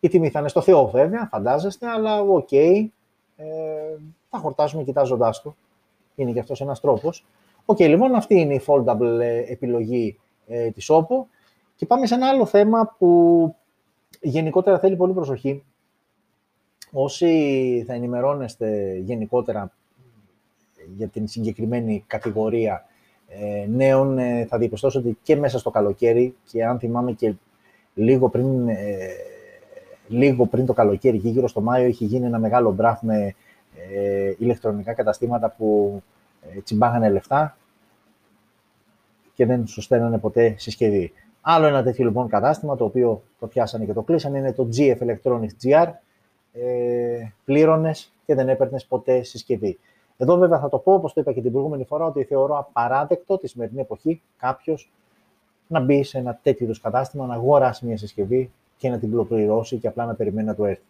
Η 0.00 0.08
τιμή 0.08 0.30
θα 0.30 0.38
είναι 0.38 0.48
στο 0.48 0.60
Θεό 0.60 0.88
βέβαια, 0.88 1.28
φαντάζεστε, 1.32 1.88
αλλά 1.88 2.20
OK, 2.20 2.48
okay, 2.50 2.86
ε, 3.36 3.44
θα 4.30 4.38
χορτάσουμε 4.38 4.82
κοιτάζοντά 4.82 5.34
το. 5.42 5.54
Είναι 6.14 6.32
και 6.32 6.40
αυτός 6.40 6.60
ένας 6.60 6.80
τρόπος. 6.80 7.26
OK, 7.64 7.76
okay, 7.76 7.88
λοιπόν, 7.88 8.14
αυτή 8.14 8.34
είναι 8.34 8.54
η 8.54 8.62
foldable 8.66 9.18
ε, 9.20 9.52
επιλογή 9.52 10.18
ε, 10.46 10.70
της 10.70 10.90
OPPO. 10.90 11.24
Και 11.76 11.86
πάμε 11.86 12.06
σε 12.06 12.14
ένα 12.14 12.28
άλλο 12.28 12.46
θέμα 12.46 12.96
που 12.98 13.54
γενικότερα 14.20 14.78
θέλει 14.78 14.96
πολύ 14.96 15.12
προσοχή. 15.12 15.64
Όσοι 16.92 17.84
θα 17.86 17.92
ενημερώνεστε 17.92 18.96
γενικότερα 19.04 19.72
για 20.96 21.08
την 21.08 21.28
συγκεκριμένη 21.28 22.04
κατηγορία 22.06 22.84
ε, 23.28 23.66
νέων, 23.66 24.18
ε, 24.18 24.46
θα 24.48 24.58
διαπιστώσετε 24.58 25.08
ότι 25.08 25.18
και 25.22 25.36
μέσα 25.36 25.58
στο 25.58 25.70
καλοκαίρι 25.70 26.36
και 26.44 26.64
αν 26.64 26.78
θυμάμαι 26.78 27.12
και 27.12 27.34
λίγο 27.94 28.28
πριν 28.28 28.68
λίγο 30.10 30.46
πριν 30.46 30.66
το 30.66 30.72
καλοκαίρι 30.72 31.18
και 31.18 31.28
γύρω 31.28 31.48
στο 31.48 31.60
Μάιο 31.60 31.86
είχε 31.86 32.04
γίνει 32.04 32.26
ένα 32.26 32.38
μεγάλο 32.38 32.72
μπράφ 32.72 33.02
με 33.02 33.34
ε, 33.92 34.32
ηλεκτρονικά 34.38 34.92
καταστήματα 34.92 35.54
που 35.58 36.02
ε, 36.40 36.60
τσιμπάγανε 36.60 37.10
λεφτά 37.10 37.56
και 39.34 39.46
δεν 39.46 39.66
σου 39.66 39.80
στέλνανε 39.80 40.18
ποτέ 40.18 40.54
συσκευή. 40.58 41.12
Άλλο 41.40 41.66
ένα 41.66 41.82
τέτοιο 41.82 42.04
λοιπόν 42.04 42.28
κατάστημα, 42.28 42.76
το 42.76 42.84
οποίο 42.84 43.22
το 43.38 43.46
πιάσανε 43.46 43.84
και 43.84 43.92
το 43.92 44.02
κλείσανε, 44.02 44.38
είναι 44.38 44.52
το 44.52 44.68
GF 44.76 44.96
Electronics 44.98 45.64
GR. 45.64 45.88
Ε, 46.52 47.28
πλήρωνες 47.44 48.12
και 48.26 48.34
δεν 48.34 48.48
έπαιρνες 48.48 48.86
ποτέ 48.86 49.22
συσκευή. 49.22 49.78
Εδώ 50.16 50.36
βέβαια 50.36 50.58
θα 50.58 50.68
το 50.68 50.78
πω, 50.78 50.92
όπως 50.92 51.12
το 51.12 51.20
είπα 51.20 51.32
και 51.32 51.40
την 51.40 51.50
προηγούμενη 51.50 51.84
φορά, 51.84 52.04
ότι 52.04 52.24
θεωρώ 52.24 52.58
απαράδεκτο 52.58 53.38
τη 53.38 53.48
σημερινή 53.48 53.80
εποχή 53.80 54.22
κάποιος 54.38 54.92
να 55.66 55.80
μπει 55.80 56.02
σε 56.02 56.18
ένα 56.18 56.38
τέτοιο 56.42 56.64
είδους 56.64 56.80
κατάστημα, 56.80 57.26
να 57.26 57.34
αγοράσει 57.34 57.86
μια 57.86 57.96
συσκευή 57.96 58.50
και 58.80 58.88
να 58.88 58.98
την 58.98 59.26
πληρώσει 59.26 59.76
και 59.76 59.88
απλά 59.88 60.06
να 60.06 60.14
περιμένει 60.14 60.46
να 60.46 60.54
του 60.54 60.64
έρθει. 60.64 60.82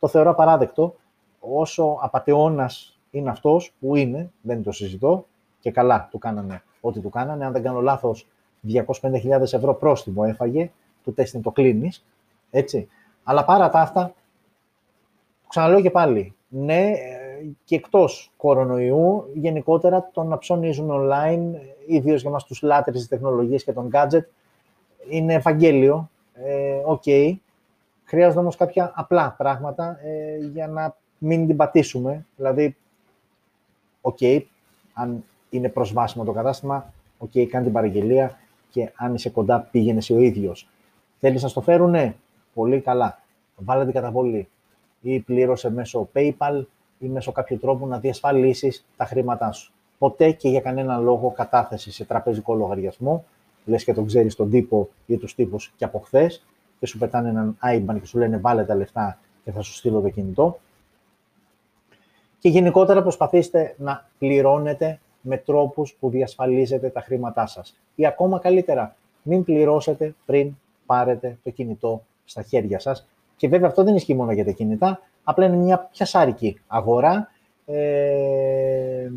Το 0.00 0.08
θεωρώ 0.08 0.30
απαράδεκτο, 0.30 0.94
όσο 1.40 1.98
απαταιώνας 2.00 2.98
είναι 3.10 3.30
αυτός 3.30 3.72
που 3.80 3.96
είναι, 3.96 4.30
δεν 4.42 4.62
το 4.62 4.72
συζητώ, 4.72 5.26
και 5.60 5.70
καλά 5.70 6.08
του 6.10 6.18
κάνανε 6.18 6.62
ό,τι 6.80 7.00
του 7.00 7.10
κάνανε. 7.10 7.44
Αν 7.44 7.52
δεν 7.52 7.62
κάνω 7.62 7.80
λάθος, 7.80 8.26
250.000 8.68 9.40
ευρώ 9.40 9.74
πρόστιμο 9.74 10.22
έφαγε, 10.26 10.70
του 11.04 11.14
τέστην 11.14 11.42
το 11.42 11.50
κλείνεις. 11.50 12.04
Έτσι. 12.50 12.88
Αλλά 13.24 13.44
παρά 13.44 13.70
τα 13.70 13.80
αυτά, 13.80 14.14
ξαναλέω 15.48 15.80
και 15.80 15.90
πάλι, 15.90 16.34
ναι, 16.48 16.92
και 17.64 17.74
εκτός 17.74 18.32
κορονοϊού, 18.36 19.30
γενικότερα 19.34 20.10
το 20.12 20.22
να 20.22 20.38
ψωνίζουμε 20.38 20.94
online, 20.98 21.60
ιδίως 21.86 22.20
για 22.20 22.30
μας 22.30 22.44
τους 22.44 22.62
λάτρες 22.62 22.96
της 22.96 23.08
τεχνολογίας 23.08 23.62
και 23.64 23.72
των 23.72 23.90
gadget, 23.92 24.24
είναι 25.08 25.34
ευαγγέλιο 25.34 26.10
ε, 26.44 26.80
οκ. 26.84 27.02
Χρειάζονται 28.04 28.40
όμως 28.40 28.56
κάποια 28.56 28.92
απλά 28.94 29.34
πράγματα 29.38 29.98
ε, 30.02 30.36
για 30.36 30.68
να 30.68 30.96
μην 31.18 31.46
την 31.46 31.56
πατήσουμε. 31.56 32.26
Δηλαδή, 32.36 32.76
οκ, 34.00 34.18
αν 34.94 35.24
είναι 35.50 35.68
προσβάσιμο 35.68 36.24
το 36.24 36.32
κατάστημα, 36.32 36.92
OK, 37.18 37.30
okay, 37.34 37.44
κάνε 37.44 37.64
την 37.64 37.72
παραγγελία 37.72 38.38
και 38.70 38.92
αν 38.96 39.14
είσαι 39.14 39.30
κοντά 39.30 39.68
πήγαινε 39.70 40.10
ο 40.10 40.18
ίδιος. 40.18 40.68
Θέλεις 41.20 41.42
να 41.42 41.48
στο 41.48 41.60
φέρουνε, 41.60 42.16
πολύ 42.54 42.80
καλά. 42.80 43.20
Βάλε 43.56 43.84
την 43.84 43.92
καταβολή 43.92 44.48
ή 45.00 45.20
πλήρωσε 45.20 45.70
μέσω 45.70 46.08
PayPal 46.14 46.64
ή 46.98 47.06
μέσω 47.06 47.32
κάποιου 47.32 47.58
τρόπου 47.58 47.86
να 47.86 47.98
διασφαλίσεις 47.98 48.86
τα 48.96 49.04
χρήματά 49.04 49.52
σου. 49.52 49.72
Ποτέ 49.98 50.30
και 50.30 50.48
για 50.48 50.60
κανένα 50.60 50.98
λόγο 50.98 51.30
κατάθεση 51.30 51.92
σε 51.92 52.04
τραπεζικό 52.04 52.54
λογαριασμό, 52.54 53.24
λες 53.66 53.84
και 53.84 53.92
τον 53.92 54.06
ξέρεις 54.06 54.34
τον 54.34 54.50
τύπο 54.50 54.88
ή 55.06 55.16
τους 55.16 55.34
τύπους 55.34 55.72
και 55.76 55.84
από 55.84 55.98
χθες 55.98 56.46
και 56.80 56.86
σου 56.86 56.98
πετάνε 56.98 57.28
έναν 57.28 57.58
IBAN 57.62 57.96
και 58.00 58.06
σου 58.06 58.18
λένε 58.18 58.38
βάλε 58.38 58.64
τα 58.64 58.74
λεφτά 58.74 59.18
και 59.44 59.50
θα 59.50 59.62
σου 59.62 59.72
στείλω 59.72 60.00
το 60.00 60.08
κινητό. 60.08 60.58
Και 62.38 62.48
γενικότερα 62.48 63.02
προσπαθήστε 63.02 63.74
να 63.78 64.08
πληρώνετε 64.18 65.00
με 65.20 65.36
τρόπους 65.36 65.96
που 66.00 66.10
διασφαλίζετε 66.10 66.88
τα 66.88 67.00
χρήματά 67.00 67.46
σας. 67.46 67.76
Ή 67.94 68.06
ακόμα 68.06 68.38
καλύτερα, 68.38 68.96
μην 69.22 69.44
πληρώσετε 69.44 70.14
πριν 70.26 70.56
πάρετε 70.86 71.38
το 71.42 71.50
κινητό 71.50 72.02
στα 72.24 72.42
χέρια 72.42 72.78
σας. 72.78 73.06
Και 73.36 73.48
βέβαια 73.48 73.68
αυτό 73.68 73.84
δεν 73.84 73.94
ισχύει 73.94 74.14
μόνο 74.14 74.32
για 74.32 74.44
τα 74.44 74.50
κινητά, 74.50 75.00
απλά 75.24 75.46
είναι 75.46 75.56
μια 75.56 75.88
πιασάρικη 75.92 76.60
αγορά 76.66 77.30
ε, 77.66 79.10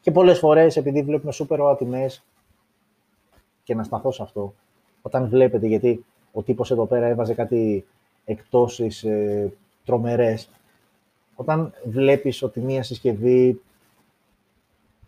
και 0.00 0.10
πολλές 0.10 0.38
φορές, 0.38 0.76
επειδή 0.76 1.02
βλέπουμε 1.02 1.32
σούπερ 1.32 1.76
τιμές, 1.76 2.24
και 3.64 3.74
να 3.74 3.82
σταθώ 3.82 4.12
σε 4.12 4.22
αυτό, 4.22 4.54
όταν 5.02 5.28
βλέπετε, 5.28 5.66
γιατί 5.66 6.04
ο 6.32 6.42
τύπος 6.42 6.70
εδώ 6.70 6.86
πέρα 6.86 7.06
έβαζε 7.06 7.34
κάτι 7.34 7.86
εκτόσεις 8.24 9.02
ε, 9.02 9.52
τρομερές, 9.84 10.48
όταν 11.34 11.72
βλέπεις 11.84 12.42
ότι 12.42 12.60
μία 12.60 12.82
συσκευή, 12.82 13.60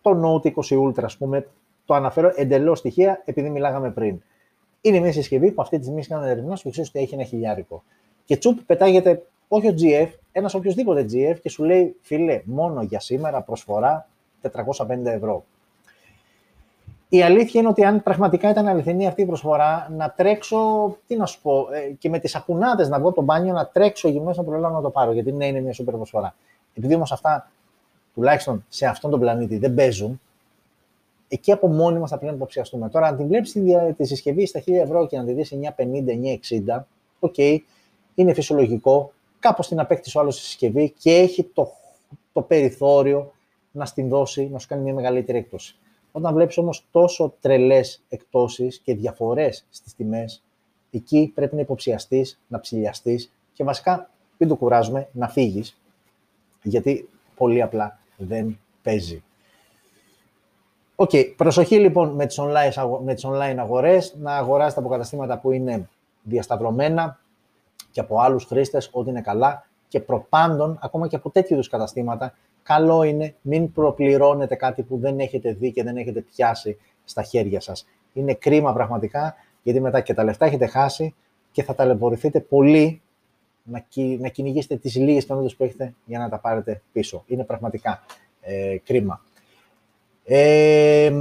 το 0.03 0.21
Note 0.25 0.53
20 0.55 0.89
Ultra, 0.89 1.03
ας 1.05 1.17
πούμε, 1.17 1.47
το 1.85 1.95
αναφέρω 1.95 2.33
εντελώς 2.35 2.79
στοιχεία, 2.79 3.23
επειδή 3.25 3.51
μιλάγαμε 3.51 3.91
πριν. 3.91 4.23
Είναι 4.81 4.99
μια 4.99 5.13
συσκευή 5.13 5.51
που 5.51 5.63
αυτή 5.63 5.77
τη 5.77 5.83
στιγμή 5.83 6.05
κάνει 6.05 6.29
ερευνάς 6.29 6.63
και 6.63 6.71
ξέρεις 6.71 6.89
ότι 6.89 6.99
έχει 6.99 7.15
ένα 7.15 7.25
χιλιάρικο. 7.25 7.83
Και 8.25 8.37
τσουπ 8.37 8.59
πετάγεται 8.67 9.23
όχι 9.49 9.69
ο 9.69 9.75
GF, 9.79 10.09
ένας 10.33 10.55
οποιοδήποτε 10.55 11.07
GF 11.13 11.37
και 11.43 11.49
σου 11.49 11.65
λέει, 11.65 11.97
φίλε, 12.01 12.43
μόνο 12.45 12.83
για 12.83 13.01
σήμερα 13.01 13.41
προσφορά 13.41 14.09
450 14.43 15.05
ευρώ. 15.05 15.45
Η 17.15 17.23
αλήθεια 17.23 17.61
είναι 17.61 17.69
ότι 17.69 17.85
αν 17.85 18.03
πραγματικά 18.03 18.51
ήταν 18.51 18.67
αληθινή 18.67 19.07
αυτή 19.07 19.23
η 19.23 19.27
προσφορά, 19.27 19.89
να 19.97 20.11
τρέξω, 20.11 20.97
τι 21.07 21.17
να 21.17 21.27
σου 21.27 21.41
πω, 21.43 21.67
ε, 21.73 21.93
και 21.99 22.09
με 22.09 22.19
τις 22.19 22.31
σαπουνάδες 22.31 22.89
να 22.89 22.99
βγω 22.99 23.06
απ' 23.06 23.12
το 23.12 23.23
μπάνιο, 23.23 23.53
να 23.53 23.67
τρέξω 23.67 24.09
γυμνό 24.09 24.33
να 24.37 24.45
προλάβω 24.45 24.75
να 24.75 24.83
το 24.83 24.91
πάρω, 24.91 25.12
γιατί 25.12 25.33
ναι, 25.33 25.47
είναι 25.47 25.61
μια 25.61 25.73
σούπερ 25.73 25.95
προσφορά. 25.95 26.35
Επειδή 26.75 26.95
όμως 26.95 27.12
αυτά, 27.12 27.51
τουλάχιστον 28.15 28.65
σε 28.69 28.87
αυτόν 28.87 29.11
τον 29.11 29.21
πλανήτη, 29.21 29.59
δεν 29.59 29.75
παίζουν, 29.75 30.21
εκεί 31.29 31.53
από 31.53 31.69
μόνοι 31.69 31.99
μας 31.99 32.11
θα 32.11 32.17
πρέπει 32.17 32.31
να 32.31 32.37
υποψιαστούμε. 32.37 32.89
Τώρα, 32.89 33.07
αν 33.07 33.17
την 33.17 33.27
βλέπεις 33.27 33.53
τη, 33.53 33.62
τη 33.97 34.05
συσκευή 34.05 34.47
στα 34.47 34.61
1000 34.61 34.73
ευρώ 34.73 35.07
και 35.07 35.17
να 35.17 35.25
τη 35.25 35.33
δεις 35.33 35.53
950-960, 36.75 36.83
OK, 37.19 37.35
okay, 37.37 37.59
είναι 38.15 38.33
φυσιολογικό, 38.33 39.12
κάπως 39.39 39.69
την 39.69 39.81
απέκτησε 39.81 40.19
ο 40.19 40.21
άλλος 40.21 40.35
στη 40.35 40.45
συσκευή 40.45 40.95
και 40.99 41.12
έχει 41.12 41.45
το, 41.45 41.73
το 42.33 42.41
περιθώριο 42.41 43.33
να 43.71 43.85
στην 43.85 44.09
δώσει, 44.09 44.49
να 44.53 44.59
σου 44.59 44.69
κάνει 44.69 44.83
μια 44.83 44.95
μεγαλύτερη 44.95 45.39
έκπτωση. 45.39 45.79
Όταν 46.17 46.35
βλέπεις 46.35 46.59
όμως 46.59 46.87
τόσο 46.91 47.35
τρελές 47.41 48.03
εκπτώσεις 48.09 48.79
και 48.79 48.95
διαφορές 48.95 49.67
στις 49.71 49.95
τιμές, 49.95 50.43
εκεί 50.91 51.33
πρέπει 51.35 51.55
να 51.55 51.61
υποψιαστείς, 51.61 52.41
να 52.49 52.61
ψυλλιαστείς 52.61 53.33
και 53.53 53.65
βασικά, 53.65 54.11
μην 54.39 54.49
το 54.49 54.57
κουράζουμε, 54.57 55.09
να 55.12 55.29
φύγεις, 55.29 55.81
γιατί 56.62 57.09
πολύ 57.37 57.62
απλά 57.62 57.99
δεν 58.17 58.59
παίζει. 58.83 59.23
OK, 60.95 61.11
okay. 61.12 61.33
προσοχή 61.37 61.79
λοιπόν 61.79 62.11
με 62.11 62.27
τις, 62.27 62.41
online, 62.41 63.01
με 63.05 63.15
τις 63.15 63.27
online 63.27 63.57
αγορές, 63.59 64.15
να 64.19 64.37
αγοράσετε 64.37 64.81
από 64.81 64.89
καταστήματα 64.89 65.39
που 65.39 65.51
είναι 65.53 65.89
διασταυρωμένα 66.23 67.21
και 67.91 68.01
από 68.01 68.21
άλλους 68.21 68.45
χρήστες, 68.45 68.91
ό,τι 68.93 69.11
είναι 69.11 69.21
καλά 69.21 69.67
και 69.89 70.01
προπάντων, 70.01 70.79
ακόμα 70.83 71.09
και 71.09 71.17
από 71.17 71.31
τέτοιου 71.31 71.55
είδους 71.55 71.69
καταστήματα, 71.69 72.35
καλό 72.65 73.03
είναι 73.03 73.35
μην 73.41 73.73
προπληρώνετε 73.73 74.55
κάτι 74.55 74.83
που 74.83 74.99
δεν 74.99 75.19
έχετε 75.19 75.53
δει 75.53 75.73
και 75.73 75.83
δεν 75.83 75.97
έχετε 75.97 76.21
πιάσει 76.21 76.77
στα 77.05 77.23
χέρια 77.23 77.61
σας. 77.61 77.87
Είναι 78.12 78.35
κρίμα 78.35 78.73
πραγματικά, 78.73 79.35
γιατί 79.62 79.81
μετά 79.81 80.01
και 80.01 80.15
τα 80.15 80.25
λεφτά 80.25 80.47
έχετε 80.47 80.67
χάσει 80.67 81.15
και 81.53 81.62
θα 81.62 81.75
ταλαιπωρηθείτε 81.75 82.41
πολύ 82.41 83.03
να, 83.62 83.85
να 84.19 84.29
κυνηγήσετε 84.29 84.77
τις 84.77 84.97
λίγες 84.97 85.23
πιθανότητες 85.23 85.57
που 85.57 85.65
έχετε 85.65 85.95
για 86.05 86.19
να 86.19 86.29
τα 86.29 86.39
πάρετε 86.39 86.83
πίσω. 86.93 87.25
Είναι 87.27 87.45
πραγματικά 87.45 88.05
ε, 88.41 88.77
κρίμα. 88.85 89.23
Ε, 90.25 91.12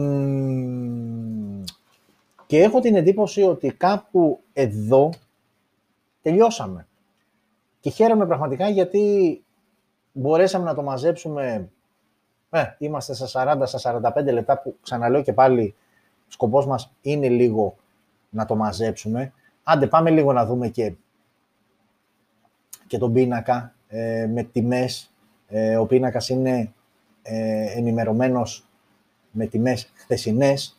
και 2.45 2.61
έχω 2.61 2.79
την 2.79 2.95
εντύπωση 2.95 3.41
ότι 3.41 3.67
κάπου 3.71 4.39
εδώ 4.53 5.09
τελειώσαμε. 6.21 6.87
Και 7.79 7.89
χαίρομαι 7.89 8.25
πραγματικά 8.25 8.69
γιατί 8.69 9.43
μπορέσαμε 10.13 10.65
να 10.65 10.73
το 10.73 10.81
μαζέψουμε, 10.83 11.69
ε, 12.49 12.63
είμαστε 12.77 13.13
στα 13.13 13.57
40, 13.61 13.65
στα 13.65 13.77
45 13.77 14.31
λεπτά 14.31 14.57
που 14.59 14.75
ξαναλέω 14.81 15.21
και 15.21 15.33
πάλι 15.33 15.75
σκοπός 16.27 16.65
μας 16.65 16.93
είναι 17.01 17.29
λίγο 17.29 17.75
να 18.29 18.45
το 18.45 18.55
μαζέψουμε. 18.55 19.33
Άντε 19.63 19.87
πάμε 19.87 20.09
λίγο 20.09 20.33
να 20.33 20.45
δούμε 20.45 20.67
και, 20.67 20.93
και 22.87 22.97
τον 22.97 23.13
πίνακα 23.13 23.73
ε, 23.87 24.27
με 24.33 24.43
τιμές. 24.43 25.13
Ε, 25.47 25.77
ο 25.77 25.85
πίνακας 25.85 26.29
είναι 26.29 26.73
ε, 27.21 27.65
ενημερωμένος 27.77 28.65
με 29.31 29.45
τιμές 29.45 29.91
χθεσινές. 29.93 30.77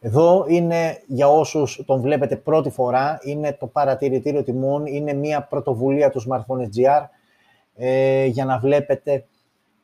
Εδώ 0.00 0.44
είναι 0.48 1.02
για 1.06 1.28
όσους 1.28 1.82
τον 1.86 2.00
βλέπετε 2.00 2.36
πρώτη 2.36 2.70
φορά, 2.70 3.18
είναι 3.22 3.52
το 3.52 3.66
παρατηρητήριο 3.66 4.42
τιμών, 4.42 4.86
είναι 4.86 5.12
μια 5.12 5.42
πρωτοβουλία 5.42 6.10
του 6.10 6.22
Smartphone 6.28 6.60
SGR 6.60 7.06
ε, 7.80 8.26
για 8.26 8.44
να 8.44 8.58
βλέπετε 8.58 9.24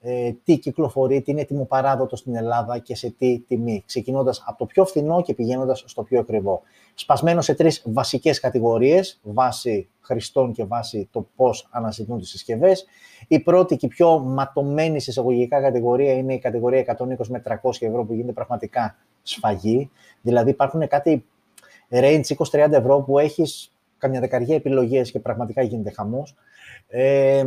ε, 0.01 0.32
τι 0.45 0.59
κυκλοφορεί, 0.59 1.22
τι 1.22 1.30
είναι 1.30 1.40
έτοιμο 1.40 1.64
παράδοτο 1.64 2.16
στην 2.16 2.36
Ελλάδα 2.36 2.78
και 2.78 2.97
σε 2.97 3.11
τι 3.11 3.40
τιμή, 3.40 3.82
ξεκινώντας 3.86 4.42
από 4.47 4.59
το 4.59 4.66
πιο 4.66 4.84
φθηνό 4.84 5.22
και 5.22 5.34
πηγαίνοντας 5.34 5.84
στο 5.86 6.03
πιο 6.03 6.20
ακριβό. 6.20 6.62
Σπασμένο 6.95 7.40
σε 7.40 7.55
τρεις 7.55 7.82
βασικές 7.86 8.40
κατηγορίες, 8.40 9.20
βάσει 9.22 9.88
χρηστών 10.01 10.53
και 10.53 10.64
βάσει 10.64 11.09
το 11.12 11.26
πώς 11.36 11.68
αναζητούν 11.70 12.18
τις 12.18 12.28
συσκευές. 12.28 12.84
Η 13.28 13.40
πρώτη 13.40 13.76
και 13.76 13.88
πιο 13.88 14.18
ματωμένη 14.18 15.01
σε 15.01 15.11
εισαγωγικά 15.11 15.61
κατηγορία 15.61 16.12
είναι 16.12 16.34
η 16.34 16.38
κατηγορία 16.38 16.97
120 16.99 17.26
με 17.28 17.42
300 17.47 17.57
ευρώ 17.80 18.05
που 18.05 18.14
γίνεται 18.14 18.32
πραγματικά 18.32 18.97
σφαγή. 19.22 19.90
Δηλαδή 20.20 20.51
υπάρχουν 20.51 20.88
κάτι 20.88 21.24
range 21.90 22.22
20-30 22.51 22.72
ευρώ 22.72 23.01
που 23.01 23.18
έχεις 23.18 23.72
καμιά 23.99 24.20
δεκαριά 24.20 24.55
επιλογές 24.55 25.11
και 25.11 25.20
πραγματικά 25.20 25.62
γίνεται 25.62 25.90
χαμός. 25.90 26.34
Ε, 26.97 27.45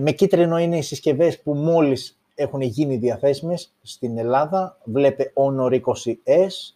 με 0.00 0.12
κίτρινο 0.12 0.58
είναι 0.58 0.78
οι 0.78 0.82
συσκευές 0.82 1.40
που 1.40 1.54
μόλις 1.54 2.18
έχουν 2.34 2.60
γίνει 2.60 2.96
διαθέσιμες 2.96 3.72
στην 3.82 4.18
Ελλάδα. 4.18 4.78
Βλέπε 4.84 5.32
Honor 5.34 5.80
20S, 5.80 6.74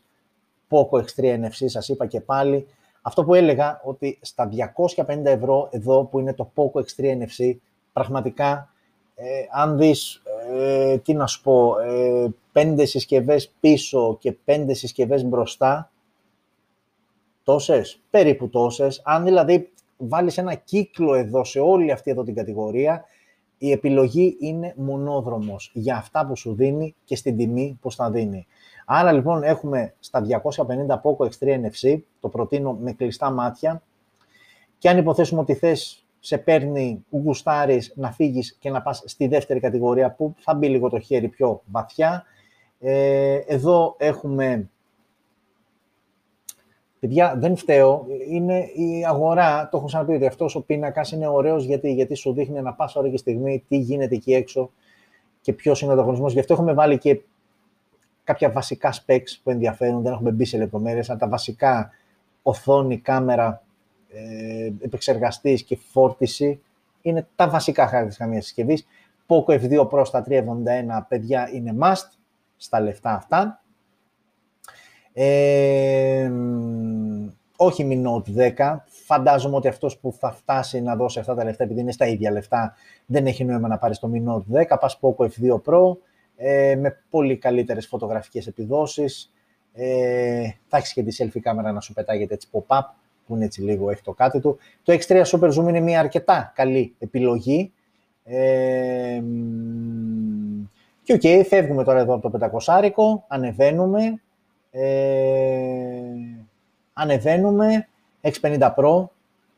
Poco 0.69 0.99
X3 0.99 1.25
NFC, 1.25 1.65
σας 1.67 1.89
είπα 1.89 2.07
και 2.07 2.21
πάλι. 2.21 2.67
Αυτό 3.03 3.25
που 3.25 3.35
έλεγα 3.35 3.81
ότι 3.85 4.19
στα 4.21 4.49
250 4.97 5.25
ευρώ 5.25 5.69
εδώ 5.73 6.05
που 6.05 6.19
είναι 6.19 6.35
το 6.35 6.51
Poco 6.55 6.81
X3 6.81 7.05
NFC, 7.05 7.57
πραγματικά, 7.93 8.73
ε, 9.15 9.25
αν 9.51 9.79
δεις, 9.79 10.23
ε, 10.53 10.99
τι 10.99 11.15
να 11.15 11.27
σου 11.27 11.43
πω, 11.43 11.79
ε, 11.79 12.29
πέντε 12.53 12.85
συσκευές 12.85 13.53
πίσω 13.61 14.17
και 14.21 14.33
πέντε 14.33 14.75
συσκευές 14.75 15.25
μπροστά, 15.25 15.91
τόσες, 17.45 18.01
περίπου 18.11 18.49
τόσες. 18.49 19.01
Αν 19.05 19.25
δηλαδή 19.25 19.71
βάλεις 20.09 20.39
ένα 20.39 20.55
κύκλο 20.55 21.15
εδώ 21.15 21.45
σε 21.45 21.61
όλη 21.61 21.91
αυτή 21.91 22.11
εδώ 22.11 22.23
την 22.23 22.35
κατηγορία, 22.35 23.05
η 23.59 23.71
επιλογή 23.71 24.37
είναι 24.41 24.75
μονόδρομος 24.77 25.71
για 25.75 25.97
αυτά 25.97 26.27
που 26.27 26.37
σου 26.37 26.55
δίνει 26.55 26.95
και 27.05 27.17
στην 27.17 27.37
τιμή 27.37 27.79
που 27.81 27.93
θα 27.93 28.11
δίνει. 28.11 28.47
Άρα 28.87 29.13
λοιπόν 29.13 29.43
έχουμε 29.43 29.95
στα 30.01 30.27
250 30.27 31.01
Poco 31.03 31.27
X3 31.27 31.61
NFC, 31.61 32.01
το 32.21 32.29
προτείνω 32.29 32.73
με 32.73 32.93
κλειστά 32.93 33.31
μάτια 33.31 33.83
και 34.79 34.89
αν 34.89 34.99
υποθέσουμε 34.99 35.41
ότι 35.41 35.55
θες 35.55 36.05
σε 36.21 36.39
παίρνει 36.39 37.05
γουστάρεις 37.11 37.93
να 37.97 38.13
φύγεις 38.13 38.57
και 38.61 38.71
να 38.71 38.83
πας 38.83 39.03
στη 39.05 39.27
δεύτερη 39.27 39.61
κατηγορία 39.61 40.13
που 40.13 40.35
θα 40.39 40.55
μπει 40.55 40.69
λίγο 40.69 40.89
το 40.89 40.99
χέρι 40.99 41.29
πιο 41.29 41.63
βαθιά. 41.67 42.25
Ε, 42.81 43.35
εδώ 43.35 43.95
έχουμε 43.99 44.71
Παιδιά, 47.01 47.35
δεν 47.37 47.57
φταίω. 47.57 48.07
Είναι 48.29 48.59
η 48.59 49.05
αγορά. 49.07 49.69
Το 49.71 49.77
έχω 49.77 49.87
ξαναπεί 49.87 50.15
ότι 50.15 50.27
αυτός 50.27 50.55
ο 50.55 50.61
πίνακας 50.61 51.13
είναι 51.13 51.27
ωραίος 51.27 51.65
γιατί, 51.65 51.93
γιατί 51.93 52.15
σου 52.15 52.33
δείχνει 52.33 52.59
ένα 52.59 52.73
πάσα 52.73 53.01
ώρα 53.01 53.09
και 53.09 53.17
στιγμή 53.17 53.65
τι 53.69 53.77
γίνεται 53.77 54.15
εκεί 54.15 54.35
έξω 54.35 54.71
και 55.41 55.53
ποιος 55.53 55.81
είναι 55.81 55.91
ο 55.91 55.95
ανταγωνισμός. 55.95 56.33
Γι' 56.33 56.39
αυτό 56.39 56.53
έχουμε 56.53 56.73
βάλει 56.73 56.99
και 56.99 57.21
κάποια 58.25 58.51
βασικά 58.51 58.93
specs 58.93 59.39
που 59.43 59.51
ενδιαφέρουν. 59.51 60.03
Δεν 60.03 60.13
έχουμε 60.13 60.31
μπει 60.31 60.45
σε 60.45 60.59
λεπτομέρειες, 60.59 61.11
αλλά 61.11 61.19
τα 61.19 61.29
βασικά 61.29 61.91
οθόνη, 62.43 62.99
κάμερα, 62.99 63.63
ε, 64.13 64.73
επεξεργαστής 64.81 65.63
και 65.63 65.77
φόρτιση 65.77 66.61
είναι 67.03 67.27
τα 67.37 67.49
βασικά 67.49 67.85
χαρακτηριστικά 67.85 68.29
μιας 68.29 68.45
συσκευής. 68.45 68.87
Poco 69.27 69.61
F2 69.61 69.89
Pro 69.89 70.03
στα 70.05 70.23
371 70.23 71.07
παιδιά 71.09 71.51
είναι 71.53 71.77
must 71.81 72.09
στα 72.57 72.81
λεφτά 72.81 73.15
αυτά. 73.15 73.60
Ε, 75.13 76.31
όχι 77.57 77.87
Mi 77.91 78.07
Note 78.07 78.55
10. 78.59 78.77
Φαντάζομαι 78.87 79.57
ότι 79.57 79.69
αυτός 79.69 79.99
που 79.99 80.13
θα 80.13 80.33
φτάσει 80.33 80.81
να 80.81 80.97
δώσει 80.97 81.19
αυτά 81.19 81.35
τα 81.35 81.45
λεφτά, 81.45 81.65
επειδή 81.65 81.81
είναι 81.81 81.93
στα 81.93 82.07
ίδια 82.07 82.31
λεφτά, 82.31 82.75
δεν 83.07 83.27
έχει 83.27 83.45
νόημα 83.45 83.69
να 83.69 83.79
πάρει 83.79 83.97
το 83.97 84.11
Mi 84.15 84.31
Note 84.31 84.61
10. 84.61 84.77
Πας 84.81 85.01
Poco 85.01 85.25
F2 85.25 85.61
Pro, 85.65 85.97
ε, 86.37 86.77
με 86.77 86.97
πολύ 87.11 87.37
καλύτερες 87.37 87.87
φωτογραφικές 87.87 88.47
επιδόσεις. 88.47 89.33
Ε, 89.73 90.51
θα 90.69 90.77
έχεις 90.77 90.93
και 90.93 91.03
τη 91.03 91.17
selfie 91.19 91.41
κάμερα 91.41 91.73
να 91.73 91.81
σου 91.81 91.93
πετάγεται 91.93 92.35
έτσι 92.35 92.49
pop-up, 92.53 92.83
που 93.27 93.35
είναι 93.35 93.45
έτσι 93.45 93.63
λίγο, 93.63 93.91
έχει 93.91 94.03
το 94.03 94.13
κάτι 94.13 94.41
του. 94.41 94.59
Το 94.83 94.99
X3 95.01 95.23
Super 95.25 95.53
Zoom 95.53 95.69
είναι 95.69 95.81
μια 95.81 96.01
αρκετά 96.01 96.53
καλή 96.55 96.95
επιλογή. 96.99 97.73
Ε, 98.25 99.23
και 101.03 101.13
OK, 101.13 101.21
okay, 101.23 101.43
φεύγουμε 101.47 101.85
τώρα 101.85 101.99
εδώ 101.99 102.15
από 102.15 102.31
το 102.31 102.49
500 102.67 103.25
ανεβαίνουμε. 103.29 104.21
Ε, 104.71 106.01
ανεβαίνουμε, 106.93 107.89
X50 108.23 108.75
Pro. 108.77 109.05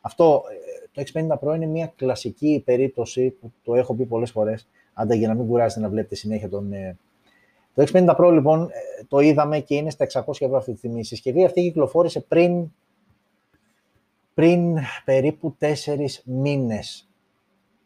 Αυτό, 0.01 0.43
ε, 0.51 1.03
το 1.03 1.03
X50 1.13 1.39
Pro 1.39 1.55
είναι 1.55 1.67
μια 1.67 1.93
κλασική 1.97 2.63
περίπτωση 2.65 3.31
που 3.31 3.53
το 3.65 3.75
έχω 3.75 3.95
πει 3.95 4.05
πολλές 4.05 4.31
φορές, 4.31 4.69
άντα 4.95 5.15
για 5.15 5.29
να 5.29 5.35
μην 5.35 5.47
κουράζετε 5.47 5.81
να 5.81 5.89
βλέπετε 5.89 6.15
συνέχεια 6.15 6.49
τον... 6.49 6.73
Ε, 6.73 6.97
το 7.75 7.85
X50 7.93 8.17
Pro 8.17 8.31
λοιπόν 8.33 8.63
ε, 8.63 9.05
το 9.09 9.19
είδαμε 9.19 9.61
και 9.61 9.75
είναι 9.75 9.91
στα 9.91 10.07
600 10.13 10.21
ευρώ 10.39 10.57
αυτή 10.57 10.73
τη 10.73 10.79
στιγμή. 10.79 11.01
Η 11.01 11.05
συσκευή 11.05 11.45
αυτή 11.45 11.63
κυκλοφόρησε 11.63 12.21
πριν, 12.21 12.73
πριν 14.35 14.79
περίπου 15.05 15.57
4 15.61 15.67
μήνες. 16.25 17.07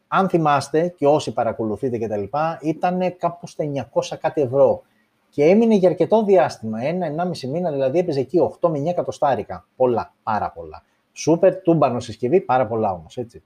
Αν 0.09 0.29
θυμάστε 0.29 0.89
και 0.89 1.07
όσοι 1.07 1.33
παρακολουθείτε 1.33 1.99
και 1.99 2.09
τα 2.09 2.17
λοιπά, 2.17 2.59
ήταν 2.63 3.17
κάπου 3.19 3.47
στα 3.47 3.65
900 3.93 4.17
κάτι 4.21 4.41
ευρώ 4.41 4.83
και 5.31 5.45
έμεινε 5.45 5.75
για 5.75 5.89
αρκετό 5.89 6.25
διάστημα, 6.25 6.83
ένα-ενάμιση 6.83 7.47
μήνα, 7.47 7.71
δηλαδή 7.71 7.99
έπαιζε 7.99 8.21
εκεί 8.21 8.39
8 8.61 8.69
με 8.69 8.79
9 8.79 8.87
εκατοστάρικα. 8.87 9.67
Πολλά, 9.77 10.15
πάρα 10.23 10.51
πολλά. 10.51 10.83
Σούπερ, 11.13 11.57
τούμπανο 11.57 12.01
συσκευή, 12.01 12.41
πάρα 12.41 12.67
πολλά 12.67 12.93
όμως, 12.93 13.17
έτσι. 13.17 13.43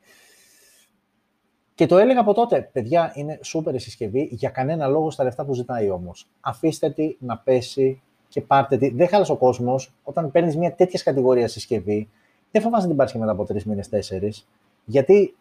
Και 1.75 1.87
το 1.87 1.99
έλεγα 1.99 2.21
από 2.21 2.35
τότε, 2.35 2.71
παιδιά, 2.73 3.13
είναι 3.15 3.39
σούπερ 3.43 3.75
η 3.75 3.79
συσκευή, 3.79 4.29
για 4.33 4.49
κανένα 4.51 4.87
λόγο 4.87 5.11
στα 5.11 5.25
λεφτά 5.25 5.45
που 5.45 5.55
ζητάει 5.55 5.91
όμως. 5.91 6.29
Αφήστε 6.41 6.91
τη 6.91 7.17
να 7.19 7.39
πέσει 7.39 8.03
και 8.29 8.41
πάρτε 8.41 8.77
τη. 8.77 8.91
Δεν 8.91 9.09
χάλασε 9.09 9.33
ο 9.33 9.37
κόσμος 9.37 9.95
όταν 10.03 10.31
παίρνεις 10.31 10.57
μια 10.57 10.75
τέτοια 10.75 11.01
κατηγορία 11.05 11.49
συσκευή, 11.49 12.11
δεν 12.51 12.63
φοβάσαι 12.63 12.83
να 12.83 12.89
την 12.89 12.97
πάρεις 12.97 13.13
και 13.13 13.19
μετά 13.19 13.33
από 13.33 13.45
τρεις 13.45 13.65
μήνες, 13.65 13.89
τέσσερις, 13.89 14.49
γιατί 14.85 15.37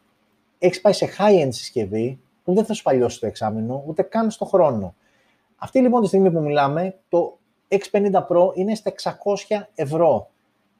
έχεις 0.59 0.81
πάει 0.81 0.93
σε 0.93 1.09
high-end 1.17 1.49
συσκευή 1.49 2.19
που 2.43 2.53
δεν 2.53 2.65
θα 2.65 2.73
σου 2.73 2.83
παλιώσει 2.83 3.19
το 3.19 3.25
εξάμεινο, 3.25 3.83
ούτε 3.87 4.01
καν 4.01 4.31
στο 4.31 4.45
χρόνο. 4.45 4.95
Αυτή 5.59 5.79
λοιπόν 5.79 6.01
τη 6.01 6.07
στιγμή 6.07 6.31
που 6.31 6.39
μιλάμε, 6.39 6.95
το 7.09 7.37
X50 7.69 8.27
Pro 8.27 8.53
είναι 8.53 8.75
στα 8.75 8.93
600 9.49 9.61
ευρώ 9.75 10.29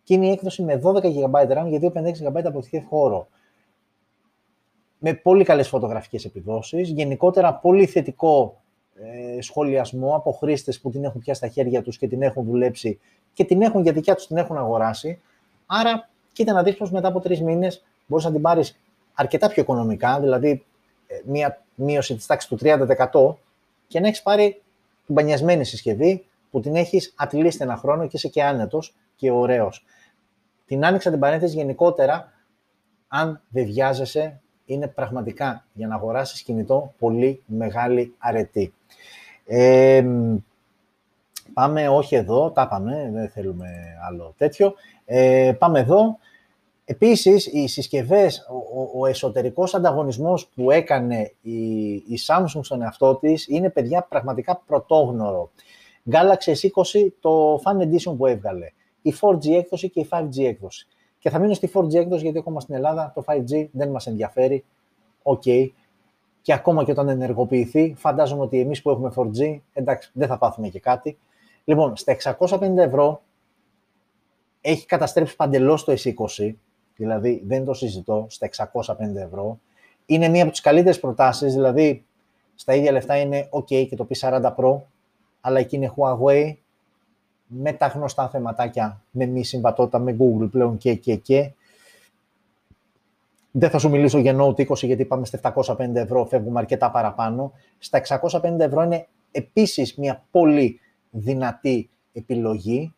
και 0.03 0.13
είναι 0.13 0.27
η 0.27 0.32
έκδοση 0.32 0.63
με 0.63 0.82
12 0.84 0.95
GB 0.95 1.47
RAM 1.47 1.65
για 1.67 1.91
256 1.93 2.38
GB 2.38 2.41
αποθηκεύει 2.43 2.86
χώρο. 2.86 3.27
Με 4.99 5.13
πολύ 5.13 5.43
καλές 5.43 5.67
φωτογραφικές 5.67 6.25
επιδόσεις, 6.25 6.89
γενικότερα 6.89 7.53
πολύ 7.53 7.86
θετικό 7.86 8.61
ε, 8.95 9.41
σχολιασμό 9.41 10.15
από 10.15 10.32
χρήστες 10.32 10.80
που 10.80 10.89
την 10.89 11.03
έχουν 11.03 11.21
πια 11.21 11.34
στα 11.34 11.47
χέρια 11.47 11.82
τους 11.82 11.97
και 11.97 12.07
την 12.07 12.21
έχουν 12.21 12.45
δουλέψει 12.45 12.99
και 13.34 13.43
την 13.43 13.61
έχουν 13.61 13.82
για 13.82 13.91
δικιά 13.91 14.15
τους 14.15 14.27
την 14.27 14.38
έχουν 14.38 14.57
αγοράσει. 14.57 15.21
Άρα, 15.65 16.09
κοίτα 16.32 16.53
να 16.53 16.63
δεις 16.63 16.77
πως 16.77 16.91
μετά 16.91 17.07
από 17.07 17.19
τρεις 17.19 17.41
μήνες 17.41 17.86
μπορείς 18.07 18.25
να 18.25 18.32
την 18.32 18.41
πάρεις 18.41 18.80
αρκετά 19.13 19.47
πιο 19.47 19.61
οικονομικά, 19.61 20.19
δηλαδή 20.19 20.65
ε, 21.07 21.15
μία 21.25 21.61
μείωση 21.75 22.15
της 22.15 22.25
τάξης 22.25 22.49
του 22.49 22.57
30% 22.61 23.36
και 23.88 23.99
να 23.99 24.07
έχεις 24.07 24.21
πάρει 24.21 24.61
την 25.10 25.18
πανιασμένη 25.18 25.66
συσκευή 25.66 26.26
που 26.51 26.60
την 26.60 26.76
έχεις 26.76 27.16
at 27.24 27.51
ένα 27.60 27.76
χρόνο 27.76 28.03
και 28.03 28.12
είσαι 28.14 28.28
και 28.28 28.43
άνετος 28.43 28.95
και 29.16 29.32
ωραίος. 29.32 29.86
Την 30.66 30.86
άνοιξα 30.86 31.10
την 31.10 31.20
παρένθεση 31.20 31.55
γενικότερα, 31.55 32.32
αν 33.07 33.41
δεν 33.49 33.66
βιάζεσαι, 33.66 34.41
είναι 34.66 34.88
πραγματικά 34.88 35.66
για 35.74 35.88
να 35.88 35.95
αγοράσεις 35.95 36.41
κινητό 36.41 36.93
πολύ 36.97 37.43
μεγάλη 37.45 38.16
αρετή. 38.18 38.74
Ε, 39.45 40.05
πάμε 41.53 41.88
όχι 41.88 42.16
εδώ, 42.16 42.51
τα 42.51 42.68
πάμε, 42.68 43.10
δεν 43.14 43.30
θέλουμε 43.30 43.68
άλλο 44.07 44.34
τέτοιο. 44.38 44.74
Ε, 45.05 45.51
πάμε 45.60 45.80
εδώ. 45.80 46.20
Επίσης, 46.91 47.45
οι 47.45 47.67
συσκευές, 47.67 48.47
ο, 48.73 48.99
ο 48.99 49.05
εσωτερικός 49.05 49.73
ανταγωνισμός 49.73 50.47
που 50.47 50.71
έκανε 50.71 51.33
η, 51.41 51.93
η 51.93 52.19
Samsung 52.27 52.59
στον 52.61 52.81
εαυτό 52.81 53.15
της 53.15 53.47
είναι, 53.47 53.69
παιδιά, 53.69 54.03
πραγματικά 54.09 54.63
πρωτόγνωρο. 54.65 55.51
Galaxy 56.11 56.51
S20, 56.51 57.07
το 57.19 57.61
Fan 57.63 57.77
Edition 57.81 58.17
που 58.17 58.25
έβγαλε, 58.25 58.71
η 59.01 59.13
4G 59.21 59.49
έκδοση 59.51 59.89
και 59.89 59.99
η 59.99 60.07
5G 60.11 60.43
έκδοση. 60.43 60.87
Και 61.19 61.29
θα 61.29 61.39
μείνω 61.39 61.53
στη 61.53 61.71
4G 61.73 61.93
έκδοση 61.93 62.23
γιατί 62.23 62.37
ακόμα 62.37 62.59
στην 62.59 62.75
Ελλάδα 62.75 63.11
το 63.15 63.23
5G 63.27 63.67
δεν 63.71 63.89
μας 63.89 64.07
ενδιαφέρει. 64.07 64.65
Οκ. 65.23 65.43
Και 66.41 66.53
ακόμα 66.53 66.83
και 66.83 66.91
όταν 66.91 67.09
ενεργοποιηθεί, 67.09 67.93
φαντάζομαι 67.97 68.41
ότι 68.41 68.59
εμείς 68.59 68.81
που 68.81 68.89
έχουμε 68.89 69.11
4G, 69.15 69.59
εντάξει, 69.73 70.11
δεν 70.13 70.27
θα 70.27 70.37
πάθουμε 70.37 70.67
και 70.69 70.79
κάτι. 70.79 71.17
Λοιπόν, 71.63 71.95
στα 71.95 72.17
650 72.37 72.77
ευρώ 72.77 73.21
έχει 74.61 74.85
καταστρέψει 74.85 75.35
παντελώς 75.35 75.83
το 75.83 75.93
S20, 76.03 76.53
δηλαδή 76.99 77.43
δεν 77.47 77.65
το 77.65 77.73
συζητώ, 77.73 78.25
στα 78.29 78.49
605 78.71 79.15
ευρώ. 79.15 79.59
Είναι 80.05 80.27
μία 80.27 80.41
από 80.41 80.51
τις 80.51 80.61
καλύτερες 80.61 80.99
προτάσεις, 80.99 81.53
δηλαδή 81.53 82.05
στα 82.55 82.75
ίδια 82.75 82.91
λεφτά 82.91 83.17
είναι 83.17 83.49
OK 83.51 83.87
και 83.87 83.95
το 83.95 84.07
P40 84.09 84.55
Pro, 84.55 84.81
αλλά 85.41 85.59
εκεί 85.59 85.75
είναι 85.75 85.93
Huawei 85.95 86.53
με 87.47 87.73
τα 87.73 87.87
γνωστά 87.87 88.29
θεματάκια, 88.29 89.01
με 89.11 89.25
μη 89.25 89.43
συμβατότητα, 89.43 89.99
με 89.99 90.17
Google 90.19 90.49
πλέον 90.51 90.77
και 90.77 90.93
και 90.95 91.15
και. 91.15 91.51
Δεν 93.51 93.69
θα 93.69 93.77
σου 93.77 93.89
μιλήσω 93.89 94.17
για 94.17 94.35
Note 94.37 94.67
20 94.67 94.75
γιατί 94.75 95.05
πάμε 95.05 95.25
στα 95.25 95.53
705 95.55 95.95
ευρώ, 95.95 96.25
φεύγουμε 96.25 96.59
αρκετά 96.59 96.91
παραπάνω. 96.91 97.51
Στα 97.77 98.01
650 98.07 98.59
ευρώ 98.59 98.81
είναι 98.81 99.07
επίσης 99.31 99.95
μια 99.95 100.23
πολύ 100.31 100.79
δυνατή 101.09 101.89
επιλογή 102.13 102.93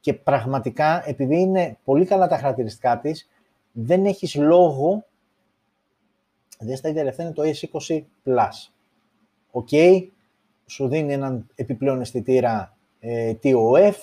και 0.00 0.14
πραγματικά 0.14 1.08
επειδή 1.08 1.40
είναι 1.40 1.78
πολύ 1.84 2.04
καλά 2.04 2.28
τα 2.28 2.36
χαρακτηριστικά 2.36 2.98
της, 2.98 3.28
δεν 3.76 4.06
έχεις 4.06 4.34
λόγο, 4.34 5.04
δεν 6.58 6.76
στα 6.76 6.88
ίδια 6.88 7.04
λεφτά 7.04 7.22
είναι 7.22 7.32
το 7.32 7.42
S20 7.42 8.00
Plus. 8.24 8.70
OK, 9.50 9.68
σου 10.66 10.88
δίνει 10.88 11.12
έναν 11.12 11.46
επιπλέον 11.54 12.00
αισθητήρα 12.00 12.76
ε, 13.00 13.32
TOF 13.42 13.94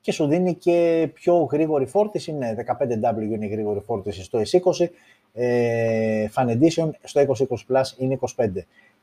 και 0.00 0.12
σου 0.12 0.26
δίνει 0.26 0.54
και 0.54 1.10
πιο 1.14 1.36
γρήγορη 1.36 1.86
φόρτιση. 1.86 2.32
Ναι, 2.32 2.54
15W 2.56 3.22
είναι 3.22 3.46
η 3.46 3.48
γρήγορη 3.48 3.80
φόρτιση 3.80 4.22
στο 4.22 4.40
S20, 4.40 4.86
ε, 5.32 6.26
Fan 6.34 6.46
Edition 6.46 6.90
στο 7.02 7.24
S20 7.48 7.76
Plus 7.76 7.82
είναι 7.96 8.18
25. 8.36 8.48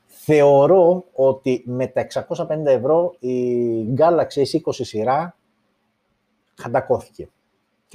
Θεωρώ 0.05 1.05
ότι 1.13 1.63
με 1.65 1.87
τα 1.87 2.07
650 2.13 2.65
ευρώ 2.65 3.15
η 3.19 3.93
Galaxy 3.97 4.41
S20 4.51 4.73
σειρά 4.73 5.35
χαντακώθηκε. 6.55 7.29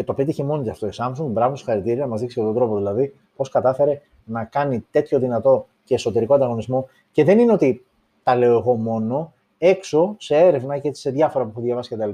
Και 0.00 0.06
το 0.06 0.14
πέτυχε 0.14 0.44
μόνη 0.44 0.62
της 0.62 0.70
αυτό 0.70 0.86
η 0.86 0.90
Samsung. 0.96 1.30
Μπράβο, 1.30 1.56
συγχαρητήρια, 1.56 2.06
μας 2.06 2.20
δείξει 2.20 2.36
τον 2.36 2.54
τρόπο 2.54 2.76
δηλαδή 2.76 3.14
πώς 3.36 3.48
κατάφερε 3.48 4.00
να 4.24 4.44
κάνει 4.44 4.86
τέτοιο 4.90 5.18
δυνατό 5.18 5.66
και 5.84 5.94
εσωτερικό 5.94 6.34
ανταγωνισμό. 6.34 6.88
Και 7.12 7.24
δεν 7.24 7.38
είναι 7.38 7.52
ότι 7.52 7.84
τα 8.22 8.36
λέω 8.36 8.58
εγώ 8.58 8.74
μόνο. 8.74 9.32
Έξω 9.58 10.14
σε 10.18 10.36
έρευνα 10.36 10.78
και 10.78 10.94
σε 10.94 11.10
διάφορα 11.10 11.44
που 11.44 11.50
έχω 11.50 11.60
διαβάσει 11.60 11.94
κτλ. 11.94 12.10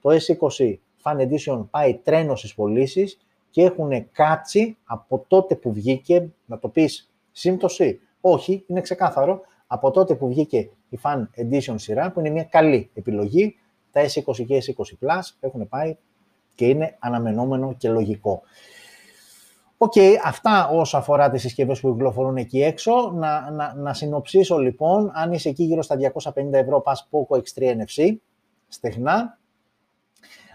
Το 0.00 0.10
S20 0.10 0.74
Fan 1.02 1.16
Edition 1.16 1.64
πάει 1.70 1.94
τρένο 1.94 2.36
στις 2.36 2.54
πωλήσεις 2.54 3.18
και 3.50 3.62
έχουν 3.62 4.10
κάτσει 4.12 4.76
από 4.84 5.24
τότε 5.28 5.54
που 5.54 5.72
βγήκε, 5.72 6.30
να 6.46 6.58
το 6.58 6.68
πεις 6.68 7.10
σύμπτωση; 7.32 8.00
Όχι, 8.20 8.64
είναι 8.66 8.80
ξεκάθαρο. 8.80 9.40
Από 9.66 9.90
τότε 9.90 10.14
που 10.14 10.28
βγήκε 10.28 10.70
η 10.88 10.98
Fan 11.02 11.26
Edition 11.36 11.74
σειρά, 11.74 12.12
που 12.12 12.20
είναι 12.20 12.30
μια 12.30 12.44
καλή 12.44 12.90
επιλογή, 12.94 13.54
τα 13.92 14.00
S20 14.02 14.44
και 14.46 14.62
S20 14.66 15.06
Plus 15.06 15.20
έχουν 15.40 15.68
πάει 15.68 15.96
και 16.54 16.66
είναι 16.66 16.96
αναμενόμενο 16.98 17.74
και 17.78 17.88
λογικό. 17.88 18.42
OK, 19.76 19.92
okay, 19.96 20.12
αυτά 20.24 20.68
όσο 20.68 20.96
αφορά 20.96 21.30
τις 21.30 21.40
συσκευές 21.40 21.80
που 21.80 21.92
κυκλοφορούν 21.92 22.36
εκεί 22.36 22.62
έξω. 22.62 23.12
Να, 23.14 23.50
να, 23.50 23.74
να 23.74 23.94
συνοψίσω 23.94 24.58
λοιπόν, 24.58 25.10
αν 25.14 25.32
είσαι 25.32 25.48
εκεί 25.48 25.64
γύρω 25.64 25.82
στα 25.82 25.96
250 25.96 26.52
ευρώ, 26.52 26.80
πας 26.80 27.08
Poco 27.10 27.36
X3 27.36 27.62
NFC, 27.62 28.16
στεγνά. 28.68 29.38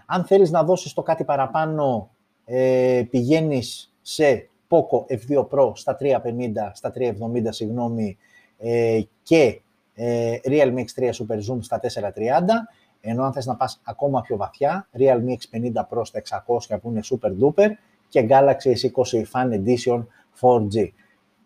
Αν 0.06 0.24
θέλεις 0.24 0.50
να 0.50 0.64
δώσεις 0.64 0.92
το 0.92 1.02
κάτι 1.02 1.24
παραπάνω, 1.24 2.10
ε, 2.44 3.02
πηγαίνεις 3.10 3.94
σε 4.02 4.48
Poco 4.68 5.12
F2 5.12 5.48
Pro 5.48 5.72
στα 5.74 5.96
350, 6.00 6.70
στα 6.72 6.90
370, 6.90 7.52
συγγνώμη, 7.52 8.16
ε, 8.58 9.00
και 9.22 9.60
ε, 9.94 10.36
Realme 10.44 10.78
X3 10.78 11.04
Super 11.04 11.36
Zoom 11.36 11.58
στα 11.60 11.80
430. 11.80 12.68
Ενώ 13.00 13.24
αν 13.24 13.32
θες 13.32 13.46
να 13.46 13.56
πας 13.56 13.80
ακόμα 13.84 14.20
πιο 14.20 14.36
βαθιά, 14.36 14.88
Realme 14.98 15.30
X50 15.30 15.72
Pro 15.88 16.00
στα 16.02 16.22
600 16.46 16.78
που 16.80 16.90
είναι 16.90 17.00
super 17.04 17.30
duper 17.40 17.68
και 18.08 18.26
Galaxy 18.30 18.72
S20 18.72 19.22
Fan 19.32 19.62
Edition 19.64 20.04
4G. 20.40 20.88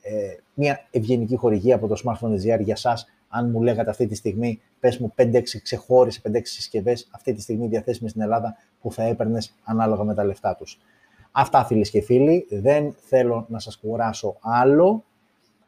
Ε, 0.03 0.37
μια 0.55 0.87
ευγενική 0.91 1.37
χορηγία 1.37 1.75
από 1.75 1.87
το 1.87 1.95
Smartphone 2.05 2.57
GR 2.57 2.61
για 2.61 2.77
σας, 2.77 3.07
αν 3.29 3.51
μου 3.51 3.63
λέγατε 3.63 3.91
αυτή 3.91 4.07
τη 4.07 4.15
στιγμή, 4.15 4.61
πες 4.81 4.99
μου 4.99 5.13
5-6 5.17 5.43
ξεχώρισε, 5.63 6.21
5-6 6.25 6.41
συσκευές 6.43 7.09
αυτή 7.13 7.33
τη 7.33 7.41
στιγμή 7.41 7.67
διαθέσιμες 7.67 8.11
στην 8.11 8.23
Ελλάδα 8.23 8.57
που 8.81 8.93
θα 8.93 9.03
έπαιρνες 9.03 9.55
ανάλογα 9.65 10.05
με 10.05 10.15
τα 10.15 10.25
λεφτά 10.25 10.55
τους. 10.55 10.81
Αυτά 11.33 11.65
φίλοι 11.65 11.91
και 11.91 12.01
φίλοι, 12.01 12.47
δεν 12.51 12.95
θέλω 12.99 13.47
να 13.49 13.59
σας 13.59 13.77
κουράσω 13.77 14.37
άλλο. 14.41 15.05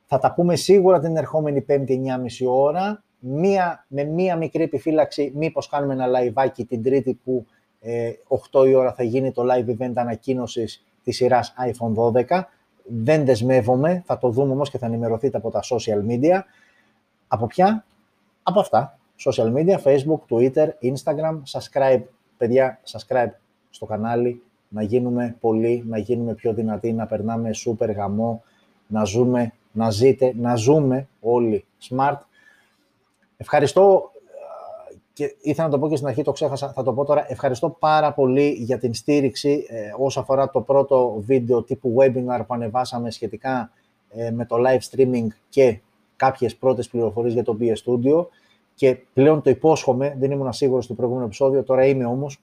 Θα 0.07 0.19
τα 0.19 0.33
πούμε 0.33 0.57
σίγουρα 0.57 1.01
την 1.01 1.17
ερχόμενη 1.17 1.65
5η 1.69 1.89
9.30 1.89 2.47
ώρα, 2.49 3.05
μία, 3.19 3.85
με 3.89 4.05
μία 4.05 4.37
μικρή 4.37 4.63
επιφύλαξη, 4.63 5.33
μήπως 5.35 5.69
κάνουμε 5.69 5.93
ένα 5.93 6.07
live 6.07 6.51
την 6.69 6.83
τρίτη 6.83 7.21
που 7.25 7.47
ε, 7.81 8.11
8 8.53 8.67
η 8.67 8.75
ώρα 8.75 8.93
θα 8.93 9.03
γίνει 9.03 9.33
το 9.33 9.43
live 9.53 9.69
event 9.79 9.93
ανακοίνωσης 9.95 10.85
της 11.05 11.17
σειράς 11.17 11.55
iPhone 11.71 12.25
12. 12.29 12.43
Δεν 12.85 13.25
δεσμεύομαι, 13.25 14.03
θα 14.07 14.19
το 14.19 14.31
δούμε 14.31 14.53
όμως 14.53 14.71
και 14.71 14.79
θα 14.79 14.87
ενημερωθείτε 14.87 15.37
από 15.37 15.51
τα 15.51 15.61
social 15.63 16.11
media. 16.11 16.41
Από 17.29 17.47
ποια; 17.47 17.85
Από 18.43 18.61
αυτά. 18.61 18.99
Social 19.25 19.53
media, 19.55 19.79
Facebook, 19.83 20.21
Twitter, 20.29 20.69
Instagram, 20.83 21.43
subscribe, 21.51 22.03
παιδιά, 22.37 22.81
subscribe 22.85 23.31
στο 23.71 23.87
κανάλι, 23.87 24.43
να 24.69 24.83
γίνουμε 24.83 25.37
πολλοί, 25.41 25.85
να 25.87 25.99
γίνουμε 25.99 26.35
πιο 26.35 26.53
δυνατοί, 26.53 26.93
να 26.93 27.07
περνάμε 27.07 27.51
super 27.67 27.95
γαμό, 27.95 28.43
να 28.87 29.05
ζούμε, 29.05 29.53
να 29.73 29.91
ζείτε, 29.91 30.33
να 30.37 30.57
ζούμε 30.57 31.09
όλοι 31.21 31.65
smart. 31.89 32.19
Ευχαριστώ 33.37 34.11
και 35.13 35.37
ήθελα 35.41 35.67
να 35.67 35.73
το 35.73 35.79
πω 35.79 35.89
και 35.89 35.97
στην 35.97 36.09
αρχή, 36.09 36.23
το 36.23 36.33
ξέχασα, 36.33 36.73
θα 36.73 36.83
το 36.83 36.93
πω 36.93 37.05
τώρα. 37.05 37.27
Ευχαριστώ 37.29 37.71
πάρα 37.71 38.13
πολύ 38.13 38.49
για 38.49 38.79
την 38.79 38.95
στήριξη 38.95 39.67
ε, 39.69 39.93
όσο 39.99 40.21
αφορά 40.21 40.51
το 40.51 40.61
πρώτο 40.61 41.17
βίντεο 41.19 41.63
τύπου 41.63 41.95
webinar 41.99 42.41
που 42.47 42.55
ανεβάσαμε 42.55 43.11
σχετικά 43.11 43.71
ε, 44.11 44.31
με 44.31 44.47
το 44.47 44.57
live 44.67 44.97
streaming 44.97 45.27
και 45.49 45.81
κάποιες 46.17 46.57
πρώτες 46.57 46.89
πληροφορίες 46.89 47.33
για 47.33 47.43
το 47.43 47.57
BS 47.61 47.75
Studio 47.85 48.27
και 48.75 48.97
πλέον 49.13 49.43
το 49.43 49.51
υπόσχομαι, 49.51 50.17
δεν 50.19 50.31
ήμουν 50.31 50.53
σίγουρος 50.53 50.85
στο 50.85 50.95
προηγούμενο 50.95 51.27
επεισόδιο, 51.27 51.63
τώρα 51.63 51.85
είμαι 51.87 52.05
όμως, 52.05 52.41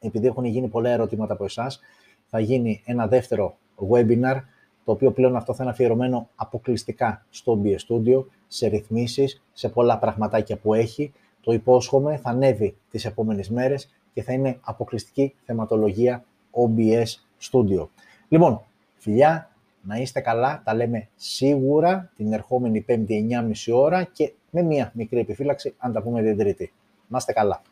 επειδή 0.00 0.26
έχουν 0.26 0.44
γίνει 0.44 0.68
πολλά 0.68 0.90
ερωτήματα 0.90 1.32
από 1.32 1.44
εσάς, 1.44 1.80
θα 2.26 2.40
γίνει 2.40 2.82
ένα 2.84 3.06
δεύτερο 3.06 3.56
webinar, 3.90 4.40
το 4.84 4.92
οποίο 4.92 5.12
πλέον 5.12 5.36
αυτό 5.36 5.54
θα 5.54 5.62
είναι 5.62 5.72
αφιερωμένο 5.72 6.28
αποκλειστικά 6.34 7.26
στο 7.30 7.60
BS 7.64 7.76
Studio, 7.88 8.24
σε 8.48 8.66
ρυθμίσεις, 8.66 9.42
σε 9.52 9.68
πολλά 9.68 9.98
πραγματάκια 9.98 10.56
που 10.56 10.74
έχει. 10.74 11.12
Το 11.40 11.52
υπόσχομαι, 11.52 12.16
θα 12.16 12.30
ανέβει 12.30 12.76
τις 12.90 13.04
επόμενες 13.04 13.50
μέρες 13.50 13.94
και 14.12 14.22
θα 14.22 14.32
είναι 14.32 14.58
αποκλειστική 14.60 15.34
θεματολογία 15.44 16.24
OBS 16.50 17.06
Studio. 17.50 17.88
Λοιπόν, 18.28 18.62
φιλιά, 18.96 19.50
να 19.82 19.96
είστε 19.96 20.20
καλά, 20.20 20.62
τα 20.64 20.74
λέμε 20.74 21.08
σίγουρα 21.16 22.10
την 22.16 22.32
ερχόμενη 22.32 22.84
5η 22.88 23.08
9.30 23.08 23.52
ώρα 23.72 24.04
και 24.04 24.32
με 24.50 24.62
μία 24.62 24.90
μικρή 24.94 25.18
επιφύλαξη 25.18 25.74
αν 25.78 25.92
τα 25.92 26.02
πούμε 26.02 26.22
την 26.22 26.38
Τρίτη. 26.38 26.72
Να 27.08 27.18
είστε 27.18 27.32
καλά. 27.32 27.62